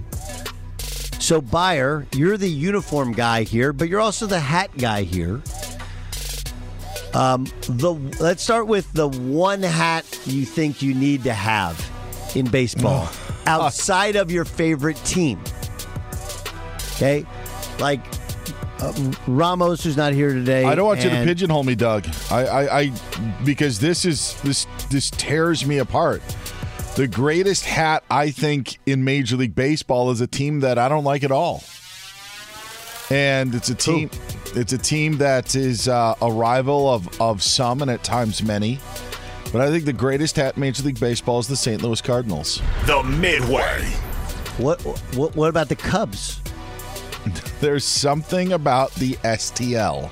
So, 1.21 1.41
Buyer, 1.41 2.05
you're 2.13 2.37
the 2.37 2.51
uniform 2.51 3.13
guy 3.13 3.45
here, 3.45 3.73
but 3.73 3.89
you're 3.89 4.01
also 4.01 4.27
the 4.27 4.41
hat 4.41 4.77
guy 4.77 5.03
here. 5.03 5.41
Um, 7.15 7.47
the 7.69 7.93
let's 8.19 8.43
start 8.43 8.67
with 8.67 8.93
the 8.93 9.07
one 9.07 9.63
hat 9.63 10.05
you 10.25 10.45
think 10.45 10.83
you 10.83 10.95
need 10.95 11.23
to 11.25 11.33
have 11.33 11.92
in 12.35 12.47
baseball 12.47 13.09
outside 13.47 14.17
of 14.17 14.31
your 14.31 14.45
favorite 14.45 14.97
team. 15.05 15.41
Okay, 16.97 17.27
like 17.79 18.01
uh, 18.81 18.93
Ramos, 19.27 19.85
who's 19.85 19.97
not 19.97 20.13
here 20.13 20.33
today. 20.33 20.65
I 20.65 20.75
don't 20.75 20.87
want 20.87 21.03
you 21.03 21.11
to 21.11 21.17
and- 21.17 21.29
pigeonhole 21.29 21.65
me, 21.65 21.75
Doug. 21.75 22.07
I, 22.31 22.45
I, 22.45 22.79
I, 22.81 22.93
because 23.45 23.79
this 23.79 24.05
is 24.05 24.41
this 24.43 24.67
this 24.91 25.11
tears 25.11 25.65
me 25.67 25.79
apart. 25.79 26.23
The 26.97 27.09
greatest 27.09 27.65
hat 27.65 28.05
I 28.11 28.31
think 28.31 28.79
in 28.85 29.03
Major 29.03 29.37
League 29.37 29.55
Baseball 29.55 30.11
is 30.11 30.21
a 30.21 30.27
team 30.27 30.61
that 30.61 30.79
I 30.79 30.89
don't 30.89 31.05
like 31.05 31.25
at 31.25 31.33
all, 31.33 31.65
and 33.11 33.55
it's 33.55 33.71
a 33.71 33.75
team. 33.75 34.11
It's 34.55 34.75
a 34.75 34.79
team 34.79 35.17
that 35.17 35.55
is 35.55 35.89
uh, 35.89 36.15
a 36.21 36.31
rival 36.31 36.93
of 36.93 37.21
of 37.21 37.43
some 37.43 37.81
and 37.81 37.91
at 37.91 38.05
times 38.05 38.43
many. 38.43 38.79
But 39.53 39.61
I 39.61 39.71
think 39.71 39.85
the 39.85 39.93
greatest 39.93 40.37
hat 40.37 40.57
in 40.57 40.61
Major 40.61 40.83
League 40.83 40.99
Baseball 40.99 41.39
is 41.39 41.47
the 41.47 41.57
St. 41.57 41.83
Louis 41.83 42.01
Cardinals. 42.01 42.63
The 42.87 43.03
Midway. 43.03 43.83
What 44.59 44.81
what 45.15 45.35
what 45.37 45.49
about 45.49 45.69
the 45.69 45.77
Cubs? 45.77 46.41
There's 47.61 47.85
something 47.85 48.53
about 48.53 48.93
the 48.95 49.13
STL 49.25 50.11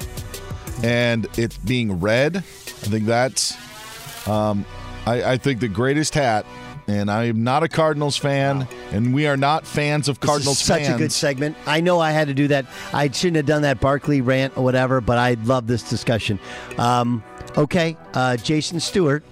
and 0.84 1.26
it 1.38 1.58
being 1.64 2.00
red. 2.00 2.36
I 2.36 2.40
think 2.40 3.06
that's. 3.06 3.56
Um, 4.28 4.64
I, 5.06 5.32
I 5.32 5.36
think 5.38 5.60
the 5.60 5.68
greatest 5.68 6.14
hat, 6.14 6.44
and 6.86 7.10
I 7.10 7.24
am 7.24 7.42
not 7.42 7.62
a 7.62 7.68
Cardinals 7.68 8.16
fan, 8.16 8.68
and 8.92 9.14
we 9.14 9.26
are 9.26 9.36
not 9.36 9.66
fans 9.66 10.08
of 10.08 10.20
Cardinals 10.20 10.56
This 10.58 10.60
is 10.60 10.66
such 10.66 10.82
fans. 10.82 10.94
a 10.94 10.98
good 10.98 11.12
segment. 11.12 11.56
I 11.66 11.80
know 11.80 11.98
I 12.00 12.10
had 12.10 12.28
to 12.28 12.34
do 12.34 12.48
that. 12.48 12.66
I 12.92 13.10
shouldn't 13.10 13.36
have 13.36 13.46
done 13.46 13.62
that 13.62 13.80
Barkley 13.80 14.20
rant 14.20 14.56
or 14.56 14.64
whatever, 14.64 15.00
but 15.00 15.16
I 15.16 15.34
love 15.44 15.66
this 15.66 15.88
discussion. 15.88 16.38
Um, 16.76 17.24
okay, 17.56 17.96
uh, 18.14 18.36
Jason 18.36 18.80
Stewart, 18.80 19.24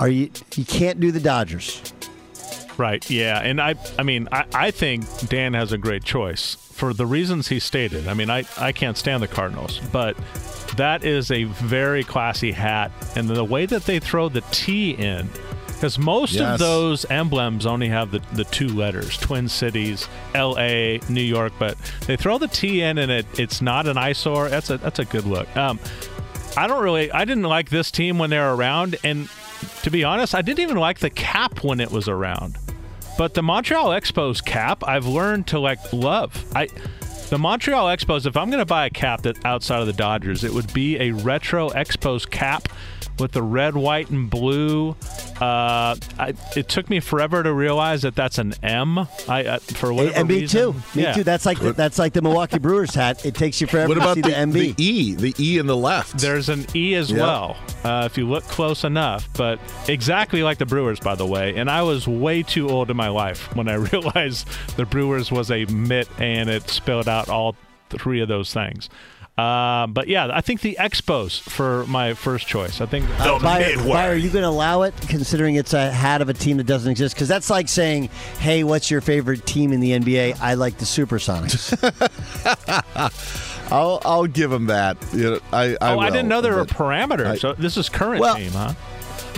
are 0.00 0.08
you? 0.08 0.30
You 0.54 0.64
can't 0.64 1.00
do 1.00 1.10
the 1.12 1.20
Dodgers. 1.20 1.80
Right. 2.76 3.08
Yeah. 3.08 3.38
And 3.40 3.60
I, 3.60 3.76
I 3.98 4.02
mean, 4.02 4.28
I, 4.32 4.46
I 4.52 4.70
think 4.72 5.04
Dan 5.28 5.54
has 5.54 5.70
a 5.72 5.78
great 5.78 6.02
choice 6.02 6.56
for 6.72 6.92
the 6.92 7.06
reasons 7.06 7.46
he 7.46 7.60
stated. 7.60 8.08
I 8.08 8.14
mean, 8.14 8.30
I, 8.30 8.44
I 8.58 8.72
can't 8.72 8.96
stand 8.98 9.22
the 9.22 9.28
Cardinals, 9.28 9.80
but 9.92 10.16
that 10.76 11.04
is 11.04 11.30
a 11.30 11.44
very 11.44 12.02
classy 12.02 12.50
hat. 12.50 12.90
And 13.14 13.28
the 13.28 13.44
way 13.44 13.66
that 13.66 13.84
they 13.84 14.00
throw 14.00 14.28
the 14.28 14.40
T 14.50 14.90
in, 14.90 15.28
because 15.68 16.00
most 16.00 16.32
Yes. 16.32 16.54
of 16.54 16.58
those 16.58 17.04
emblems 17.10 17.64
only 17.64 17.88
have 17.90 18.10
the, 18.10 18.20
the 18.32 18.44
two 18.44 18.66
letters 18.68 19.16
Twin 19.18 19.48
Cities, 19.48 20.08
LA, 20.34 20.96
New 21.08 21.22
York, 21.22 21.52
but 21.60 21.78
they 22.08 22.16
throw 22.16 22.38
the 22.38 22.48
T 22.48 22.80
in 22.82 22.98
and 22.98 23.12
it, 23.12 23.26
it's 23.38 23.62
not 23.62 23.86
an 23.86 23.96
eyesore. 23.96 24.48
That's 24.48 24.70
a, 24.70 24.78
that's 24.78 24.98
a 24.98 25.04
good 25.04 25.26
look. 25.26 25.54
Um, 25.56 25.78
I 26.56 26.66
don't 26.66 26.82
really, 26.82 27.10
I 27.10 27.24
didn't 27.24 27.44
like 27.44 27.70
this 27.70 27.90
team 27.90 28.18
when 28.18 28.30
they 28.30 28.38
were 28.38 28.54
around. 28.54 28.96
And 29.02 29.28
to 29.82 29.90
be 29.90 30.04
honest, 30.04 30.34
I 30.34 30.42
didn't 30.42 30.60
even 30.60 30.76
like 30.76 31.00
the 31.00 31.10
cap 31.10 31.64
when 31.64 31.80
it 31.80 31.90
was 31.90 32.08
around. 32.08 32.58
But 33.16 33.34
the 33.34 33.42
Montreal 33.42 33.88
Expos 33.88 34.44
cap, 34.44 34.82
I've 34.86 35.06
learned 35.06 35.46
to 35.48 35.58
like 35.58 35.92
love. 35.92 36.44
I 36.54 36.68
the 37.30 37.38
Montreal 37.38 37.86
Expos, 37.86 38.26
if 38.26 38.36
I'm 38.36 38.50
going 38.50 38.60
to 38.60 38.66
buy 38.66 38.86
a 38.86 38.90
cap 38.90 39.22
that 39.22 39.44
outside 39.44 39.80
of 39.80 39.86
the 39.86 39.92
Dodgers, 39.92 40.44
it 40.44 40.52
would 40.52 40.72
be 40.74 41.00
a 41.00 41.10
retro 41.12 41.70
Expos 41.70 42.28
cap 42.28 42.68
with 43.18 43.32
the 43.32 43.42
red, 43.42 43.74
white, 43.76 44.10
and 44.10 44.28
blue. 44.28 44.96
Uh, 45.40 45.96
I, 46.18 46.34
it 46.56 46.68
took 46.68 46.88
me 46.88 47.00
forever 47.00 47.42
to 47.42 47.52
realize 47.52 48.02
that 48.02 48.14
that's 48.14 48.38
an 48.38 48.54
M. 48.62 48.98
I 49.28 49.44
uh, 49.44 49.58
for 49.58 49.92
whatever 49.92 50.16
and 50.16 50.28
me 50.28 50.40
reason. 50.42 50.72
too. 50.72 50.78
Me 50.94 51.02
Yeah. 51.02 51.12
too. 51.12 51.24
That's 51.24 51.44
like 51.46 51.58
the, 51.58 51.72
that's 51.72 51.98
like 51.98 52.12
the 52.12 52.22
Milwaukee 52.22 52.58
Brewers 52.58 52.94
hat. 52.94 53.24
It 53.26 53.34
takes 53.34 53.60
you 53.60 53.66
forever 53.66 53.88
What 53.94 54.00
to 54.00 54.14
see 54.14 54.20
the, 54.20 54.28
the, 54.28 54.34
MB. 54.34 54.76
the 54.76 54.82
E? 54.84 55.14
The 55.14 55.34
E 55.38 55.58
in 55.58 55.66
the 55.66 55.76
left. 55.76 56.18
There's 56.18 56.48
an 56.48 56.66
E 56.74 56.94
as 56.94 57.10
Yeah. 57.10 57.18
well, 57.18 57.56
uh, 57.84 58.02
if 58.10 58.16
you 58.16 58.28
look 58.28 58.44
close 58.44 58.84
enough. 58.84 59.28
But 59.34 59.58
exactly 59.88 60.42
like 60.42 60.58
the 60.58 60.66
Brewers, 60.66 61.00
by 61.00 61.14
the 61.14 61.26
way. 61.26 61.54
And 61.56 61.68
I 61.70 61.82
was 61.82 62.06
way 62.06 62.42
too 62.42 62.68
old 62.68 62.90
in 62.90 62.96
my 62.96 63.08
life 63.08 63.54
when 63.56 63.68
I 63.68 63.74
realized 63.92 64.46
the 64.76 64.84
Brewers 64.86 65.30
was 65.32 65.50
a 65.50 65.64
mitt 65.66 66.08
and 66.18 66.48
it 66.48 66.68
spelled 66.70 67.08
out 67.08 67.28
all 67.28 67.56
three 67.90 68.20
of 68.20 68.28
those 68.28 68.52
things. 68.52 68.88
Uh, 69.36 69.88
but 69.88 70.06
yeah, 70.06 70.30
I 70.32 70.40
think 70.42 70.60
the 70.60 70.76
Expos 70.78 71.40
for 71.40 71.84
my 71.86 72.14
first 72.14 72.46
choice. 72.46 72.80
I 72.80 72.86
think 72.86 73.08
Uh, 73.18 73.40
Buyer, 73.40 73.76
Buyer, 73.78 74.12
are 74.12 74.14
you 74.14 74.30
going 74.30 74.44
to 74.44 74.48
allow 74.48 74.82
it, 74.82 74.94
considering 75.08 75.56
it's 75.56 75.72
a 75.72 75.90
hat 75.90 76.22
of 76.22 76.28
a 76.28 76.32
team 76.34 76.58
that 76.58 76.68
doesn't 76.68 76.88
exist? 76.88 77.16
Because 77.16 77.26
that's 77.26 77.50
like 77.50 77.68
saying, 77.68 78.10
"Hey, 78.38 78.62
what's 78.62 78.92
your 78.92 79.00
favorite 79.00 79.44
team 79.44 79.72
in 79.72 79.80
the 79.80 79.90
NBA?" 79.90 80.36
I 80.40 80.54
like 80.54 80.78
the 80.78 80.84
Supersonics. 80.84 81.74
I'll 83.72 84.00
I'll 84.04 84.26
give 84.26 84.50
them 84.50 84.66
that. 84.66 84.98
You 85.12 85.30
know, 85.32 85.40
I, 85.52 85.76
I 85.80 85.94
oh, 85.94 85.98
I 85.98 86.10
didn't 86.10 86.28
know 86.28 86.40
there 86.40 86.54
were 86.54 86.64
parameters. 86.64 87.26
I- 87.26 87.36
so 87.38 87.54
this 87.54 87.76
is 87.76 87.88
current 87.88 88.20
Well- 88.20 88.36
team, 88.36 88.52
huh? 88.52 88.74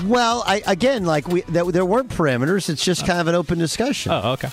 well, 0.04 0.44
I 0.46 0.62
again, 0.66 1.06
like 1.06 1.26
we, 1.26 1.40
there, 1.42 1.64
there 1.64 1.86
weren't 1.86 2.10
parameters. 2.10 2.68
It's 2.68 2.84
just 2.84 3.06
kind 3.06 3.18
of 3.20 3.28
an 3.28 3.34
open 3.34 3.58
discussion. 3.58 4.12
Oh, 4.12 4.32
okay. 4.32 4.50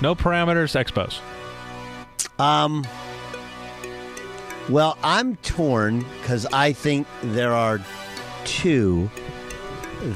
No 0.00 0.14
parameters. 0.14 0.74
Expos. 0.74 1.18
Um. 2.40 2.86
Well, 4.68 4.98
I'm 5.04 5.36
torn 5.36 6.04
because 6.20 6.44
I 6.46 6.72
think 6.72 7.06
there 7.22 7.52
are 7.52 7.80
two 8.44 9.08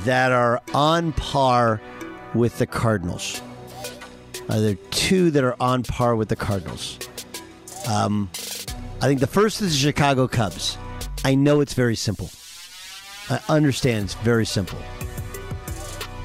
that 0.04 0.32
are 0.32 0.60
on 0.74 1.12
par 1.12 1.80
with 2.34 2.58
the 2.58 2.66
Cardinals. 2.66 3.40
Uh, 4.48 4.58
there 4.58 4.72
are 4.72 4.90
two 4.90 5.30
that 5.30 5.44
are 5.44 5.54
on 5.60 5.84
par 5.84 6.16
with 6.16 6.30
the 6.30 6.36
Cardinals. 6.36 6.98
Um, 7.88 8.28
I 9.00 9.06
think 9.06 9.20
the 9.20 9.28
first 9.28 9.62
is 9.62 9.72
the 9.72 9.78
Chicago 9.78 10.26
Cubs. 10.26 10.76
I 11.24 11.36
know 11.36 11.60
it's 11.60 11.74
very 11.74 11.94
simple. 11.94 12.28
I 13.30 13.40
understand 13.48 14.06
it's 14.06 14.14
very 14.14 14.46
simple. 14.46 14.78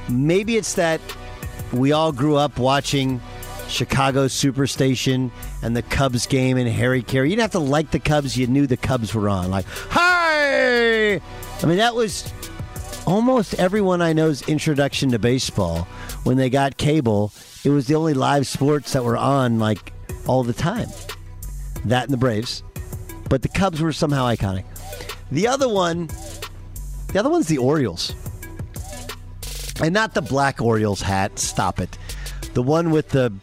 Maybe 0.10 0.58
it's 0.58 0.74
that 0.74 1.00
we 1.72 1.92
all 1.92 2.12
grew 2.12 2.38
up 2.38 2.58
watching 2.58 3.22
Chicago 3.68 4.26
Superstation 4.26 5.32
and 5.62 5.76
the 5.76 5.82
Cubs 5.82 6.28
game 6.28 6.58
and 6.58 6.70
Harry 6.70 7.02
Caray. 7.02 7.30
You 7.30 7.36
didn't 7.36 7.42
have 7.42 7.52
to 7.52 7.60
like 7.60 7.92
the 7.92 8.00
Cubs, 8.00 8.38
you 8.38 8.48
knew 8.48 8.68
the 8.68 8.78
Cubs 8.78 9.14
were 9.14 9.30
on. 9.30 9.52
Like, 9.52 9.66
hey! 9.92 11.20
I 11.62 11.66
mean, 11.66 11.78
that 11.78 11.96
was 11.96 12.32
almost 13.06 13.56
everyone 13.56 14.02
I 14.02 14.14
know's 14.14 14.48
introduction 14.48 15.12
to 15.12 15.20
baseball. 15.20 15.88
When 16.24 16.38
they 16.38 16.50
got 16.50 16.78
cable, 16.78 17.32
it 17.64 17.70
was 17.70 17.88
the 17.88 17.96
only 17.96 18.14
live 18.14 18.48
sports 18.48 18.94
that 18.94 19.04
were 19.04 19.18
on 19.18 19.60
like 19.60 19.94
all 20.28 20.44
the 20.44 20.54
time. 20.54 20.90
That 21.86 22.06
and 22.06 22.14
the 22.14 22.18
Braves. 22.18 22.64
But 23.30 23.42
the 23.42 23.50
Cubs 23.50 23.82
were 23.82 23.92
somehow 23.92 24.26
iconic. 24.26 24.66
The 25.32 25.48
other 25.48 25.68
one, 25.68 26.10
the 27.12 27.20
other 27.20 27.30
one's 27.30 27.48
the 27.48 27.58
Orioles. 27.58 28.14
And 29.82 29.94
not 29.94 30.14
the 30.14 30.22
black 30.22 30.62
Orioles 30.62 31.02
hat. 31.02 31.38
Stop 31.38 31.80
it. 31.80 31.98
The 32.54 32.64
one 32.64 32.92
with 32.92 33.10
the 33.10 33.34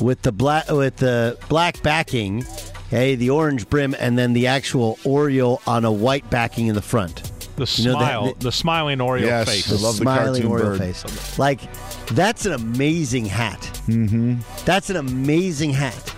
with 0.00 0.22
the 0.22 0.32
black 0.32 0.68
with 0.70 0.96
the 0.96 1.38
black 1.48 1.82
backing, 1.82 2.44
okay, 2.88 3.14
the 3.14 3.30
orange 3.30 3.68
brim, 3.68 3.94
and 3.98 4.18
then 4.18 4.32
the 4.32 4.46
actual 4.46 4.98
Oriole 5.04 5.60
on 5.66 5.84
a 5.84 5.92
white 5.92 6.28
backing 6.30 6.66
in 6.68 6.74
the 6.74 6.82
front. 6.82 7.22
The 7.56 7.70
You 7.76 7.84
know, 7.92 7.92
the- 7.92 7.98
smile, 7.98 8.24
the- 8.34 8.44
the, 8.44 8.52
smiling 8.52 9.00
Oriole 9.02 9.26
Yes, 9.28 9.48
face. 9.48 9.68
I 9.70 9.74
love 9.84 9.96
the 9.96 10.02
smiling 10.02 10.42
cartoon 10.42 10.50
Oriole 10.50 10.68
bird. 10.70 10.78
face. 10.78 11.38
Like 11.38 11.60
that's 12.06 12.46
an 12.46 12.52
amazing 12.52 13.26
hat. 13.26 13.60
Mm-hmm. 13.86 14.36
That's 14.64 14.88
an 14.90 14.96
amazing 14.96 15.70
hat, 15.70 16.14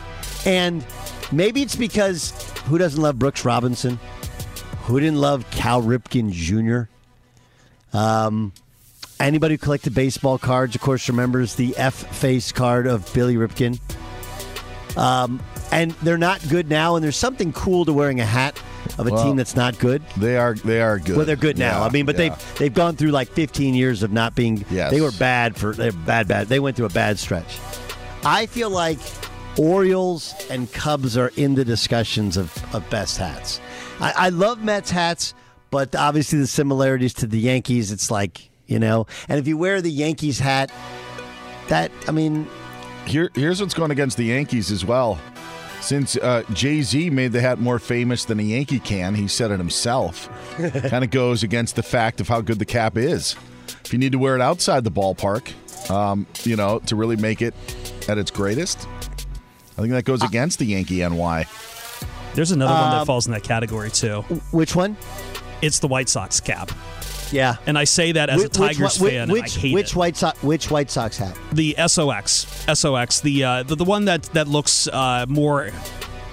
and 0.47 0.85
maybe 1.33 1.63
it's 1.63 1.75
because 1.77 2.31
who 2.67 2.79
doesn't 2.79 3.01
love 3.03 3.19
Brooks 3.19 3.45
Robinson? 3.45 3.99
Who 4.85 5.01
didn't 5.01 5.21
love 5.21 5.49
Cal 5.51 5.83
Ripken 5.83 6.31
Jr.? 6.33 6.89
Um, 7.97 8.53
anybody 9.23 9.55
who 9.55 9.59
collected 9.59 9.95
baseball 9.95 10.39
cards, 10.39 10.75
of 10.75 10.81
course, 10.81 11.09
remembers 11.09 11.55
the 11.55 11.77
F 11.77 11.95
face 11.95 12.53
card 12.53 12.87
of 12.87 13.13
Billy 13.15 13.37
Ripken. 13.37 13.81
Um, 14.97 15.43
and 15.71 15.93
they're 16.03 16.19
not 16.19 16.47
good 16.51 16.69
now, 16.69 16.97
and 16.97 17.05
there's 17.05 17.17
something 17.17 17.53
cool 17.53 17.85
to 17.87 17.93
wearing 17.93 18.21
a 18.21 18.27
hat 18.27 18.61
of 18.99 19.07
a 19.07 19.11
Well, 19.11 19.25
team 19.25 19.37
that's 19.37 19.57
not 19.57 19.79
good. 19.79 20.03
They 20.19 20.37
are 20.37 20.55
they 20.55 20.83
are 20.83 20.99
good. 20.99 21.17
Well, 21.17 21.25
they're 21.25 21.37
good 21.37 21.57
now. 21.57 21.79
Yeah, 21.81 21.87
I 21.87 21.91
mean, 21.91 22.05
but 22.05 22.19
yeah. 22.19 22.29
they've 22.29 22.59
they've 22.59 22.75
gone 22.75 22.97
through 22.97 23.11
like 23.11 23.29
15 23.31 23.75
years 23.75 24.03
of 24.03 24.13
not 24.13 24.35
being. 24.35 24.65
Yes. 24.71 24.91
They 24.91 25.01
were 25.01 25.13
bad 25.13 25.57
for 25.57 25.73
they're 25.73 25.93
bad, 25.93 26.29
bad. 26.29 26.49
They 26.49 26.61
went 26.61 26.77
through 26.77 26.87
a 26.87 26.91
bad 26.91 27.19
stretch. 27.19 27.59
I 28.25 28.47
feel 28.47 28.71
like 28.71 28.99
Orioles 29.59 30.35
and 30.51 30.71
Cubs 30.73 31.17
are 31.17 31.33
in 31.37 31.55
the 31.55 31.65
discussions 31.65 32.37
of, 32.37 32.53
of 32.75 32.89
best 32.89 33.19
hats. 33.19 33.61
I, 34.01 34.13
I 34.17 34.29
love 34.29 34.63
Mets 34.63 34.91
hats, 34.91 35.35
but 35.71 35.95
obviously 35.97 36.39
the 36.39 36.47
similarities 36.47 37.15
to 37.15 37.27
the 37.27 37.39
Yankees. 37.39 37.93
It's 37.93 38.11
like 38.11 38.51
you 38.67 38.79
know, 38.79 39.07
and 39.29 39.39
if 39.39 39.47
you 39.47 39.57
wear 39.57 39.81
the 39.81 39.91
Yankees 39.91 40.39
hat, 40.39 40.71
that 41.69 41.91
I 42.09 42.13
mean, 42.13 42.47
Here, 43.07 43.31
here's 43.35 43.61
what's 43.61 43.75
going 43.75 43.91
against 43.91 44.17
the 44.17 44.25
Yankees 44.25 44.71
as 44.71 44.85
well. 44.85 45.19
Since 45.81 46.17
uh, 46.17 46.45
Jay 46.53 46.81
Z 46.83 47.11
made 47.11 47.33
the 47.33 47.41
hat 47.41 47.59
more 47.59 47.81
famous 47.81 48.25
than 48.25 48.39
a 48.39 48.43
Yankee 48.45 48.79
can, 48.79 49.15
he 49.17 49.27
said 49.27 49.51
it 49.51 49.59
himself. 49.59 50.29
kind 50.57 51.03
of 51.03 51.11
goes 51.11 51.43
against 51.43 51.75
the 51.75 51.83
fact 51.83 52.21
of 52.21 52.29
how 52.29 52.41
good 52.41 52.61
the 52.61 52.65
cap 52.65 52.97
is. 52.97 53.35
If 53.85 53.93
you 53.93 53.99
need 53.99 54.13
to 54.13 54.19
wear 54.19 54.37
it 54.37 54.41
outside 54.41 54.85
the 54.85 54.93
ballpark, 54.93 55.51
um, 55.91 56.25
you 56.45 56.55
know, 56.55 56.79
to 56.87 56.95
really 56.95 57.17
make 57.17 57.43
it 57.43 57.55
at 58.09 58.17
its 58.17 58.31
greatest, 58.31 58.87
I 59.77 59.81
think 59.81 59.91
that 59.91 60.05
goes 60.05 60.23
against 60.23 60.61
the 60.61 60.67
Yankee 60.67 60.99
NY. 61.01 61.47
There's 62.35 62.53
another 62.53 62.73
one 62.75 62.91
that 62.93 62.99
Um, 63.01 63.07
falls 63.07 63.27
in 63.27 63.33
that 63.33 63.43
category 63.43 63.91
too. 63.91 64.21
which 64.53 64.77
one? 64.77 64.97
It's 65.63 65.81
the 65.81 65.89
White 65.89 66.09
Sox 66.09 66.39
cap. 66.41 66.71
Yeah. 67.33 67.57
And 67.67 67.77
I 67.79 67.85
say 67.85 68.13
that 68.13 68.29
as 68.31 68.41
a 68.41 68.45
Which- 68.45 68.59
which 68.59 68.77
Tigers 68.77 69.01
one- 69.01 69.11
fan. 69.11 69.31
Which 69.31 69.57
I 69.57 69.61
hate 69.61 69.75
which 69.75 69.91
it. 69.91 69.97
White 69.97 70.17
Sox 70.17 70.43
which 70.43 70.71
White 70.71 70.91
Sox 70.91 71.17
hat? 71.19 71.37
the 71.53 71.75
SOX, 71.87 72.47
SOX, 72.73 73.21
the 73.21 73.45
uh, 73.45 73.63
the, 73.63 73.75
the 73.77 73.85
one 73.85 74.05
that 74.05 74.23
that 74.35 74.49
looks 74.49 74.87
uh, 74.89 75.27
more. 75.29 75.71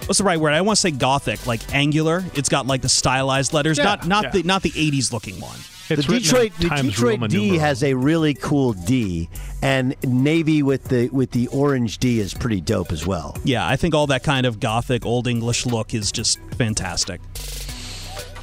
What's 0.05 0.17
the 0.17 0.23
right 0.23 0.39
word? 0.39 0.53
I 0.53 0.61
want 0.61 0.77
to 0.77 0.81
say 0.81 0.91
gothic, 0.91 1.45
like 1.45 1.73
angular. 1.73 2.23
It's 2.33 2.49
got 2.49 2.65
like 2.65 2.81
the 2.81 2.89
stylized 2.89 3.53
letters, 3.53 3.77
Yeah, 3.77 3.83
not 3.85 4.07
not 4.07 4.23
yeah. 4.25 4.29
the 4.31 4.43
not 4.43 4.61
the 4.63 4.71
'80s 4.71 5.13
looking 5.13 5.39
one. 5.39 5.57
It's 5.91 6.05
the 6.05 6.13
written 6.13 6.15
in 6.15 6.21
Detroit, 6.21 6.51
the 6.59 6.69
Detroit 6.89 7.29
D 7.29 7.37
numeral. 7.41 7.59
has 7.61 7.83
a 7.83 7.93
really 7.95 8.33
cool 8.35 8.73
D, 8.73 9.29
and 9.61 9.95
navy 10.03 10.61
with 10.63 10.85
the 10.85 11.09
with 11.09 11.31
the 11.31 11.47
orange 11.49 11.97
D 11.99 12.19
is 12.19 12.33
pretty 12.33 12.61
dope 12.61 12.91
as 12.91 13.05
well. 13.07 13.37
Yeah, 13.43 13.67
I 13.67 13.75
think 13.75 13.93
all 13.95 14.07
that 14.07 14.23
kind 14.23 14.45
of 14.45 14.59
gothic 14.59 15.05
old 15.05 15.27
English 15.27 15.65
look 15.65 15.93
is 15.93 16.11
just 16.11 16.39
fantastic. 16.57 17.21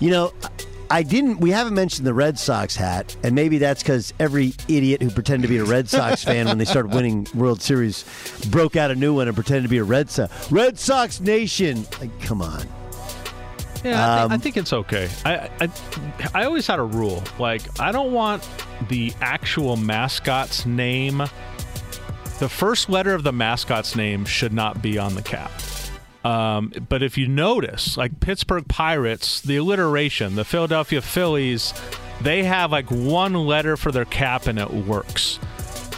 You 0.00 0.10
know, 0.10 0.32
I 0.90 1.02
didn't. 1.02 1.38
We 1.40 1.50
haven't 1.50 1.74
mentioned 1.74 2.06
the 2.06 2.14
Red 2.14 2.38
Sox 2.38 2.76
hat, 2.76 3.16
and 3.24 3.34
maybe 3.34 3.58
that's 3.58 3.82
because 3.82 4.14
every 4.20 4.54
idiot 4.68 5.02
who 5.02 5.10
pretended 5.10 5.42
to 5.46 5.48
be 5.48 5.58
a 5.58 5.64
Red 5.64 5.88
Sox 5.88 6.22
fan 6.22 6.46
when 6.46 6.58
they 6.58 6.64
started 6.64 6.94
winning 6.94 7.26
World 7.34 7.60
Series 7.60 8.04
broke 8.50 8.76
out 8.76 8.90
a 8.90 8.94
new 8.94 9.14
one 9.14 9.26
and 9.26 9.34
pretended 9.36 9.62
to 9.64 9.68
be 9.68 9.78
a 9.78 9.84
Red 9.84 10.10
Sox 10.10 10.52
Red 10.52 10.78
Sox 10.78 11.20
Nation. 11.20 11.84
Like, 12.00 12.18
come 12.20 12.40
on. 12.40 12.64
Yeah, 13.84 14.16
I, 14.16 14.18
think, 14.20 14.30
I 14.30 14.34
Um, 14.34 14.40
think 14.40 14.56
it's 14.56 14.72
okay. 14.72 15.08
I, 15.24 15.50
I 15.60 15.70
I 16.34 16.44
always 16.44 16.66
had 16.66 16.78
a 16.78 16.84
rule 16.84 17.22
like 17.38 17.62
I 17.80 17.92
don't 17.92 18.12
want 18.12 18.48
the 18.88 19.12
actual 19.20 19.76
mascot's 19.76 20.66
name. 20.66 21.18
The 22.38 22.48
first 22.48 22.88
letter 22.90 23.14
of 23.14 23.22
the 23.22 23.32
mascot's 23.32 23.96
name 23.96 24.24
should 24.24 24.52
not 24.52 24.82
be 24.82 24.98
on 24.98 25.14
the 25.14 25.22
cap. 25.22 25.50
Um, 26.26 26.72
but 26.88 27.02
if 27.02 27.16
you 27.16 27.28
notice, 27.28 27.96
like 27.96 28.18
Pittsburgh 28.18 28.66
Pirates, 28.66 29.40
the 29.40 29.56
alliteration, 29.58 30.34
the 30.34 30.44
Philadelphia 30.44 31.00
Phillies, 31.00 31.72
they 32.20 32.42
have 32.42 32.72
like 32.72 32.90
one 32.90 33.34
letter 33.34 33.76
for 33.76 33.92
their 33.92 34.04
cap 34.04 34.46
and 34.46 34.58
it 34.58 34.70
works. 34.70 35.38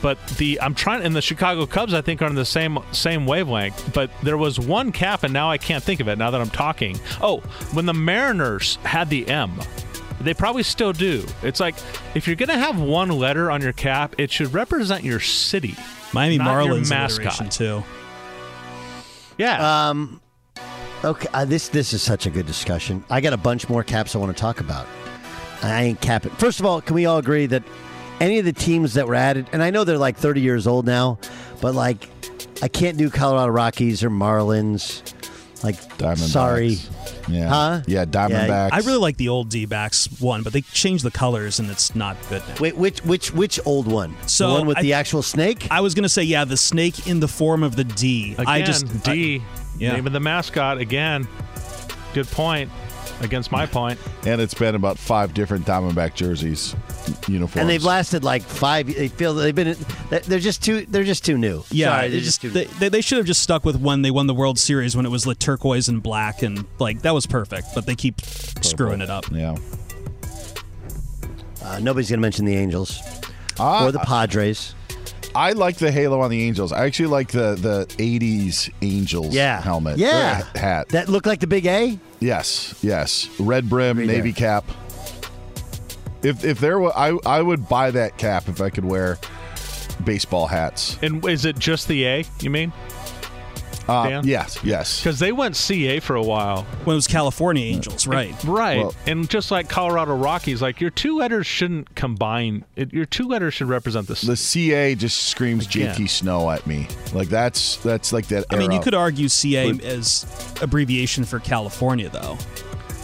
But 0.03 0.19
the 0.37 0.61
I'm 0.61 0.75
trying 0.75 1.03
and 1.03 1.17
the 1.17 1.23
Chicago 1.23 1.67
Cubs 1.67 1.95
I 1.95 2.03
think 2.03 2.21
are 2.23 2.27
on 2.27 2.35
the 2.35 2.45
same 2.45 2.79
same 2.93 3.27
wavelength. 3.27 3.93
But 3.95 4.11
there 4.23 4.37
was 4.37 4.61
one 4.61 4.93
cap 4.93 5.23
and 5.23 5.33
now 5.33 5.51
I 5.51 5.59
can't 5.59 5.83
think 5.83 6.01
of 6.01 6.09
it 6.09 6.19
now 6.19 6.31
that 6.31 6.41
I'm 6.41 6.51
talking. 6.51 7.01
Oh, 7.21 7.39
when 7.73 7.87
the 7.87 7.95
Mariners 7.95 8.77
had 8.85 9.09
the 9.11 9.27
M. 9.29 9.53
They 10.21 10.35
probably 10.35 10.65
still 10.65 10.93
do. 10.93 11.25
It's 11.43 11.61
like 11.61 11.77
if 12.15 12.27
you're 12.27 12.37
gonna 12.37 12.59
have 12.59 12.79
one 12.79 13.09
letter 13.09 13.51
on 13.51 13.63
your 13.63 13.73
cap, 13.73 14.15
it 14.19 14.31
should 14.31 14.53
represent 14.53 15.05
your 15.05 15.21
city. 15.21 15.75
Miami 16.13 16.39
Marlins 16.39 16.91
mascot. 16.91 17.51
too. 17.51 17.83
Yeah. 19.39 19.89
Um, 19.89 20.21
okay, 21.05 21.29
uh, 21.33 21.45
this 21.45 21.69
this 21.69 21.93
is 21.93 22.03
such 22.03 22.27
a 22.27 22.31
good 22.31 22.47
discussion. 22.47 23.05
I 23.09 23.21
got 23.21 23.33
a 23.33 23.39
bunch 23.39 23.69
more 23.69 23.83
caps 23.83 24.15
I 24.15 24.19
want 24.19 24.37
to 24.37 24.41
talk 24.41 24.61
about. 24.61 24.87
I 25.63 25.85
ain't 25.85 26.01
capping. 26.01 26.33
First 26.33 26.61
of 26.61 26.67
all, 26.67 26.81
can 26.81 26.95
we 26.95 27.07
all 27.07 27.19
agree 27.19 27.47
that 27.47 27.63
any 28.21 28.39
of 28.39 28.45
the 28.45 28.53
teams 28.53 28.95
that 28.95 29.07
were 29.07 29.15
added, 29.15 29.49
and 29.53 29.63
I 29.63 29.71
know 29.71 29.85
they're 29.85 29.99
like 29.99 30.17
30 30.17 30.41
years 30.41 30.67
old 30.67 30.87
now, 30.87 31.19
but 31.61 31.75
like 31.75 32.09
I 32.63 32.69
can't 32.69 32.99
do 32.99 33.11
Colorado 33.11 33.53
Rockies 33.53 34.03
or 34.03 34.11
Marlins. 34.11 35.03
Like, 35.63 35.77
Diamondbacks. 35.99 36.19
sorry, 36.29 36.79
Yeah. 37.29 37.49
Huh? 37.49 37.81
Yeah, 37.87 38.05
Diamondbacks. 38.05 38.71
I 38.73 38.79
really 38.79 38.99
like 38.99 39.17
the 39.17 39.29
old 39.29 39.49
D 39.49 39.67
backs 39.67 40.09
one, 40.21 40.43
but 40.43 40.53
they 40.53 40.61
changed 40.61 41.05
the 41.05 41.11
colors 41.11 41.59
and 41.59 41.69
it's 41.71 41.95
not 41.97 42.17
good 42.29 42.43
now. 42.49 42.55
wait, 42.61 42.77
which 42.77 43.05
which 43.05 43.33
which 43.35 43.59
old 43.67 43.87
one? 43.91 44.15
So 44.27 44.49
the 44.49 44.55
one 44.55 44.67
with 44.67 44.79
I- 44.79 44.83
the 44.83 44.93
actual 44.93 45.23
snake. 45.23 45.67
I 45.71 45.81
was 45.81 45.95
gonna 45.95 46.09
say, 46.09 46.23
yeah, 46.23 46.45
the 46.45 46.57
snake 46.57 47.07
in 47.09 47.19
the 47.21 47.29
form 47.29 47.63
of 47.63 47.75
the 47.77 47.85
D. 47.85 48.35
Again, 48.35 48.47
I 48.47 48.63
just 48.63 49.03
D. 49.03 49.43
yeah. 49.79 49.95
Name 49.95 50.07
of 50.07 50.13
the 50.13 50.21
mascot 50.21 50.79
again. 50.79 51.27
Good 52.15 52.29
point. 52.29 52.71
Against 53.21 53.51
my 53.53 53.67
point. 53.67 53.99
And 54.27 54.41
it's 54.41 54.55
been 54.55 54.75
about 54.75 54.99
five 54.99 55.35
different 55.35 55.67
Diamondback 55.67 56.15
jerseys 56.15 56.75
uniforms. 57.27 57.57
And 57.61 57.69
they've 57.69 57.83
lasted 57.85 58.25
like 58.25 58.43
five. 58.43 58.87
They 58.87 59.09
feel 59.09 59.35
they've 59.35 59.55
been. 59.55 59.77
They're 60.11 60.39
just 60.39 60.63
too. 60.63 60.87
They're 60.89 61.05
just 61.05 61.25
too 61.25 61.37
new. 61.39 61.65
Yeah, 61.71 61.89
Sorry, 61.91 62.03
they 62.09 62.13
they're 62.15 62.21
just 62.25 62.41
too 62.43 62.51
they, 62.51 62.65
they, 62.65 62.89
they 62.89 63.01
should 63.01 63.19
have 63.19 63.27
just 63.27 63.43
stuck 63.43 63.65
with 63.65 63.81
when 63.81 64.03
they 64.03 64.11
won 64.11 64.27
the 64.27 64.35
World 64.35 64.59
Series 64.59 64.97
when 64.97 65.07
it 65.07 65.11
was 65.11 65.27
like 65.27 65.39
turquoise 65.39 65.89
and 65.89 66.03
black 66.03 66.43
and 66.43 66.65
like 66.79 67.03
that 67.03 67.15
was 67.15 67.27
perfect. 67.27 67.69
But 67.75 67.87
they 67.87 67.95
keep 67.95 68.21
screwing 68.21 69.01
it 69.01 69.11
up. 69.11 69.25
Yeah. 69.31 69.57
Uh, 71.63 71.79
nobody's 71.81 72.09
going 72.09 72.19
to 72.19 72.23
mention 72.23 72.45
the 72.45 72.57
Angels 72.57 73.01
Ah, 73.59 73.87
or 73.87 73.93
the 73.93 73.99
Padres. 73.99 74.75
I 75.35 75.53
like 75.53 75.77
the 75.77 75.91
halo 75.91 76.21
on 76.21 76.31
the 76.31 76.43
Angels. 76.43 76.73
I 76.73 76.87
actually 76.87 77.09
like 77.09 77.29
the 77.31 77.55
the 77.55 77.87
'80s 77.99 78.71
Angels 78.83 79.35
Yeah. 79.35 79.61
helmet. 79.61 79.99
Yeah. 79.99 80.43
hat. 80.55 80.89
That 80.91 81.09
looked 81.09 81.27
like 81.27 81.41
the 81.41 81.47
big 81.47 81.67
A. 81.67 81.99
Yes, 82.21 82.75
yes. 82.83 83.29
Red 83.39 83.69
brim, 83.69 83.99
Right 83.99 84.07
navy 84.07 84.33
there. 84.33 84.41
cap. 84.63 84.65
If 86.23 86.45
if 86.45 86.59
there 86.59 86.79
were, 86.81 86.97
I 86.97 87.17
I 87.25 87.41
would 87.43 87.69
buy 87.69 87.91
that 87.93 88.19
cap 88.19 88.49
if 88.49 88.61
I 88.61 88.71
could 88.71 88.85
wear 88.85 89.19
baseball 90.05 90.47
hats. 90.47 90.99
And 91.03 91.25
is 91.29 91.45
it 91.45 91.59
just 91.59 91.87
the 91.89 92.05
A? 92.07 92.25
You 92.41 92.51
mean? 92.51 92.73
Uh, 93.89 94.09
Dan? 94.09 94.27
yes, 94.27 94.59
yes. 94.63 95.01
Because 95.01 95.19
they 95.19 95.33
went 95.33 95.57
CA 95.57 95.99
for 96.01 96.15
a 96.17 96.23
while. 96.23 96.65
When 96.85 96.95
it 96.95 96.97
was 96.99 97.07
California 97.07 97.65
Angels, 97.65 98.07
right? 98.07 98.35
Right. 98.45 98.79
Well- 98.79 98.95
and 99.07 99.29
just 99.29 99.51
like 99.51 99.69
Colorado 99.69 100.15
Rockies, 100.15 100.61
like 100.61 100.81
your 100.81 100.91
two 100.91 101.17
letters 101.17 101.47
shouldn't 101.47 101.95
combine. 101.95 102.65
It, 102.77 102.93
your 102.93 103.07
two 103.07 103.27
letters 103.27 103.55
should 103.55 103.69
represent 103.69 104.07
the. 104.07 104.15
The 104.15 104.37
CA 104.37 104.95
just 104.95 105.25
screams 105.29 105.67
Again. 105.67 105.95
JT 105.95 106.11
Snow 106.11 106.51
at 106.51 106.67
me. 106.67 106.87
Like 107.15 107.29
that's 107.29 107.77
that's 107.79 108.13
like 108.13 108.27
that. 108.29 108.45
I 108.51 108.57
mean, 108.57 108.73
you 108.73 108.81
could 108.81 108.95
argue 108.95 109.29
CA 109.29 109.73
But- 109.73 109.85
as 109.85 110.27
abbreviation 110.61 111.25
for 111.25 111.39
California, 111.41 112.09
though. 112.11 112.37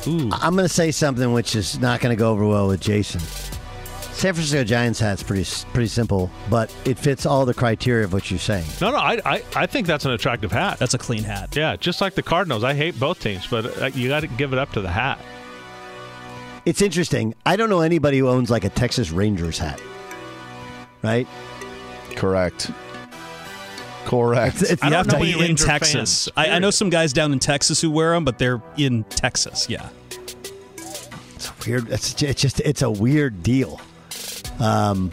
Ooh. 0.06 0.28
I'm 0.32 0.54
going 0.54 0.68
to 0.68 0.72
say 0.72 0.90
something 0.90 1.32
which 1.32 1.56
is 1.56 1.78
not 1.80 2.00
going 2.00 2.14
to 2.14 2.18
go 2.18 2.30
over 2.30 2.44
well 2.46 2.68
with 2.68 2.80
Jason. 2.80 3.22
San 4.14 4.32
Francisco 4.32 4.62
Giants 4.62 5.00
hat's 5.00 5.24
pretty 5.24 5.44
pretty 5.72 5.88
simple, 5.88 6.30
but 6.48 6.74
it 6.84 6.98
fits 6.98 7.26
all 7.26 7.44
the 7.44 7.52
criteria 7.52 8.04
of 8.04 8.12
what 8.12 8.30
you're 8.30 8.38
saying. 8.38 8.64
No, 8.80 8.92
no, 8.92 8.96
I, 8.96 9.20
I, 9.24 9.42
I 9.56 9.66
think 9.66 9.88
that's 9.88 10.04
an 10.04 10.12
attractive 10.12 10.52
hat. 10.52 10.78
That's 10.78 10.94
a 10.94 10.98
clean 10.98 11.24
hat. 11.24 11.54
Yeah, 11.56 11.74
just 11.76 12.00
like 12.00 12.14
the 12.14 12.22
Cardinals. 12.22 12.62
I 12.62 12.74
hate 12.74 12.98
both 12.98 13.20
teams, 13.20 13.46
but 13.46 13.82
uh, 13.82 13.86
you 13.86 14.08
got 14.08 14.20
to 14.20 14.28
give 14.28 14.52
it 14.52 14.58
up 14.58 14.72
to 14.72 14.80
the 14.80 14.88
hat. 14.90 15.18
It's 16.64 16.80
interesting. 16.80 17.34
I 17.44 17.56
don't 17.56 17.68
know 17.68 17.80
anybody 17.80 18.18
who 18.18 18.28
owns 18.28 18.50
like 18.50 18.64
a 18.64 18.70
Texas 18.70 19.10
Rangers 19.10 19.58
hat. 19.58 19.82
Right? 21.02 21.26
correct. 22.14 22.70
Correct. 24.04 24.62
It's, 24.62 24.70
it's, 24.70 24.82
I 24.82 24.86
You 24.86 24.90
don't 24.92 25.06
have 25.06 25.14
to 25.18 25.20
be 25.20 25.32
in 25.32 25.38
Ranger 25.40 25.66
Texas. 25.66 26.28
I, 26.36 26.50
I 26.50 26.58
know 26.60 26.70
some 26.70 26.88
guys 26.88 27.12
down 27.12 27.32
in 27.32 27.40
Texas 27.40 27.80
who 27.80 27.90
wear 27.90 28.12
them, 28.12 28.24
but 28.24 28.38
they're 28.38 28.62
in 28.76 29.02
Texas. 29.04 29.68
Yeah. 29.68 29.88
it's 31.34 31.66
weird. 31.66 31.90
It's, 31.90 32.14
ju- 32.14 32.26
it's 32.28 32.40
just 32.40 32.60
it's 32.60 32.82
a 32.82 32.90
weird 32.90 33.42
deal. 33.42 33.80
Um, 34.60 35.10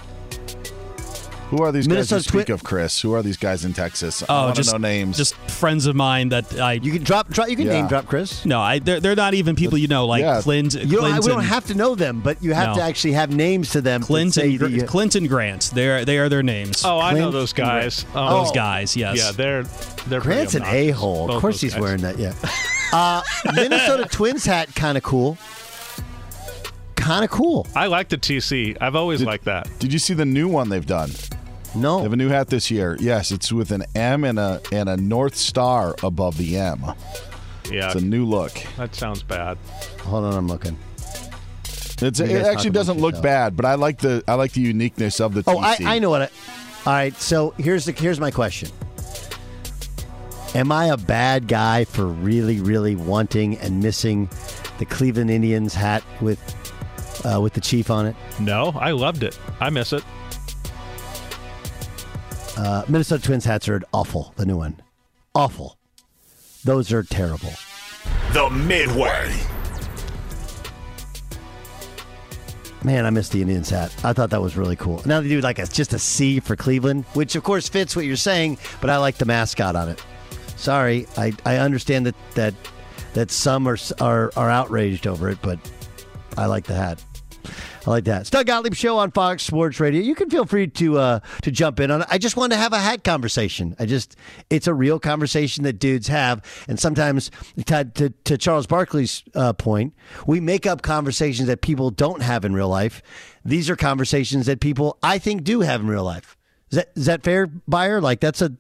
Who 1.50 1.62
are 1.64 1.74
these 1.74 1.86
Minnesota 1.86 2.16
guys 2.20 2.26
you 2.26 2.30
speak 2.30 2.46
Twin- 2.46 2.54
of, 2.54 2.64
Chris? 2.64 3.02
Who 3.02 3.12
are 3.14 3.22
these 3.22 3.36
guys 3.36 3.66
in 3.66 3.74
Texas? 3.74 4.24
I 4.24 4.26
Oh, 4.30 4.44
want 4.46 4.56
just 4.56 4.72
know 4.72 4.78
names. 4.78 5.18
Just 5.18 5.36
friends 5.50 5.86
of 5.86 5.98
mine 5.98 6.30
that 6.30 6.58
I. 6.58 6.74
you 6.74 6.94
can 6.94 7.04
drop, 7.04 7.28
drop 7.30 7.50
you 7.50 7.58
can 7.58 7.66
Yeah. 7.66 7.74
name 7.74 7.88
drop 7.88 8.06
Chris. 8.06 8.46
no, 8.46 8.62
I 8.62 8.80
they're, 8.80 9.02
they're 9.02 9.18
not 9.18 9.34
even 9.34 9.58
people 9.58 9.78
you 9.78 9.90
know 9.90 10.06
like 10.06 10.22
Yeah. 10.22 10.40
Clint. 10.42 10.76
You 10.76 10.86
don't, 10.86 11.00
Clint 11.10 11.24
we 11.26 11.30
don't 11.30 11.44
have 11.44 11.66
to 11.68 11.74
know 11.76 11.94
them, 11.94 12.22
but 12.22 12.42
you 12.42 12.54
have 12.54 12.70
No. 12.70 12.76
to 12.76 12.82
actually 12.82 13.14
have 13.14 13.32
names 13.36 13.72
to 13.72 13.82
them. 13.82 14.00
to 14.00 14.08
Clint 14.08 14.34
say 14.36 14.44
and, 14.52 14.54
that 14.60 14.70
Gr- 14.70 14.76
you- 14.78 14.84
Clint 14.84 15.28
Grant. 15.28 15.72
They're 15.74 16.06
they 16.06 16.20
are 16.20 16.30
their 16.30 16.42
names. 16.44 16.84
Oh, 16.86 17.00
I 17.00 17.14
know 17.16 17.32
those 17.32 17.52
guys. 17.52 18.06
Oh, 18.16 18.44
those 18.44 18.54
guys. 18.54 18.96
Yes. 18.96 19.18
Yeah, 19.18 19.32
they're 19.34 19.64
they're 20.08 20.22
pretty 20.22 20.36
Grant's 20.38 20.56
an 20.56 20.64
a 20.64 20.92
hole. 20.92 21.30
Of 21.30 21.42
course, 21.42 21.60
he's 21.60 21.74
guys. 21.74 21.82
wearing 21.82 22.02
that. 22.02 22.18
Yeah. 22.18 22.32
Uh, 22.94 23.22
Minnesota 23.54 24.06
Twins 24.10 24.46
hat, 24.46 24.74
kind 24.74 24.98
of 24.98 25.04
cool. 25.04 25.38
Kind 27.02 27.24
of 27.24 27.30
cool. 27.32 27.68
I 27.76 27.88
like 27.88 28.10
the 28.10 28.18
TC. 28.18 28.78
I've 28.80 28.96
always 28.96 29.20
Did- 29.20 29.28
liked 29.28 29.46
that. 29.46 29.68
Did 29.80 29.92
you 29.92 30.00
see 30.00 30.14
the 30.14 30.26
new 30.26 30.48
one 30.48 30.70
they've 30.70 30.86
done? 30.86 31.12
No. 31.74 31.98
They 31.98 32.04
have 32.04 32.14
a 32.14 32.18
new 32.18 32.30
hat 32.30 32.48
this 32.50 32.70
year. 32.70 32.98
Yes, 33.00 33.32
it's 33.32 33.52
with 33.52 33.72
an 33.72 33.84
M 33.96 34.24
and 34.26 34.38
a 34.38 34.62
and 34.72 34.90
a 34.90 34.98
North 34.98 35.36
Star 35.36 35.96
above 36.04 36.38
the 36.38 36.58
M. 36.58 36.84
Yeah, 37.72 37.86
It's 37.88 37.96
a 37.96 38.02
new 38.02 38.26
look. 38.26 38.52
that 38.78 38.94
sounds 38.94 39.24
bad. 39.24 39.58
hold 40.02 40.26
on, 40.26 40.34
I'm 40.34 40.48
looking. 40.48 40.78
It's 42.02 42.20
You 42.20 42.26
it 42.26 42.46
actually 42.46 42.72
doesn't 42.72 42.96
look 42.98 43.14
yourselves. 43.14 43.22
bad, 43.24 43.56
but 43.56 43.66
I 43.66 43.76
like 43.76 44.00
the 44.00 44.24
I 44.28 44.34
like 44.34 44.52
the 44.54 44.62
uniqueness 44.62 45.20
of 45.22 45.34
the. 45.34 45.44
Oh, 45.48 45.60
I, 45.60 45.78
I 45.82 46.00
know 46.00 46.10
what. 46.10 46.24
I, 46.24 46.26
all 46.86 46.94
right, 46.94 47.16
so 47.16 47.54
here's 47.58 47.86
the 47.86 47.92
here's 47.94 48.20
my 48.20 48.32
question. 48.32 48.70
Am 50.54 50.72
I 50.72 50.88
a 50.88 50.98
bad 50.98 51.48
guy 51.48 51.86
for 51.86 52.06
really, 52.06 52.60
really 52.60 52.96
wanting 52.96 53.58
and 53.60 53.82
missing 53.82 54.30
the 54.80 54.86
Cleveland 54.86 55.30
Indians 55.32 55.74
hat 55.74 56.04
with 56.20 56.40
uh, 57.26 57.40
with 57.42 57.54
the 57.54 57.62
chief 57.62 57.90
on 57.90 58.06
it? 58.06 58.16
No, 58.40 58.74
I 58.76 58.92
loved 58.92 59.24
it. 59.24 59.38
I 59.60 59.70
miss 59.70 59.94
it. 59.94 60.04
Uh, 62.58 62.84
Minnesota 62.88 63.24
Twins 63.24 63.46
hats 63.46 63.68
are 63.70 63.82
awful. 63.94 64.34
The 64.38 64.46
new 64.46 64.58
one, 64.58 64.82
awful. 65.34 65.78
Those 66.64 66.92
are 66.94 67.04
terrible. 67.04 67.54
The 68.34 68.50
Midway. 68.50 69.36
Man, 72.84 73.06
I 73.06 73.12
miss 73.12 73.30
the 73.30 73.42
Indians 73.42 73.70
hat. 73.70 73.94
I 74.04 74.14
thought 74.14 74.32
that 74.32 74.42
was 74.42 74.58
really 74.58 74.76
cool. 74.76 75.02
Now 75.06 75.22
they 75.22 75.30
do 75.30 75.40
like 75.42 75.60
a, 75.60 75.68
just 75.68 75.94
a 75.94 76.00
C 76.00 76.40
for 76.40 76.56
Cleveland, 76.56 77.06
which 77.14 77.36
of 77.36 77.44
course 77.44 77.70
fits 77.70 77.96
what 77.96 78.06
you're 78.06 78.16
saying, 78.16 78.58
but 78.80 78.90
I 78.90 78.98
like 78.98 79.18
the 79.18 79.26
mascot 79.26 79.76
on 79.76 79.90
it. 79.90 80.04
Sorry, 80.56 81.08
I, 81.18 81.34
I 81.46 81.58
understand 81.58 82.06
that 82.08 82.16
that 82.36 82.54
that 83.14 83.32
some 83.32 83.68
are, 83.68 83.78
are 84.00 84.32
are 84.36 84.50
outraged 84.50 85.06
over 85.08 85.30
it, 85.30 85.38
but 85.42 85.60
I 86.38 86.46
like 86.46 86.66
the 86.66 86.74
hat. 86.74 87.04
I 87.86 87.90
like 87.90 88.04
that. 88.06 88.30
Doug 88.30 88.46
Gottlieb 88.46 88.76
show 88.76 88.98
on 89.00 89.12
Fox 89.12 89.44
Sports 89.44 89.80
Radio. 89.80 90.02
You 90.02 90.14
can 90.14 90.30
feel 90.30 90.46
free 90.46 90.68
to 90.68 90.98
uh, 91.00 91.20
to 91.42 91.52
jump 91.52 91.80
in 91.80 91.90
on 91.90 92.02
it. 92.02 92.08
I 92.12 92.18
just 92.20 92.38
wanted 92.38 92.56
to 92.56 92.62
have 92.62 92.74
a 92.74 92.80
hat 92.80 93.04
conversation. 93.04 93.76
I 93.80 93.86
just 93.88 94.16
it's 94.50 94.68
a 94.68 94.74
real 94.74 95.00
conversation 95.00 95.64
that 95.64 95.74
dudes 95.74 96.08
have, 96.08 96.44
and 96.68 96.80
sometimes 96.80 97.32
to 97.66 97.84
to, 97.86 98.10
to 98.26 98.38
Charles 98.38 98.68
Barkley's 98.68 99.24
uh, 99.34 99.54
point, 99.54 99.94
we 100.28 100.40
make 100.40 100.66
up 100.68 100.82
conversations 100.84 101.48
that 101.48 101.62
people 101.62 101.90
don't 101.90 102.22
have 102.22 102.46
in 102.46 102.54
real 102.54 102.70
life. 102.70 103.02
These 103.44 103.70
are 103.70 103.76
conversations 103.76 104.46
that 104.46 104.60
people 104.60 104.98
I 105.02 105.18
think 105.18 105.44
do 105.44 105.62
have 105.62 105.82
in 105.82 105.88
real 105.88 106.04
life. 106.04 106.38
Is 106.70 106.76
that 106.78 106.90
is 106.96 107.06
that 107.08 107.24
fair, 107.24 107.48
Buyer? 107.68 108.00
Like 108.00 108.20
that's 108.20 108.42
a 108.44 108.52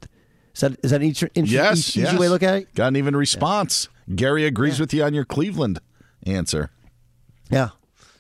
is 0.56 0.62
that 0.62 0.80
is 0.84 0.92
that 0.92 1.02
an 1.02 1.08
easy, 1.08 1.30
Yes, 1.36 1.90
easy 1.90 2.02
yes. 2.02 2.18
way 2.18 2.26
to 2.26 2.32
look 2.32 2.44
at 2.44 2.56
it? 2.56 2.74
Got 2.74 2.88
an 2.88 2.96
even 2.96 3.16
response. 3.16 3.88
Gary 4.16 4.46
agrees 4.46 4.80
with 4.80 4.94
you 4.94 5.04
on 5.04 5.14
your 5.14 5.26
Cleveland 5.26 5.80
answer. 6.26 6.72
Yeah. 7.52 7.70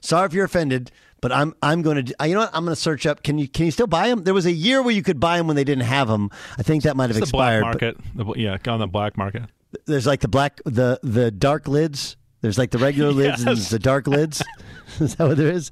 Sorry 0.01 0.25
if 0.25 0.33
you're 0.33 0.45
offended, 0.45 0.91
but 1.21 1.31
I'm 1.31 1.53
I'm 1.61 1.81
going 1.81 2.03
to 2.05 2.15
you 2.27 2.33
know 2.33 2.41
what 2.41 2.49
I'm 2.53 2.65
going 2.65 2.75
to 2.75 2.81
search 2.81 3.05
up. 3.05 3.23
Can 3.23 3.37
you 3.37 3.47
can 3.47 3.65
you 3.65 3.71
still 3.71 3.87
buy 3.87 4.07
them? 4.09 4.23
There 4.23 4.33
was 4.33 4.45
a 4.45 4.51
year 4.51 4.81
where 4.81 4.93
you 4.93 5.03
could 5.03 5.19
buy 5.19 5.37
them 5.37 5.47
when 5.47 5.55
they 5.55 5.63
didn't 5.63 5.85
have 5.85 6.07
them. 6.07 6.29
I 6.57 6.63
think 6.63 6.83
that 6.83 6.95
might 6.97 7.09
have 7.09 7.17
It's 7.17 7.31
the 7.31 7.37
black 7.37 7.57
expired. 7.59 7.61
market. 7.63 7.97
The 8.15 8.33
yeah, 8.35 8.57
on 8.71 8.79
the 8.79 8.87
black 8.87 9.17
market. 9.17 9.43
There's 9.85 10.05
like 10.07 10.19
the 10.21 10.27
black 10.27 10.59
the 10.65 10.99
the 11.03 11.31
dark 11.31 11.67
lids. 11.67 12.17
There's 12.41 12.57
like 12.57 12.71
the 12.71 12.79
regular 12.79 13.11
lids 13.23 13.41
and 13.43 13.57
Yes. 13.57 13.69
the 13.69 13.79
dark 13.79 14.07
lids. 14.07 14.43
is 14.99 15.15
that 15.15 15.27
what 15.27 15.37
there 15.37 15.51
is? 15.51 15.71